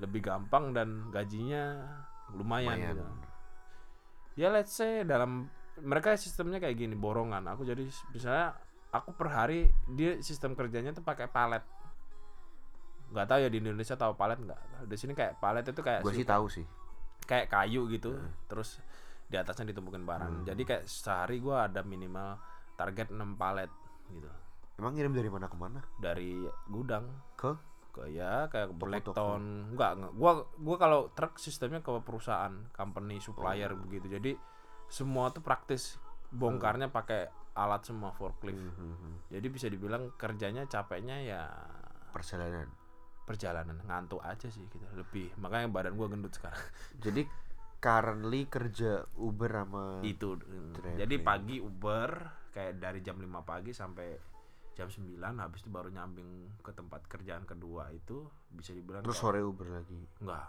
[0.00, 1.76] Lebih gampang dan gajinya
[2.32, 2.96] lumayan, Lumayan.
[2.96, 3.04] gitu.
[4.34, 5.46] ya let's say dalam
[5.84, 7.44] mereka sistemnya kayak gini borongan.
[7.52, 7.84] Aku jadi
[8.16, 8.56] misalnya
[8.88, 11.60] aku per hari dia sistem kerjanya tuh pakai palet.
[13.12, 14.88] Nggak tahu ya di Indonesia tahu palet nggak?
[14.88, 16.64] Di sini kayak palet itu kayak gue sih tahu sih.
[17.28, 18.16] kayak kayu gitu
[18.48, 18.80] terus
[19.28, 20.32] di atasnya ditumpukin barang.
[20.40, 20.46] Hmm.
[20.48, 22.36] jadi kayak sehari gua ada minimal
[22.76, 23.70] target 6 palet
[24.12, 24.28] gitu
[24.74, 25.80] emang ngirim dari mana ke mana?
[25.96, 27.06] Dari gudang.
[27.34, 27.54] Ke?
[27.90, 28.74] Ke ya kayak.
[28.74, 29.70] Blackton.
[29.74, 30.12] Enggak enggak.
[30.18, 33.78] Gua gua kalau truk sistemnya ke perusahaan company supplier Oh.
[33.78, 34.10] begitu.
[34.10, 34.34] Jadi
[34.90, 35.98] semua tuh praktis.
[36.34, 38.58] Bongkarnya pakai alat semua forklift.
[38.58, 41.46] Hmm, jadi bisa dibilang kerjanya capeknya ya
[42.10, 42.66] perjalanan
[43.22, 44.82] perjalanan ngantuk aja sih gitu.
[44.98, 45.38] Lebih.
[45.38, 46.58] Makanya badan gua gendut sekarang.
[47.06, 47.22] Jadi
[47.78, 50.34] currently kerja Uber sama itu.
[50.40, 50.98] Traveling.
[50.98, 52.10] jadi pagi Uber
[52.50, 54.08] kayak dari jam 5 pagi sampai
[54.74, 59.40] jam 9 habis itu baru nyambing ke tempat kerjaan kedua itu bisa dibilang terus sore
[59.40, 59.98] Uber lagi?
[60.20, 60.46] Enggak.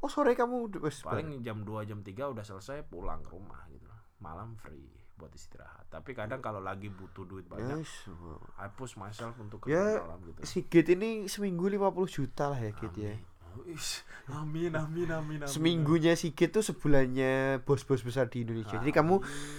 [0.00, 3.90] Oh sore kamu wes paling jam 2 jam 3 udah selesai pulang ke rumah gitu
[4.18, 4.88] malam free
[5.18, 5.90] buat istirahat.
[5.90, 8.06] Tapi kadang kalau lagi butuh duit banyak Yes.
[8.54, 10.40] I push myself untuk Ya, kerja malam gitu.
[10.46, 13.18] Sigit ini seminggu 50 juta lah ya Git ya
[13.60, 18.76] Uish, amin amin amin amin Seminggunya Sigit tuh sebulannya bos-bos besar di Indonesia.
[18.76, 19.14] Jadi Ah, kamu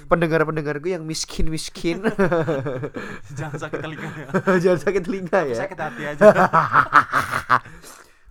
[0.05, 2.05] pendengar-pendengarku yang miskin-miskin
[3.31, 4.26] jangan sakit telinganya
[4.57, 5.57] jangan sakit telinga ya.
[5.63, 6.21] sakit hati aja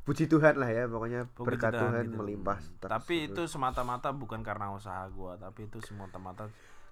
[0.05, 2.17] Puji Tuhan lah ya, pokoknya Puji berkat Tuhan Tuhan gitu.
[2.17, 2.59] melimpah.
[2.81, 6.49] tapi itu semata-mata bukan karena usaha gua tapi itu semata-mata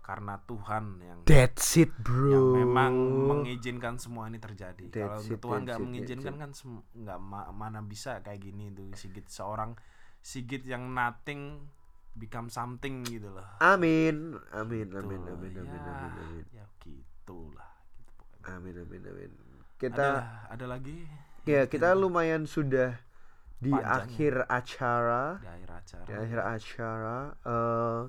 [0.06, 2.30] karena Tuhan yang That's it, bro.
[2.30, 2.94] yang memang
[3.26, 4.86] mengizinkan semua ini terjadi.
[4.86, 6.50] Kalau That's it, Tuhan nggak it, mengizinkan kan
[6.94, 9.74] nggak ma- mana bisa kayak gini tuh Sigit seorang
[10.22, 11.66] Sigit yang nothing
[12.14, 14.38] become something gitu loh Amin.
[14.54, 16.44] Amin amin Tuh, amin amin ya, amin amin.
[16.54, 18.46] ya gitulah gitu pokoknya.
[18.54, 19.30] Amin amin amin.
[19.34, 20.08] ada Kita
[20.46, 21.02] ada lagi
[21.44, 22.96] ya kita lumayan sudah
[23.56, 23.96] di Panjang ya.
[24.00, 25.22] akhir acara.
[25.36, 28.00] di akhir acara Di akhir acara eh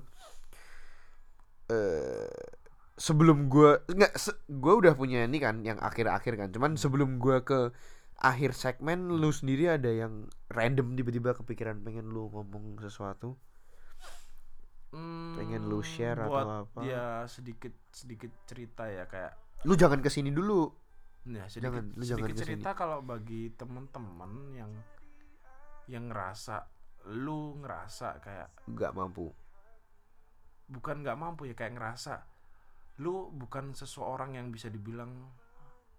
[1.68, 2.28] eh,
[2.94, 6.48] sebelum gua nggak se- gua udah punya ini kan yang akhir-akhir kan.
[6.50, 7.70] Cuman sebelum gua ke
[8.18, 13.38] akhir segmen lu sendiri ada yang random tiba-tiba kepikiran pengen lu ngomong sesuatu.
[15.36, 16.80] pengen lu share atau buat apa?
[16.80, 20.70] ya sedikit sedikit cerita ya kayak Lu jangan ke sini dulu.
[21.28, 22.48] ya sedikit, Jangan, lu jangan sedikit ke sini.
[22.56, 24.72] cerita kalau bagi temen-temen yang
[25.86, 26.64] yang ngerasa
[27.12, 29.28] lu ngerasa kayak nggak mampu.
[30.68, 32.24] Bukan nggak mampu ya kayak ngerasa
[33.00, 35.32] lu bukan seseorang yang bisa dibilang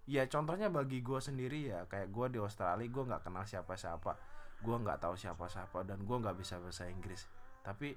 [0.06, 4.12] ya contohnya bagi gua sendiri ya kayak gua di Australia gua nggak kenal siapa-siapa
[4.60, 7.26] gua nggak tahu siapa-siapa dan gua nggak bisa bahasa Inggris
[7.64, 7.96] tapi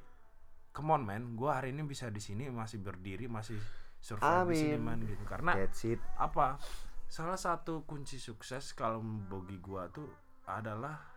[0.73, 3.59] come on man gua hari ini bisa di sini masih berdiri masih
[3.99, 5.99] survive di sini man gitu karena That's it.
[6.17, 6.57] apa
[7.07, 10.09] salah satu kunci sukses kalau bagi gua tuh
[10.47, 11.13] adalah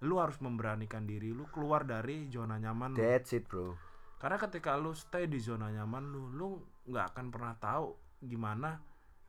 [0.00, 2.96] lu harus memberanikan diri lu keluar dari zona nyaman.
[2.96, 3.76] That's it, bro.
[4.20, 6.48] Karena ketika lu stay di zona nyaman lu, lu
[6.92, 7.88] nggak akan pernah tahu
[8.20, 8.76] gimana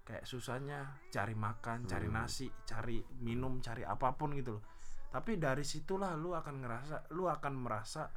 [0.04, 4.64] kayak susahnya cari makan, cari nasi, cari minum, cari apa pun gitu loh.
[5.12, 8.12] Tapi dari situlah lu akan ngerasa, lu akan merasa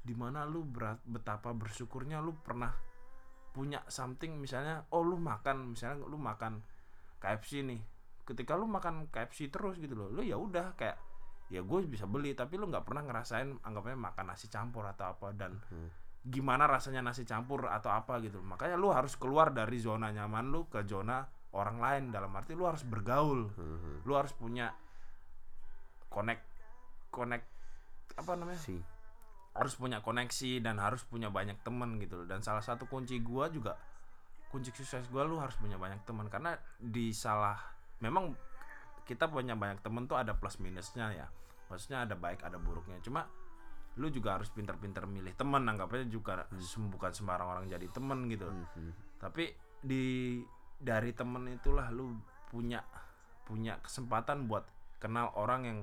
[0.00, 2.70] di mana lu berat, betapa bersyukurnya lu pernah
[3.50, 4.38] punya something.
[4.38, 6.62] Misalnya, oh lu makan misalnya lu makan
[7.18, 7.82] KFC nih.
[8.22, 10.98] Ketika lu makan KFC terus gitu loh, lu ya udah kayak
[11.50, 12.38] ya gue bisa beli.
[12.38, 15.34] Tapi lu nggak pernah ngerasain anggapnya makan nasi campur atau apa.
[15.34, 15.58] Dan
[16.20, 18.40] gimana rasanya nasi campur atau apa gitu.
[18.44, 21.24] Makanya lu harus keluar dari zona nyaman lu ke zona
[21.56, 22.04] orang lain.
[22.12, 23.48] Dalam arti lu harus bergaul.
[24.04, 24.72] Lu harus punya
[26.10, 26.44] connect
[27.10, 27.46] connect
[28.18, 28.60] apa namanya?
[28.60, 28.78] Si.
[29.50, 32.26] harus punya koneksi dan harus punya banyak teman gitu loh.
[32.30, 33.74] dan salah satu kunci gua juga
[34.46, 37.58] kunci sukses gua lu harus punya banyak teman karena di salah
[37.98, 38.30] memang
[39.10, 41.26] kita punya banyak temen tuh ada plus minusnya ya.
[41.66, 43.02] Maksudnya ada baik ada buruknya.
[43.02, 43.26] Cuma
[43.98, 48.46] lu juga harus pintar-pintar milih teman anggapnya juga sem- bukan sembarang orang jadi temen gitu.
[49.18, 49.50] Tapi
[49.82, 50.38] di
[50.80, 52.14] dari temen itulah lu
[52.48, 52.80] punya
[53.42, 54.62] punya kesempatan buat
[55.02, 55.78] kenal orang yang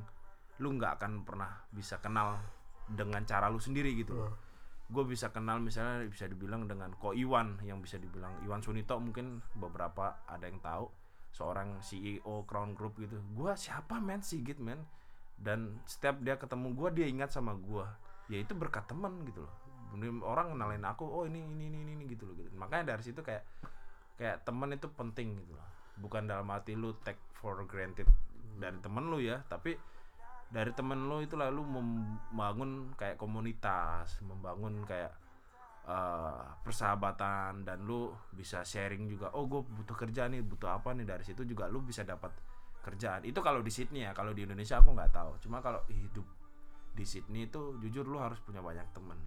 [0.63, 2.39] lu nggak akan pernah bisa kenal
[2.87, 4.15] dengan cara lu sendiri gitu.
[4.15, 4.47] Loh
[4.87, 9.43] gue bisa kenal misalnya bisa dibilang dengan Ko Iwan yang bisa dibilang Iwan Sunito mungkin
[9.59, 10.87] beberapa ada yang tahu
[11.35, 13.19] seorang CEO Crown Group gitu.
[13.35, 14.23] Gue siapa men?
[14.23, 14.79] Sigit men
[15.37, 17.85] dan setiap dia ketemu gue dia ingat sama gue
[18.27, 19.53] ya itu berkat teman gitu loh.
[20.27, 22.51] Orang kenalin aku oh ini ini ini ini gitu loh gitu.
[22.59, 23.45] Makanya dari situ kayak
[24.19, 25.67] kayak teman itu penting gitu loh.
[25.97, 28.09] Bukan dalam arti lu take for granted
[28.57, 29.77] dari temen lu ya tapi
[30.49, 35.13] dari temen lu itu lalu membangun kayak komunitas membangun kayak
[35.87, 37.63] eh, persahabatan.
[37.63, 41.07] Dan lu bisa sharing juga oh gue butuh kerja nih butuh apa nih?
[41.07, 42.33] Dari situ juga lu bisa dapat
[42.87, 46.23] kerjaan itu kalau di Sydney ya kalau di Indonesia aku nggak tahu cuma kalau hidup
[46.93, 49.19] di Sydney itu jujur lu harus punya banyak temen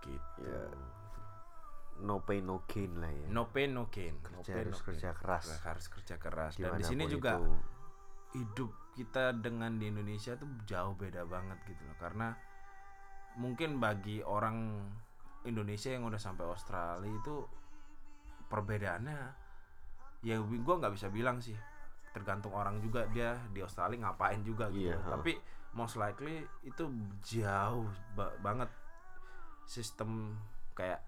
[0.00, 0.64] gitu Ya,
[2.00, 3.26] No pain no gain lah ya.
[3.28, 5.18] no pain no gain no Kerja pain, harus no kerja gain.
[5.20, 5.44] keras.
[5.60, 7.52] harus kerja keras dan di sini juga itu.
[8.40, 12.32] hidup kita dengan di Indonesia tuh jauh beda banget gitu loh karena
[13.36, 14.80] mungkin bagi orang
[15.44, 17.44] Indonesia yang udah sampai Australia itu
[18.48, 19.18] perbedaannya
[20.20, 21.56] ya gue nggak bisa bilang sih.
[22.10, 24.90] Tergantung orang juga dia di Australia ngapain juga gitu.
[24.98, 25.14] Ha.
[25.18, 25.38] tapi
[25.70, 26.90] most likely itu
[27.22, 28.68] jauh ba- banget.
[29.64, 30.34] Sistem
[30.74, 30.98] kayak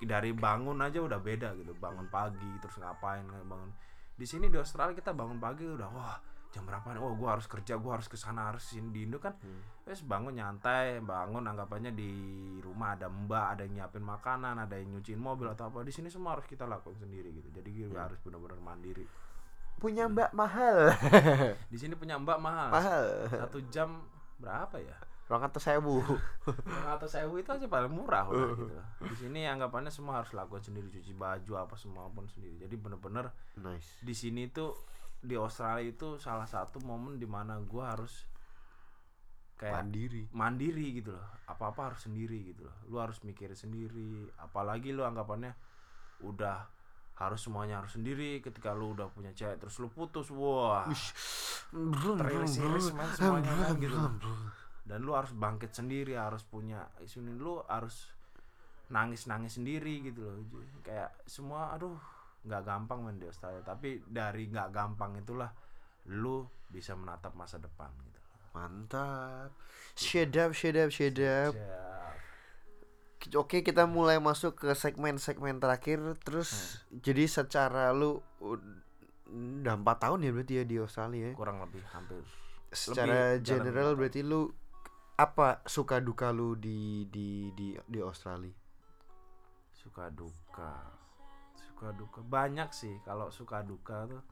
[0.00, 1.76] dari bangun aja udah beda gitu.
[1.76, 3.70] Bangun pagi terus ngapain bangun.
[4.18, 6.18] Di sini di Australia kita bangun pagi udah wah
[6.48, 7.00] jam berapa nih?
[7.00, 8.88] oh gue harus kerja gue harus ke sana harus sini.
[8.88, 9.36] Di Indo kan
[9.84, 12.10] wes bangun nyantai bangun anggapannya di
[12.64, 12.96] rumah.
[12.96, 15.84] Ada mbak ada yang nyiapin makanan ada yang nyuciin mobil atau apa.
[15.84, 17.48] Di sini semua harus kita lakukan sendiri gitu.
[17.52, 19.04] Jadi kita harus benar-benar mandiri.
[19.78, 20.90] Punya mbak mahal.
[21.72, 22.68] di sini punya mbak mahal.
[22.72, 23.04] Mahal.
[23.28, 24.02] satu jam
[24.40, 24.96] berapa ya?
[25.28, 26.00] Orang kata sewu.
[26.88, 28.64] atau sewu itu aja paling murah udah gitu.
[29.12, 32.56] Di sini anggapannya semua harus lakukan sendiri cuci baju apa semua pun sendiri.
[32.64, 33.28] Jadi bener-bener
[33.60, 34.00] nice.
[34.00, 34.72] di sini tuh
[35.18, 38.26] di Australia itu salah satu momen di mana gua harus
[39.58, 40.22] kayak Mandiri.
[40.30, 41.26] mandiri gitu loh.
[41.50, 42.76] Apa apa harus sendiri gitu loh.
[42.86, 44.30] Lu harus mikir sendiri.
[44.38, 45.50] Apalagi lu anggapannya
[46.22, 46.70] udah
[47.18, 50.86] harus semuanya harus sendiri ketika lu udah punya cewek terus lu putus wah.
[51.74, 53.98] Teriris-iris man semuanya kan gitu
[54.88, 58.08] dan lu harus bangkit sendiri harus punya isu lu harus
[58.88, 60.40] nangis nangis sendiri gitu loh.
[60.80, 61.98] Kayak semua aduh
[62.46, 65.50] nggak gampang men di Australia tapi dari nggak gampang itulah
[66.08, 68.20] lu bisa menatap masa depan gitu.
[68.56, 69.52] Mantap.
[69.94, 71.52] Shedap, shedap, shedap.
[73.36, 76.00] Oke, kita mulai masuk ke segmen-segmen terakhir.
[76.24, 78.80] Terus jadi secara lu ud-
[79.28, 81.32] udah empat tahun ya berarti ya di Australia ya.
[81.36, 82.24] kurang lebih hampir
[82.72, 84.48] Secara jalan general berarti lu
[85.20, 88.54] apa suka duka lu di di di di Australia?
[89.76, 90.97] suka duka
[91.78, 94.22] suka duka banyak sih kalau suka duka tuh.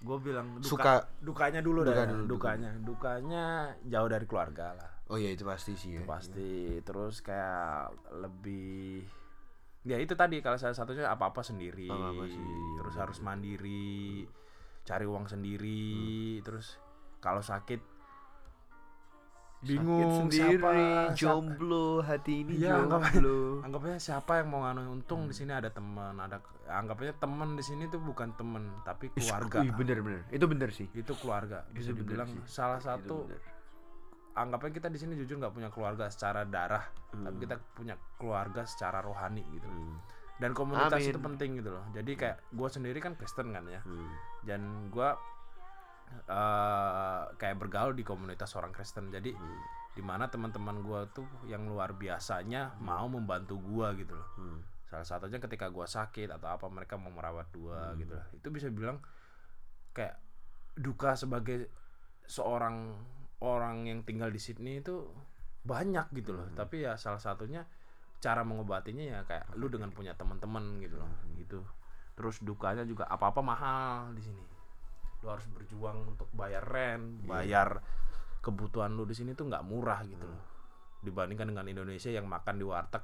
[0.00, 2.56] Gue bilang duka, Suka dukanya dulu Duka dah dulu, duka.
[2.56, 2.70] dukanya.
[2.80, 3.44] Dukanya
[3.84, 4.90] jauh dari keluarga lah.
[5.08, 6.00] Oh ya itu pasti sih ya.
[6.00, 6.50] itu pasti.
[6.80, 9.04] Terus kayak lebih
[9.86, 14.24] ya itu tadi kalau salah satunya apa apa sendiri Apa-apa sendiri, terus benar, harus mandiri
[14.82, 16.40] cari uang sendiri.
[16.40, 16.80] Terus
[17.20, 17.80] kalau sakit
[19.58, 23.40] bingung Sakit sendiri, siapa, siapa jomblo, hati ini anggap aja- jomblo.
[23.62, 27.86] anggapnya siapa yang mau nganu untung di sini ada teman ada anggapnya teman di sini
[27.86, 30.20] tuh bukan teman tapi keluarga Wih, bener bener.
[30.28, 30.86] Itu bener sih.
[30.92, 32.42] itu keluarga bisa Itu dibilang sih.
[32.46, 33.26] salah satu
[34.34, 37.40] anggapnya kita di sini jujur nggak punya keluarga secara darah tapi Hmm.
[37.40, 39.64] kita punya keluarga secara rohani gitu
[40.36, 41.08] dan komunitas Amin.
[41.08, 44.12] itu penting gitu loh jadi kayak gue sendiri kan Kristen kan ya Hmm.
[44.42, 45.08] dan gue
[46.26, 49.60] eh kayak bergaul di komunitas orang Kristen jadi Hmm.
[49.94, 54.60] di mana teman-teman gue tuh yang luar biasanya mau membantu gue gitu loh Hmm.
[54.86, 57.98] salah satunya ketika gua sakit atau apa mereka mau merawat gua Hmm.
[58.00, 58.98] gitu lah itu bisa bilang
[59.92, 60.18] kayak
[60.74, 61.70] duka sebagai
[62.26, 62.94] seorang
[63.38, 65.06] orang yang tinggal di Sydney itu
[65.62, 66.54] banyak gitu loh Hmm.
[66.54, 67.66] tapi ya salah satunya
[68.18, 71.38] cara mengobatinya ya kayak lu dengan punya teman-teman gitu loh Hmm.
[71.38, 71.60] gitu
[72.16, 74.42] terus dukanya juga apa-apa mahal di sini
[75.26, 77.26] lu harus berjuang untuk bayar rent Iya.
[77.26, 77.68] bayar
[78.38, 80.30] kebutuhan lu di sini tuh nggak murah gitu Hmm.
[80.30, 80.42] loh
[80.98, 83.02] dibandingkan dengan Indonesia yang makan di warteg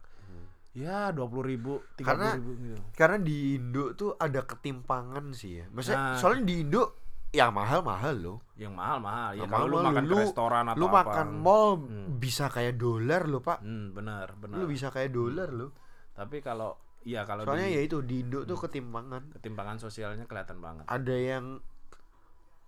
[0.72, 5.60] ya dua puluh ribu tiga Karena- ribu gitu Karena di Indo tuh ada ketimpangan sih
[5.60, 5.66] ya.
[5.68, 6.16] Maksudnya Nah.
[6.16, 6.82] soalnya di Indo
[7.30, 8.38] yang mahal mahal loh.
[8.54, 11.70] yang mahal mahal ya Yang kalau lu makan lu- restoran atau Lu apa makan mall
[11.76, 12.06] Hmm.
[12.16, 13.60] bisa kayak dolar loh pak.
[13.60, 15.76] hmm, benar benar Lu bisa kayak dolar loh.
[16.12, 16.72] tapi kalau
[17.02, 19.28] ya kalau Soalnya di ya itu di Indo tuh ketimpangan.
[19.30, 21.60] ketimpangan sosialnya kelihatan banget Ada yang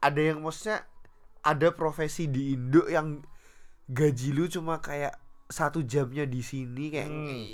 [0.05, 0.85] ada yang maksudnya
[1.41, 3.25] ada profesi di Indo yang
[3.89, 5.17] gaji lu cuma kayak
[5.49, 7.45] satu jamnya di sini kayak Hmm.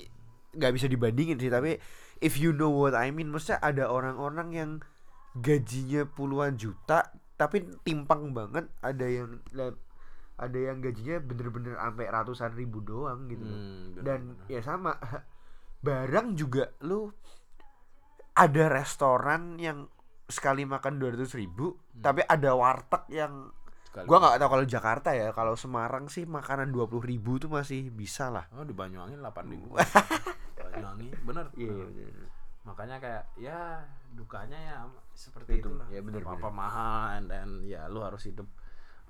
[0.50, 1.78] nggak bisa dibandingin sih tapi
[2.18, 4.70] if you know what I mean maksudnya ada orang-orang yang
[5.38, 9.38] gajinya puluhan juta tapi timpang banget ada yang
[10.40, 13.44] ada yang gajinya bener-bener sampai ratusan ribu doang gitu.
[13.44, 14.20] Hmm, dan
[14.50, 14.96] ya sama
[15.86, 17.12] barang juga lu
[18.34, 19.86] ada restoran yang
[20.30, 23.50] sekali makan 200 ribu tapi ada warteg yang
[23.84, 27.90] Sekali- gua nggak tahu kalau Jakarta ya kalau Semarang sih makanan 20 ribu tuh masih
[27.90, 28.46] bisa lah.
[28.54, 29.74] Oh di Banyuwangi delapan ribu.
[30.62, 31.46] Banyuwangi bener.
[31.54, 32.14] Iya, bener.
[32.60, 33.82] makanya kayak ya
[34.12, 34.78] dukanya ya
[35.16, 38.46] seperti Itu, ya bener, apa apa mahal dan ya lu harus hidup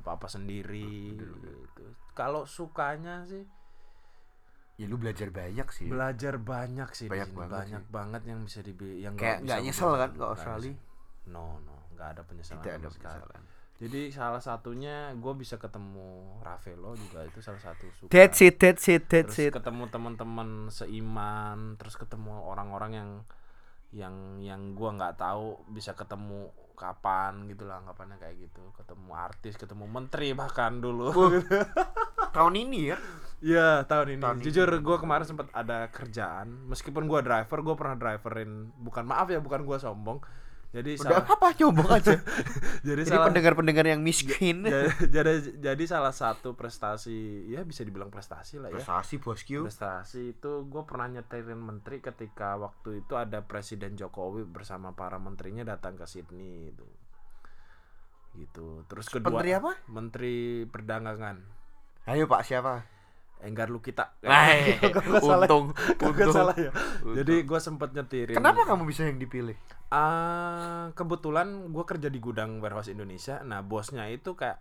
[0.01, 1.85] apa apa sendiri gitu.
[2.15, 3.43] Kalau sukanya sih
[4.79, 5.93] ya lu belajar banyak sih.
[5.93, 9.93] belajar banyak sih di Banyak banget banyak banget yang bisa dibi yang Kayak nggak nyesel
[9.93, 10.73] kan ke Australia?
[11.29, 13.43] No no nggak ada penyesalan tidak ada penyesalan
[13.81, 18.85] jadi salah satunya gue bisa ketemu Ravelo juga itu salah satu suka that's it that's
[18.89, 23.11] it that's terus it ketemu teman-teman seiman terus ketemu orang-orang yang
[23.91, 26.47] yang yang gua nggak tahu bisa ketemu
[26.79, 31.11] kapan gitu lah anggapannya kayak gitu ketemu artis ketemu menteri bahkan dulu
[32.37, 32.99] tahun ini ya
[33.41, 34.21] Iya tahun ini.
[34.21, 34.45] Tahun ini.
[34.45, 36.69] Jujur gue kemarin sempat ada kerjaan.
[36.69, 38.69] Meskipun gue driver, gue pernah driverin.
[38.77, 40.21] Bukan maaf ya, bukan gue sombong.
[40.71, 42.15] Jadi udah salah, apa nyombong aja
[42.87, 48.07] jadi jadi salah, pendengar-pendengar yang miskin jadi, jadi jadi salah satu prestasi ya bisa dibilang
[48.07, 48.79] prestasi lah ya.
[48.79, 54.95] prestasi bosku Prestasi itu gue pernah nyetirin menteri ketika waktu itu ada Presiden Jokowi bersama
[54.95, 56.87] para menterinya datang ke Sydney itu.
[58.39, 58.87] Gitu.
[58.87, 59.73] Terus kedua Menteri apa?
[59.91, 60.35] Menteri
[60.71, 61.37] Perdagangan.
[62.07, 63.00] ayo pak siapa
[63.41, 64.21] Enggar Lukita.
[64.21, 65.45] Hai, Kagak salah.
[65.45, 66.31] untung untung.
[66.31, 66.71] salah ya.
[67.01, 67.17] Untung.
[67.17, 68.37] Jadi gue sempet nyetirin.
[68.37, 69.57] kenapa kamu bisa yang dipilih
[69.89, 73.43] Ah, kebetulan gue kerja di gudang warehouse Indonesia.
[73.43, 74.61] Nah, bosnya itu kayak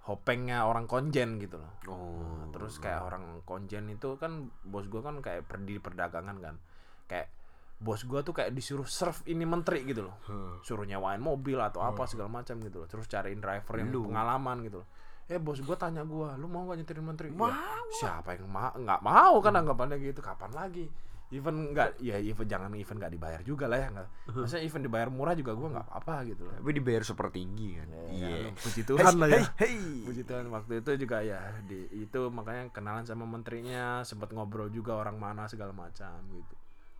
[0.00, 1.70] hopengnya orang konjen gitu loh.
[1.86, 6.36] oh Nah, terus kayak orang konjen itu kan bos gue kan kayak per- di perdagangan
[6.36, 6.56] kan.
[7.04, 7.28] Kayak
[7.76, 10.16] bos gue tuh kayak disuruh serve ini menteri gitu loh.
[10.60, 12.88] Suruh nyewain mobil atau apa segala macam gitu loh.
[12.88, 14.08] Terus cariin driver yang Lu.
[14.08, 14.88] pengalaman gitu loh.
[15.30, 17.30] Eh bos gue tanya gue, lu mau gak nyetirin menteri?
[17.30, 17.46] Mau.
[17.46, 17.54] Ya,
[17.94, 20.18] siapa yang ma nggak mau kan anggapannya gitu.
[20.18, 20.90] Kapan lagi?
[21.30, 24.08] Even nggak, ya even jangan even nggak dibayar juga lah ya nggak.
[24.34, 26.58] Maksudnya even dibayar murah juga gue nggak apa-apa gitu loh.
[26.58, 29.38] tapi dibayar super tinggi kan Ya, puji Tuhan lah ya.
[29.54, 30.02] hey, hey.
[30.02, 34.98] Puji Tuhan waktu itu juga ya di itu makanya kenalan sama menterinya sempat ngobrol juga
[34.98, 36.54] orang mana segala macam gitu.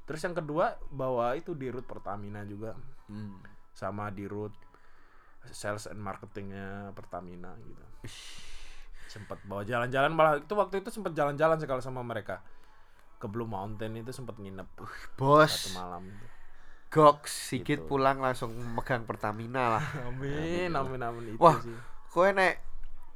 [0.06, 2.78] Terus yang kedua bawa itu di root Pertamina juga
[3.10, 3.42] Hmm.
[3.74, 4.54] sama di root
[5.50, 7.82] sales and marketingnya Pertamina gitu
[9.06, 10.10] sempat bawa jalan-jalan.
[10.10, 12.40] Malah itu waktu itu sempat jalan-jalan sekali sama mereka.
[13.16, 14.68] Ke Blue Mountain itu sempat nginep.
[15.14, 15.52] Bos.
[15.68, 16.26] Satu malam itu.
[16.90, 17.86] goks sikit Gitu.
[17.86, 19.84] pulang langsung megang Pertamina lah.
[20.10, 21.24] Amin amin amin.
[21.34, 21.58] Itu Wah.
[21.58, 21.70] sih.
[22.10, 22.58] kowe nek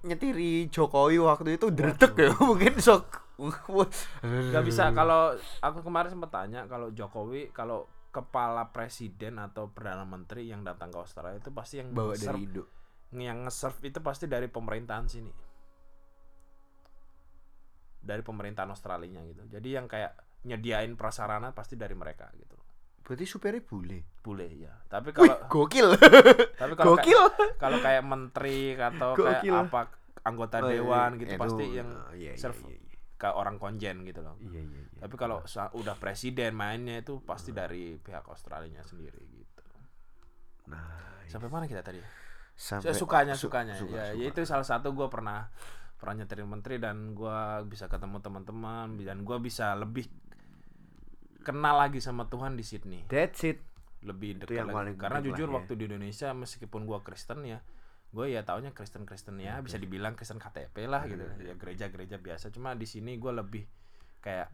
[0.02, 3.24] nyetiri Jokowi waktu itu dredeg ya mungkin sok
[4.22, 4.94] nggak bisa.
[4.94, 10.94] Kalau aku kemarin sempat tanya kalau Jokowi kalau kepala presiden atau perdana menteri yang datang
[10.94, 12.62] ke Australia itu pasti yang bawa dari Indo
[13.18, 15.32] yang nge-serve itu pasti dari pemerintahan sini.
[18.04, 19.42] Dari pemerintahan Australia gitu.
[19.48, 22.56] Jadi yang kayak nyediain prasarana pasti dari mereka gitu.
[23.04, 24.00] Berarti supirnya bule?
[24.24, 25.88] Boleh ya tapi Wih, kalau gokil.
[26.60, 27.20] Tapi kalau gokil.
[27.20, 29.80] kayak, kalau kayak menteri atau kayak apa
[30.24, 31.20] anggota Oh, iya, dewan iya.
[31.20, 32.96] gitu Itu, pasti yang oh, iya, iya, serve iya, iya.
[33.20, 34.40] ke orang konjen gitu loh.
[34.40, 35.00] Iya iya iya.
[35.04, 35.44] Tapi kalau
[35.76, 39.64] udah presiden mainnya itu pasti dari pihak Australia sendiri gitu.
[40.72, 42.00] Nah sampai mana kita tadi
[42.54, 43.74] sampai Saya sukanya su- sukanya.
[43.74, 44.20] suka, ya, suka.
[44.22, 45.50] ya itu salah satu gue pernah
[45.98, 50.06] pernah nyetir menteri dan gue bisa ketemu teman-teman dan gue bisa lebih
[51.44, 53.04] kenal lagi sama Tuhan di Sydney.
[53.08, 53.60] That's it.
[54.04, 54.96] Lebih dekat lagi.
[55.00, 55.54] karena lah jujur ya.
[55.56, 57.64] waktu di Indonesia meskipun gue Kristen ya
[58.14, 61.24] gue ya taunya Kristen Kristen ya bisa dibilang Kristen KTP lah gitu.
[61.42, 62.52] ya gereja-gereja biasa.
[62.54, 63.64] Cuma di sini gue lebih
[64.22, 64.52] kayak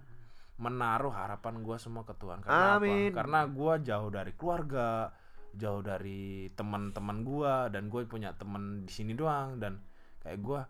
[0.56, 2.40] menaruh harapan gue semua ke Tuhan.
[2.40, 3.10] Karena Amin.
[3.12, 5.12] apa karena gue jauh dari keluarga
[5.52, 6.20] jauh dari
[6.50, 9.82] teman-teman gue dan gue punya teman di sini doang dan
[10.18, 10.60] kayak gue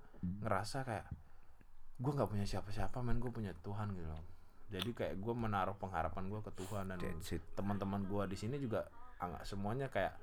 [0.40, 1.06] ngerasa kayak
[1.96, 4.24] gue nggak punya siapa-siapa men gue punya Tuhan gitu loh
[4.66, 7.00] jadi kayak gue menaruh pengharapan gue ke Tuhan dan
[7.52, 8.86] teman-teman gua di sini juga
[9.18, 10.14] ah, semuanya kayak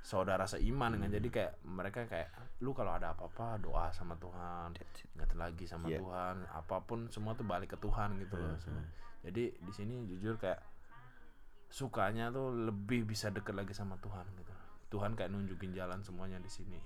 [0.00, 0.94] saudara seiman Hmm.
[0.96, 4.72] dengan jadi kayak mereka kayak lu kalau ada apa-apa doa sama Tuhan
[5.12, 6.00] ingat lagi sama Iya.
[6.00, 8.84] Tuhan apa pun semua tuh balik ke Tuhan gitu loh Hmm, semua.
[9.20, 10.56] jadi di sini jujur kayak
[11.70, 14.52] sukanya tuh lebih bisa deket lagi sama Tuhan gitu
[14.90, 16.78] Tuhan kayak nunjukin jalan semuanya di sini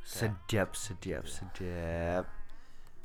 [0.00, 1.28] sedap sedap Iya.
[1.28, 2.24] sedap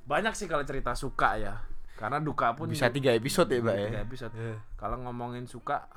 [0.04, 1.56] banyak sih kalau cerita suka ya
[1.94, 4.58] karena duka pun bisa tiga episode ya mbak ya tiga episode Eh.
[4.76, 5.88] kalau ngomongin suka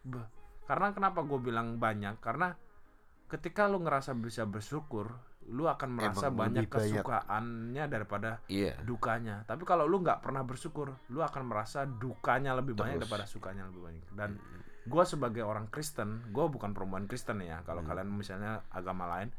[0.00, 0.26] beh.
[0.64, 2.54] karena kenapa gue bilang banyak karena
[3.26, 5.10] ketika lu ngerasa bisa bersyukur
[5.44, 7.02] lu akan merasa Emang banyak banyak.
[7.02, 12.72] kesukaannya daripada iya dukanya tapi kalau lu nggak pernah bersyukur lu akan merasa dukanya lebih
[12.72, 13.02] banyak Terus.
[13.02, 14.38] daripada sukanya lebih banyak dan
[14.82, 19.30] gue sebagai orang Kristen gue bukan perempuan Kristen ya kalau kalian misalnya agama lain.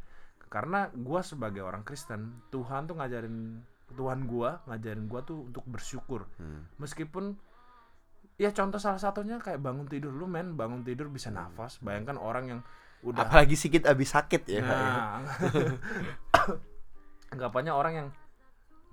[0.47, 3.59] Karena gue sebagai orang Kristen Tuhan tuh ngajarin
[3.93, 6.29] Tuhan gue ngajarin gue tuh untuk bersyukur.
[6.39, 6.69] Hmm.
[6.79, 7.35] meskipun
[8.33, 11.81] ya contoh salah satunya kayak bangun tidur lu men bangun tidur bisa nafas.
[11.83, 12.59] Bayangkan orang yang
[13.03, 14.61] udah apalagi sedikit abis sakit ya ya.
[14.63, 15.19] nah.
[17.33, 18.07] Anggapannya orang yang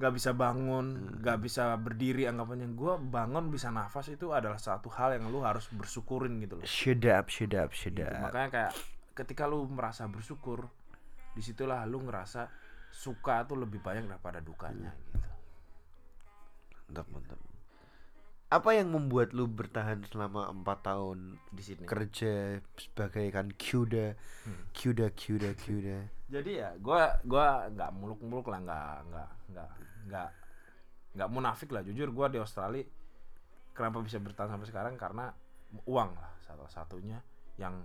[0.00, 2.72] nggak bisa bangun nggak bisa berdiri anggapannya.
[2.72, 6.64] Gua bangun bisa nafas itu adalah satu hal yang lu harus bersyukurin gitu loh.
[6.64, 7.92] Sedap sedap Gitu.
[7.92, 8.72] sedap makanya kayak
[9.12, 10.64] ketika lu merasa bersyukur
[11.30, 12.48] di situlah lu ngerasa
[12.90, 15.28] suka tuh lebih banyak daripada dukanya gitu.
[16.88, 17.38] Mantap mantap
[18.50, 21.86] apa yang membuat lu bertahan selama empat tahun di sini.
[21.86, 24.66] kerja sebagai kan kuda Hmm.
[24.74, 25.98] kuda kuda kuda
[26.34, 29.68] jadi ya gua gua nggak muluk-muluk lah nggak nggak nggak
[30.06, 30.30] nggak
[31.18, 31.82] nggak munafik lah.
[31.82, 32.84] Jujur gua di Australia
[33.74, 34.94] kenapa bisa bertahan sampai sekarang?
[34.94, 35.28] Karena
[35.86, 37.18] uang lah salah satunya
[37.58, 37.80] yang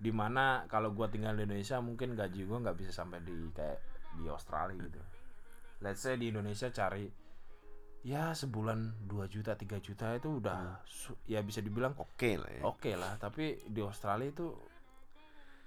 [0.00, 3.78] di mana kalau gua tinggal di Indonesia mungkin gaji gua nggak bisa sampai di kayak
[4.18, 5.00] di Australia gitu.
[5.80, 7.08] Let's say di Indonesia cari
[8.00, 12.62] ya sebulan 2 juta 3 juta itu udah su- ya bisa dibilang oke lah ya.
[12.64, 13.16] oke lah.
[13.20, 14.48] Tapi di Australia itu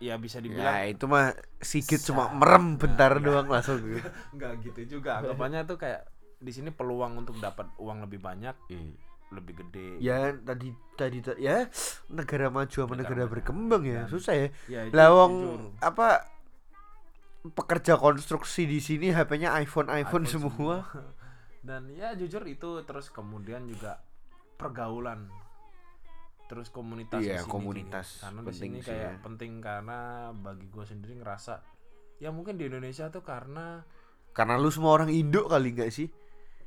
[0.04, 4.04] ya bisa ya dibilang itu mah sikit cuma merem bentar Nah, doang langsung gitu.
[4.36, 5.18] nggak gitu juga.
[5.24, 6.04] Anggapannya tuh kayak
[6.38, 8.52] di sini peluang untuk dapat uang lebih banyak
[9.32, 9.98] lebih gede.
[9.98, 11.66] Ya tadi tadi ta- ya
[12.08, 14.48] negara maju sama Negara negara, berkembang ya Dan- susah ya.
[14.68, 15.34] Ya, lawang
[15.80, 16.28] apa
[17.46, 20.76] pekerja konstruksi di sini HP-nya iPhone iPhone, iPhone semua.
[21.68, 24.04] dan ya jujur itu terus kemudian juga
[24.54, 25.32] pergaulan
[26.54, 28.22] terus komunitas Iya, di sini komunitas juga.
[28.24, 29.20] karena di penting sini sih kayak ya.
[29.20, 29.98] penting karena
[30.32, 31.54] bagi gue sendiri ngerasa
[32.20, 33.82] ya mungkin di Indonesia tuh karena
[34.32, 36.10] Karena lu semua orang Indo kali nggak sih?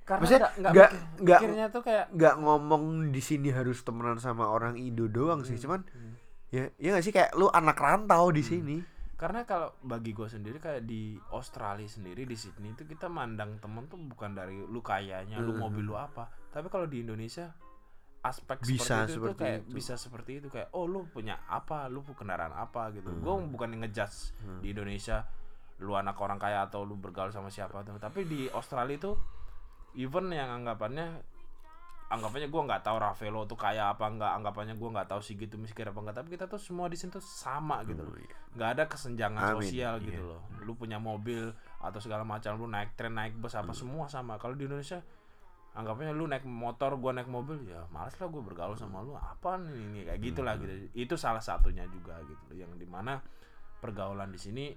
[0.02, 4.74] karena Maksudnya nggak nggak mikir- tuh kayak Nggak ngomong di sini harus temenan sama orang
[4.76, 6.14] Indo doang sih, cuman hmm.
[6.48, 8.78] ya ya nggak sih kayak lu anak rantau di sini.
[9.16, 13.86] karena kalau bagi gue sendiri kayak di Australia sendiri di Sydney itu kita mandang temen
[13.86, 15.58] tuh bukan dari lu kayanya lu Mhm.
[15.58, 17.48] mobil lu apa tapi kalau di Indonesia
[18.26, 19.72] aspek Bisa seperti itu tuh seperti kayak itu.
[19.72, 23.20] bisa seperti itu kayak oh lu punya apa lu punya kendaraan apa gitu Hmm.
[23.20, 24.60] gue bukan ngejudge Hmm.
[24.60, 25.22] di Indonesia
[25.78, 29.12] lu anak orang kaya atau lu bergaul sama siapa tuh tapi di Australia itu
[29.94, 31.20] even yang anggapannya
[32.06, 35.58] anggapannya gua nggak tahu Ravelo tuh kayak apa nggak anggapannya gua nggak tahu si gitu
[35.58, 38.14] miskin apa enggak tapi kita tuh semua di sini tuh sama gitu loh
[38.54, 40.06] nggak ada kesenjangan Amin, sosial iya.
[40.06, 44.06] gitu loh lu punya mobil atau segala macam lu naik tren naik bus apa semua
[44.06, 45.02] sama kalau di Indonesia
[45.76, 49.12] anggapnya lu naik motor gua naik mobil ya males lah gua bergaul sama lu.
[49.12, 50.72] Apa nih ini kayak gitulah gitu.
[50.96, 52.56] Itu salah satunya juga gitu.
[52.56, 53.20] Yang di mana
[53.78, 54.72] pergaulan di sini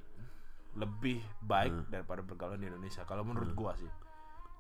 [0.76, 3.88] lebih baik daripada pergaulan di Indonesia kalau menurut gua sih.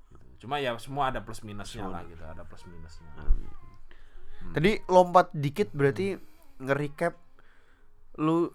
[0.09, 0.47] Gitu.
[0.47, 3.11] cuma ya semua ada plus minusnya lah gitu ada plus minusnya.
[4.55, 6.15] Tadi lompat dikit berarti
[6.63, 7.13] nge-recap
[8.23, 8.47] lu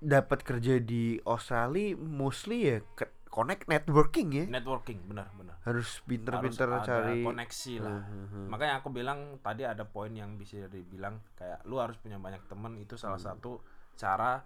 [0.00, 4.44] dapat kerja di Australia mostly ya ke- connect networking ya.
[4.50, 5.56] networking benar benar.
[5.62, 7.22] Harus harus pinter-pinter ada cari.
[7.22, 8.02] koneksi lah.
[8.50, 12.74] Makanya aku bilang tadi ada poin yang bisa dibilang kayak lu harus punya banyak temen
[12.76, 13.62] itu salah satu
[13.94, 14.42] cara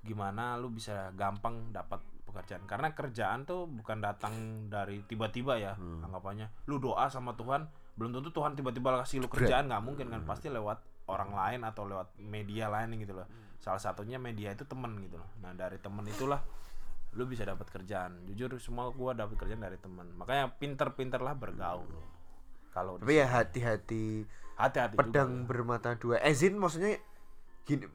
[0.00, 2.62] gimana lu bisa gampang dapat pekerjaan.
[2.70, 4.32] Karena kerjaan tuh bukan datang
[4.70, 6.70] dari tiba-tiba ya anggapannya.
[6.70, 7.66] Lu doa sama Tuhan
[7.98, 10.22] belum tentu Tuhan tiba-tiba kasih lu kerjaan nggak mungkin kan.
[10.22, 13.26] Pasti lewat orang lain atau lewat media lain gitu loh.
[13.60, 15.28] Salah satunya media itu temen gitu loh.
[15.42, 16.40] Nah dari temen itulah
[17.14, 18.26] lu bisa dapat kerjaan.
[18.30, 21.90] Jujur semua gua dapat kerjaan dari temen makanya pinter-pinter lah bergaul.
[22.70, 24.24] Kalau tapi ya hati-hati
[24.54, 26.22] hati-hati pedang bermata dua.
[26.22, 27.00] Ezin maksudnya
[27.66, 27.86] gini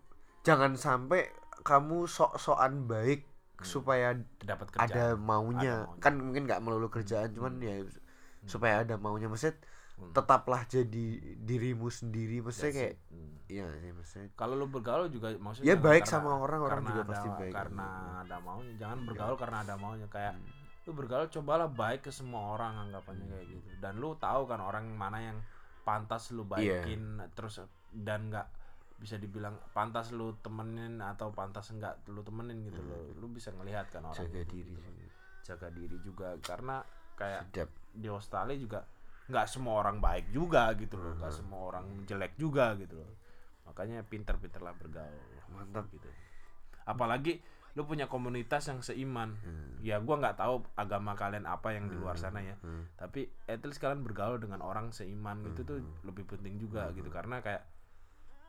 [0.43, 1.31] jangan sampai
[1.63, 3.25] kamu sok-sokan baik
[3.63, 4.91] supaya dapat kerjaan.
[4.91, 5.59] ada maunya.
[5.63, 6.03] Ada maunya.
[6.03, 7.79] kan mungkin nggak melulu kerjaan cuman ya
[8.43, 9.31] supaya ada maunya.
[9.31, 9.55] Maksudnya
[9.95, 11.05] tetaplah jadi
[11.37, 13.35] dirimu sendiri maksudnya kayak Hmm.
[13.47, 14.27] iya sih maksudnya?
[14.33, 17.53] Kalau lu bergaul juga maksudnya Ya, baik karena- sama orang, orang juga ada- pasti baik.
[17.53, 17.87] karena
[18.21, 18.73] ada maunya.
[18.75, 20.07] Jangan bergaul karena ada maunya.
[20.07, 20.33] Kayak
[20.83, 23.69] lu bergaul cobalah baik ke semua orang anggapannya kayak gitu.
[23.79, 25.37] Dan lu tahu kan orang mana yang
[25.81, 27.01] pantas lu baikin
[27.31, 27.61] terus
[27.91, 28.47] dan nggak
[28.95, 33.87] bisa dibilang pantas lu temenin atau pantas enggak lu temenin gitu loh lu bisa ngelihat
[33.89, 34.71] kan orang jaga itu diri.
[34.71, 34.91] gitu.
[35.45, 36.35] Jaga diri juga.
[36.41, 36.81] Karena
[37.13, 37.69] kayak sedap.
[37.93, 38.79] di Australia juga
[39.25, 43.09] nggak semua orang baik juga gitu loh nggak semua orang jelek juga gitu loh.
[43.65, 45.17] Makanya pinter-pinter lah bergaul
[45.49, 45.89] Mantap.
[45.89, 46.09] gitu.
[46.85, 47.41] Apalagi
[47.75, 49.35] lu punya komunitas yang seiman.
[49.81, 52.55] Ya gua nggak tahu agama kalian apa yang di luar sana ya.
[52.95, 57.09] Tapi at least kalian bergaul dengan orang seiman itu tuh lebih penting juga gitu.
[57.09, 57.65] Karena kayak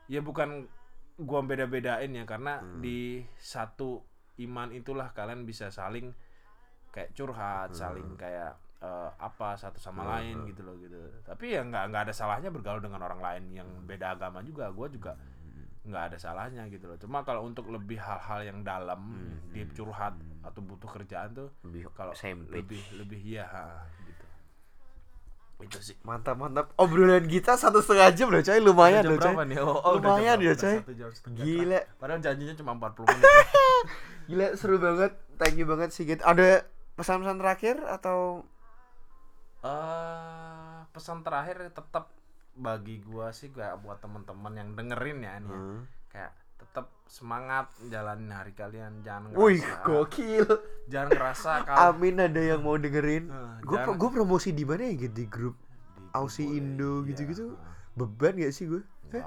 [0.07, 0.69] ya bukan
[1.17, 4.05] gua beda-bedain ya karena di satu
[4.37, 6.13] iman itulah kalian bisa saling
[6.93, 10.95] kayak curhat saling kayak eh, apa satu sama lain gitu loh gitu.
[11.27, 14.71] Tapi ya nggak nggak ada salahnya bergaul dengan orang lain yang beda agama juga.
[14.71, 15.19] Gua juga
[15.87, 16.99] nggak ada salahnya gitu loh.
[16.99, 19.15] Cuma kalau untuk lebih hal-hal yang dalam
[19.55, 22.15] deep curhat atau butuh kerjaan tuh lebih kalau
[22.51, 24.25] lebih lebih ya ha, gitu.
[25.63, 25.97] Itu sih.
[26.03, 26.75] Mantap mantap.
[26.77, 28.59] Obrolan kita satu setengah jam loh coy.
[28.61, 29.35] Lumayan loh coy.
[29.47, 29.59] nih?
[29.63, 30.77] Oh, oh, lumayan ya coy.
[31.39, 31.81] Gila.
[31.97, 33.25] Padahal janjinya cuma 40 menit.
[33.25, 33.45] ya.
[34.29, 35.13] gila seru banget.
[35.39, 36.21] Thank you banget Sigit.
[36.21, 36.67] Ada
[36.99, 38.45] pesan-pesan terakhir atau
[39.67, 42.09] Eh, pesan terakhir tetap
[42.55, 45.59] bagi gua sih kayak buat teman-teman yang dengerin ya ini ya.
[45.59, 45.81] Hmm.
[46.09, 50.47] Kayak tetap semangat jalanin hari kalian jangan wih ngerasa gokil
[50.87, 54.83] jangan ngerasa kalau amin ada yang mau dengerin Eh, gue jangan- gue promosi di mana
[54.83, 55.57] ya gitu di grup
[55.93, 57.07] di Aussie boleh, Indo iya.
[57.07, 57.45] gitu-gitu
[57.93, 58.83] beban gak sih gue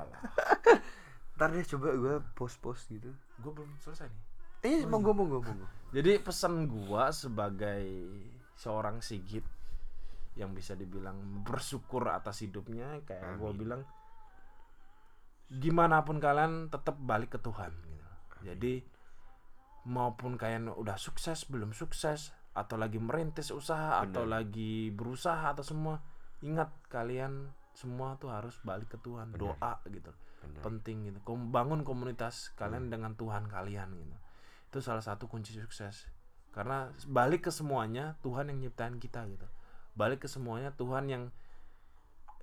[1.35, 4.23] ntar deh coba gue post-post gitu Gua belum selesai nih.
[4.67, 7.85] eh monggo monggo monggo Jadi pesan gua sebagai
[8.53, 9.45] seorang Sigit
[10.37, 13.81] yang bisa dibilang bersyukur atas hidupnya kayak gua bilang
[15.49, 18.07] gimana pun kalian tetap balik ke Tuhan gitu.
[18.45, 18.73] Jadi
[19.89, 25.97] maupun kalian udah sukses belum sukses atau lagi merintis usaha atau lagi berusaha atau semua
[26.45, 30.11] ingat kalian semua tuh harus balik ke Tuhan doa gitu.
[30.61, 31.19] Penting gitu.
[31.25, 34.17] Kom- bangun komunitas kalian dengan Tuhan kalian gitu.
[34.69, 36.05] Itu salah satu kunci sukses.
[36.53, 39.49] Karena balik ke semuanya Tuhan yang nyiptain kita gitu
[39.93, 41.23] balik ke semuanya Tuhan yang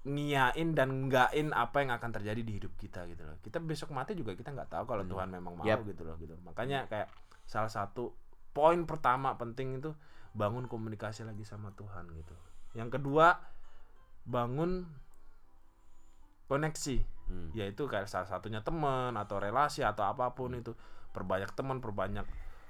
[0.06, 4.14] ngiyain dan nggain apa yang akan terjadi di hidup kita gitu loh kita besok mati
[4.14, 5.82] juga kita nggak tahu kalau Tuhan memang mau Yap.
[5.82, 7.10] gitu loh gitu makanya kayak
[7.42, 8.14] salah satu
[8.54, 9.90] poin pertama penting itu
[10.30, 12.34] bangun komunikasi lagi sama Tuhan gitu
[12.78, 13.34] yang kedua
[14.22, 14.86] bangun
[16.46, 17.50] koneksi Hmm.
[17.58, 20.62] yaitu kayak salah satunya teman atau relasi atau apa pun Hmm.
[20.62, 20.72] itu
[21.10, 22.22] perbanyak teman perbanyak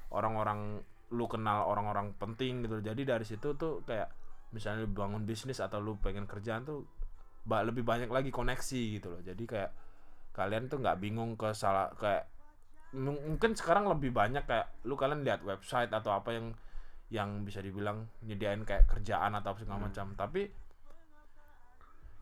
[0.09, 0.81] orang-orang
[1.13, 4.09] lu kenal orang-orang penting gitu jadi dari situ tuh kayak
[4.55, 6.87] misalnya lu bangun bisnis atau lu pengen kerjaan tuh
[7.47, 9.21] ba- lebih banyak lagi koneksi gitu loh.
[9.23, 9.71] Jadi kayak
[10.37, 12.29] kalian tuh nggak bingung ke salah kayak
[12.95, 16.47] mung- mungkin sekarang lebih banyak kayak lu kalian lihat website atau apa yang
[17.07, 20.13] yang bisa dibilang nyediain kayak kerjaan atau segala macam.
[20.19, 20.51] Tapi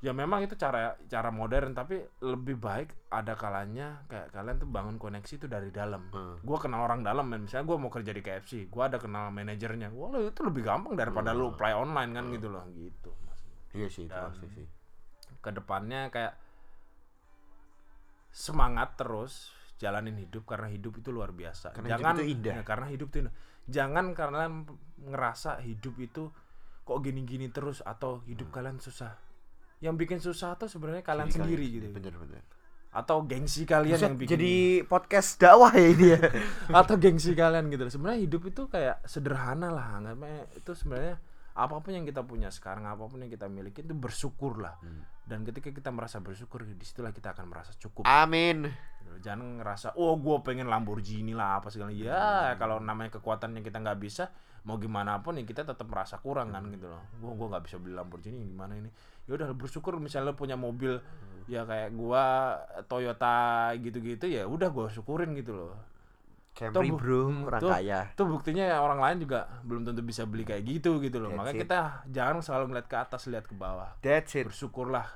[0.04, 5.00] ya memang itu cara cara modern tapi lebih baik ada kalanya kayak kalian tuh bangun
[5.00, 6.36] koneksi itu dari dalam Hmm.
[6.44, 10.12] gua kenal orang dalam misalnya gua mau kerja di KFC gua ada kenal manajernya wah
[10.20, 13.40] itu lebih gampang daripada lu apply online kan gitu loh gitu Mas.
[13.72, 14.66] Iya sih, itu pasti sih.
[15.40, 16.36] ke depannya kayak
[18.28, 21.72] semangat terus jalanin hidup karena hidup itu luar biasa.
[21.74, 22.54] Karena hidup jangan itu indah.
[22.54, 23.34] ya, karena hidup itu indah.
[23.64, 24.52] Jangan kalian
[25.00, 26.28] ngerasa hidup itu
[26.84, 29.16] kok gini-gini terus atau hidup kalian susah.
[29.84, 31.88] Yang bikin susah tuh sebenarnya kalian Jadi sendiri kalian- gitu.
[32.00, 32.42] Bener-bener.
[32.94, 34.54] Atau gengsi kalian Buset, yang bikin jadi
[34.86, 36.20] podcast dakwah ya ini ya.
[36.80, 37.84] atau gengsi kalian gitu.
[37.90, 39.98] Sebenarnya hidup itu kayak sederhana lah.
[39.98, 41.18] Anggapnya itu sebenarnya
[41.54, 44.78] apa pun yang kita punya sekarang, apa pun yang kita miliki itu bersyukur lah.
[44.82, 45.02] Hmm.
[45.26, 48.06] Dan ketika kita merasa bersyukur, di situlah kita akan merasa cukup.
[48.06, 48.70] Amin.
[49.22, 51.94] Jangan ngerasa, oh gue pengen Lamborghini lah apa segala.
[51.94, 54.34] Ya kalau namanya kekuatan yang kita nggak bisa,
[54.66, 57.02] mau gimana pun ya kita tetap merasa kurang kan gitu loh.
[57.22, 58.90] Gue gua nggak bisa beli Lamborghini gimana ini.
[59.24, 61.00] Ya udah bersyukur misalnya lo punya mobil
[61.44, 62.56] ya kayak gua
[62.88, 65.76] Toyota gitu-gitu ya udah gue syukurin gitu loh.
[66.54, 67.70] Camry Tuh, bro, hmm, orang tuh.
[67.74, 68.00] kaya.
[68.14, 71.34] Tuh buktinya ya orang lain juga belum tentu bisa beli kayak gitu gitu loh.
[71.34, 71.62] That's Makanya it.
[71.66, 71.78] kita
[72.14, 73.90] jangan selalu ngeliat ke atas, lihat ke bawah.
[74.06, 74.46] That's it.
[74.46, 75.08] Bersyukurlah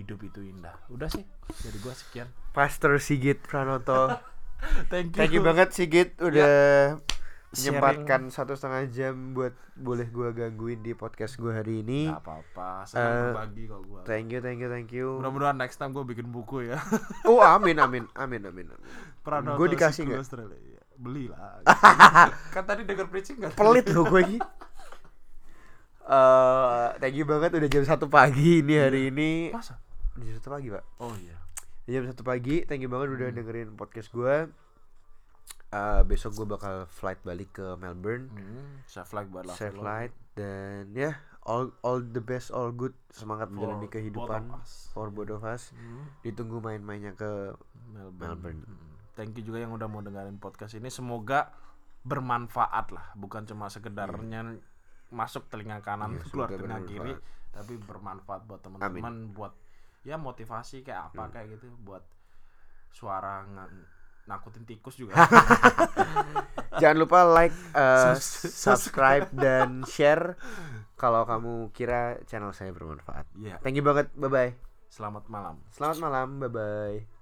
[0.00, 0.80] hidup itu indah.
[0.88, 1.28] Udah sih,
[1.60, 2.32] dari gua sekian.
[2.56, 4.16] Pastor Sigit Pranoto.
[4.90, 5.18] Thank you.
[5.20, 7.17] Thank you banget Sigit udah Sharing.
[7.48, 12.06] Menyempatkan satu setengah jam buat boleh gua gangguin di podcast gua hari ini.
[12.06, 14.00] Gak apa-apa, senang Eh, berbagi kok gua.
[14.04, 15.16] Thank you, thank you, thank you.
[15.16, 16.76] Mudah-mudahan next time gua bikin buku ya.
[17.24, 19.54] Oh amin, amin, amin, amin, amin.
[19.54, 20.20] Gua dikasih nggak?
[20.20, 20.56] Australia.
[20.56, 21.62] Iya, Beli lah.
[22.54, 23.54] kan tadi denger preaching gak?
[23.54, 24.38] Pelit loh gue ini.
[26.04, 29.52] Eh, thank you banget udah jam satu pagi ini hari ini.
[29.52, 29.76] Masa?
[30.16, 30.84] Jam satu pagi pak.
[30.98, 31.36] Oh iya.
[31.84, 32.64] Jam satu pagi.
[32.64, 33.16] Thank you banget Hmm.
[33.20, 34.48] udah dengerin podcast gue.
[35.68, 38.28] Eh, besok gue bakal flight balik ke Melbourne.
[38.28, 41.12] Hmm, safe flight buat Safe flight dan ya
[41.44, 42.96] all all the best, all good.
[43.10, 44.72] Semangat For menjalani kehidupan both of us.
[44.90, 45.68] for both of us.
[45.70, 47.52] Hmm, Ditunggu main-mainnya ke
[47.86, 48.32] Melbourne.
[48.32, 48.60] Melbourne.
[48.64, 48.96] Hmm.
[49.12, 50.88] Thank you juga yang udah mau dengerin podcast ini.
[50.88, 51.52] Semoga
[52.00, 54.56] bermanfaat lah, bukan cuma sekedarnya
[55.08, 56.88] masuk telinga kanan Iya, keluar telinga bermanfaat.
[56.88, 57.12] kiri,
[57.50, 59.52] tapi bermanfaat buat teman-teman buat
[60.00, 62.00] ya motivasi kayak apa kayak gitu buat
[62.88, 63.44] suara
[64.28, 65.16] nakutin tikus juga.
[66.80, 70.38] Jangan lupa like, uh, subscribe dan share
[70.94, 73.26] kalau kamu kira channel saya bermanfaat.
[73.40, 73.56] Iya.
[73.64, 74.12] Thank you banget.
[74.14, 74.52] Bye bye.
[74.92, 75.58] Selamat malam.
[75.72, 76.28] Selamat malam.
[76.38, 77.17] Bye bye.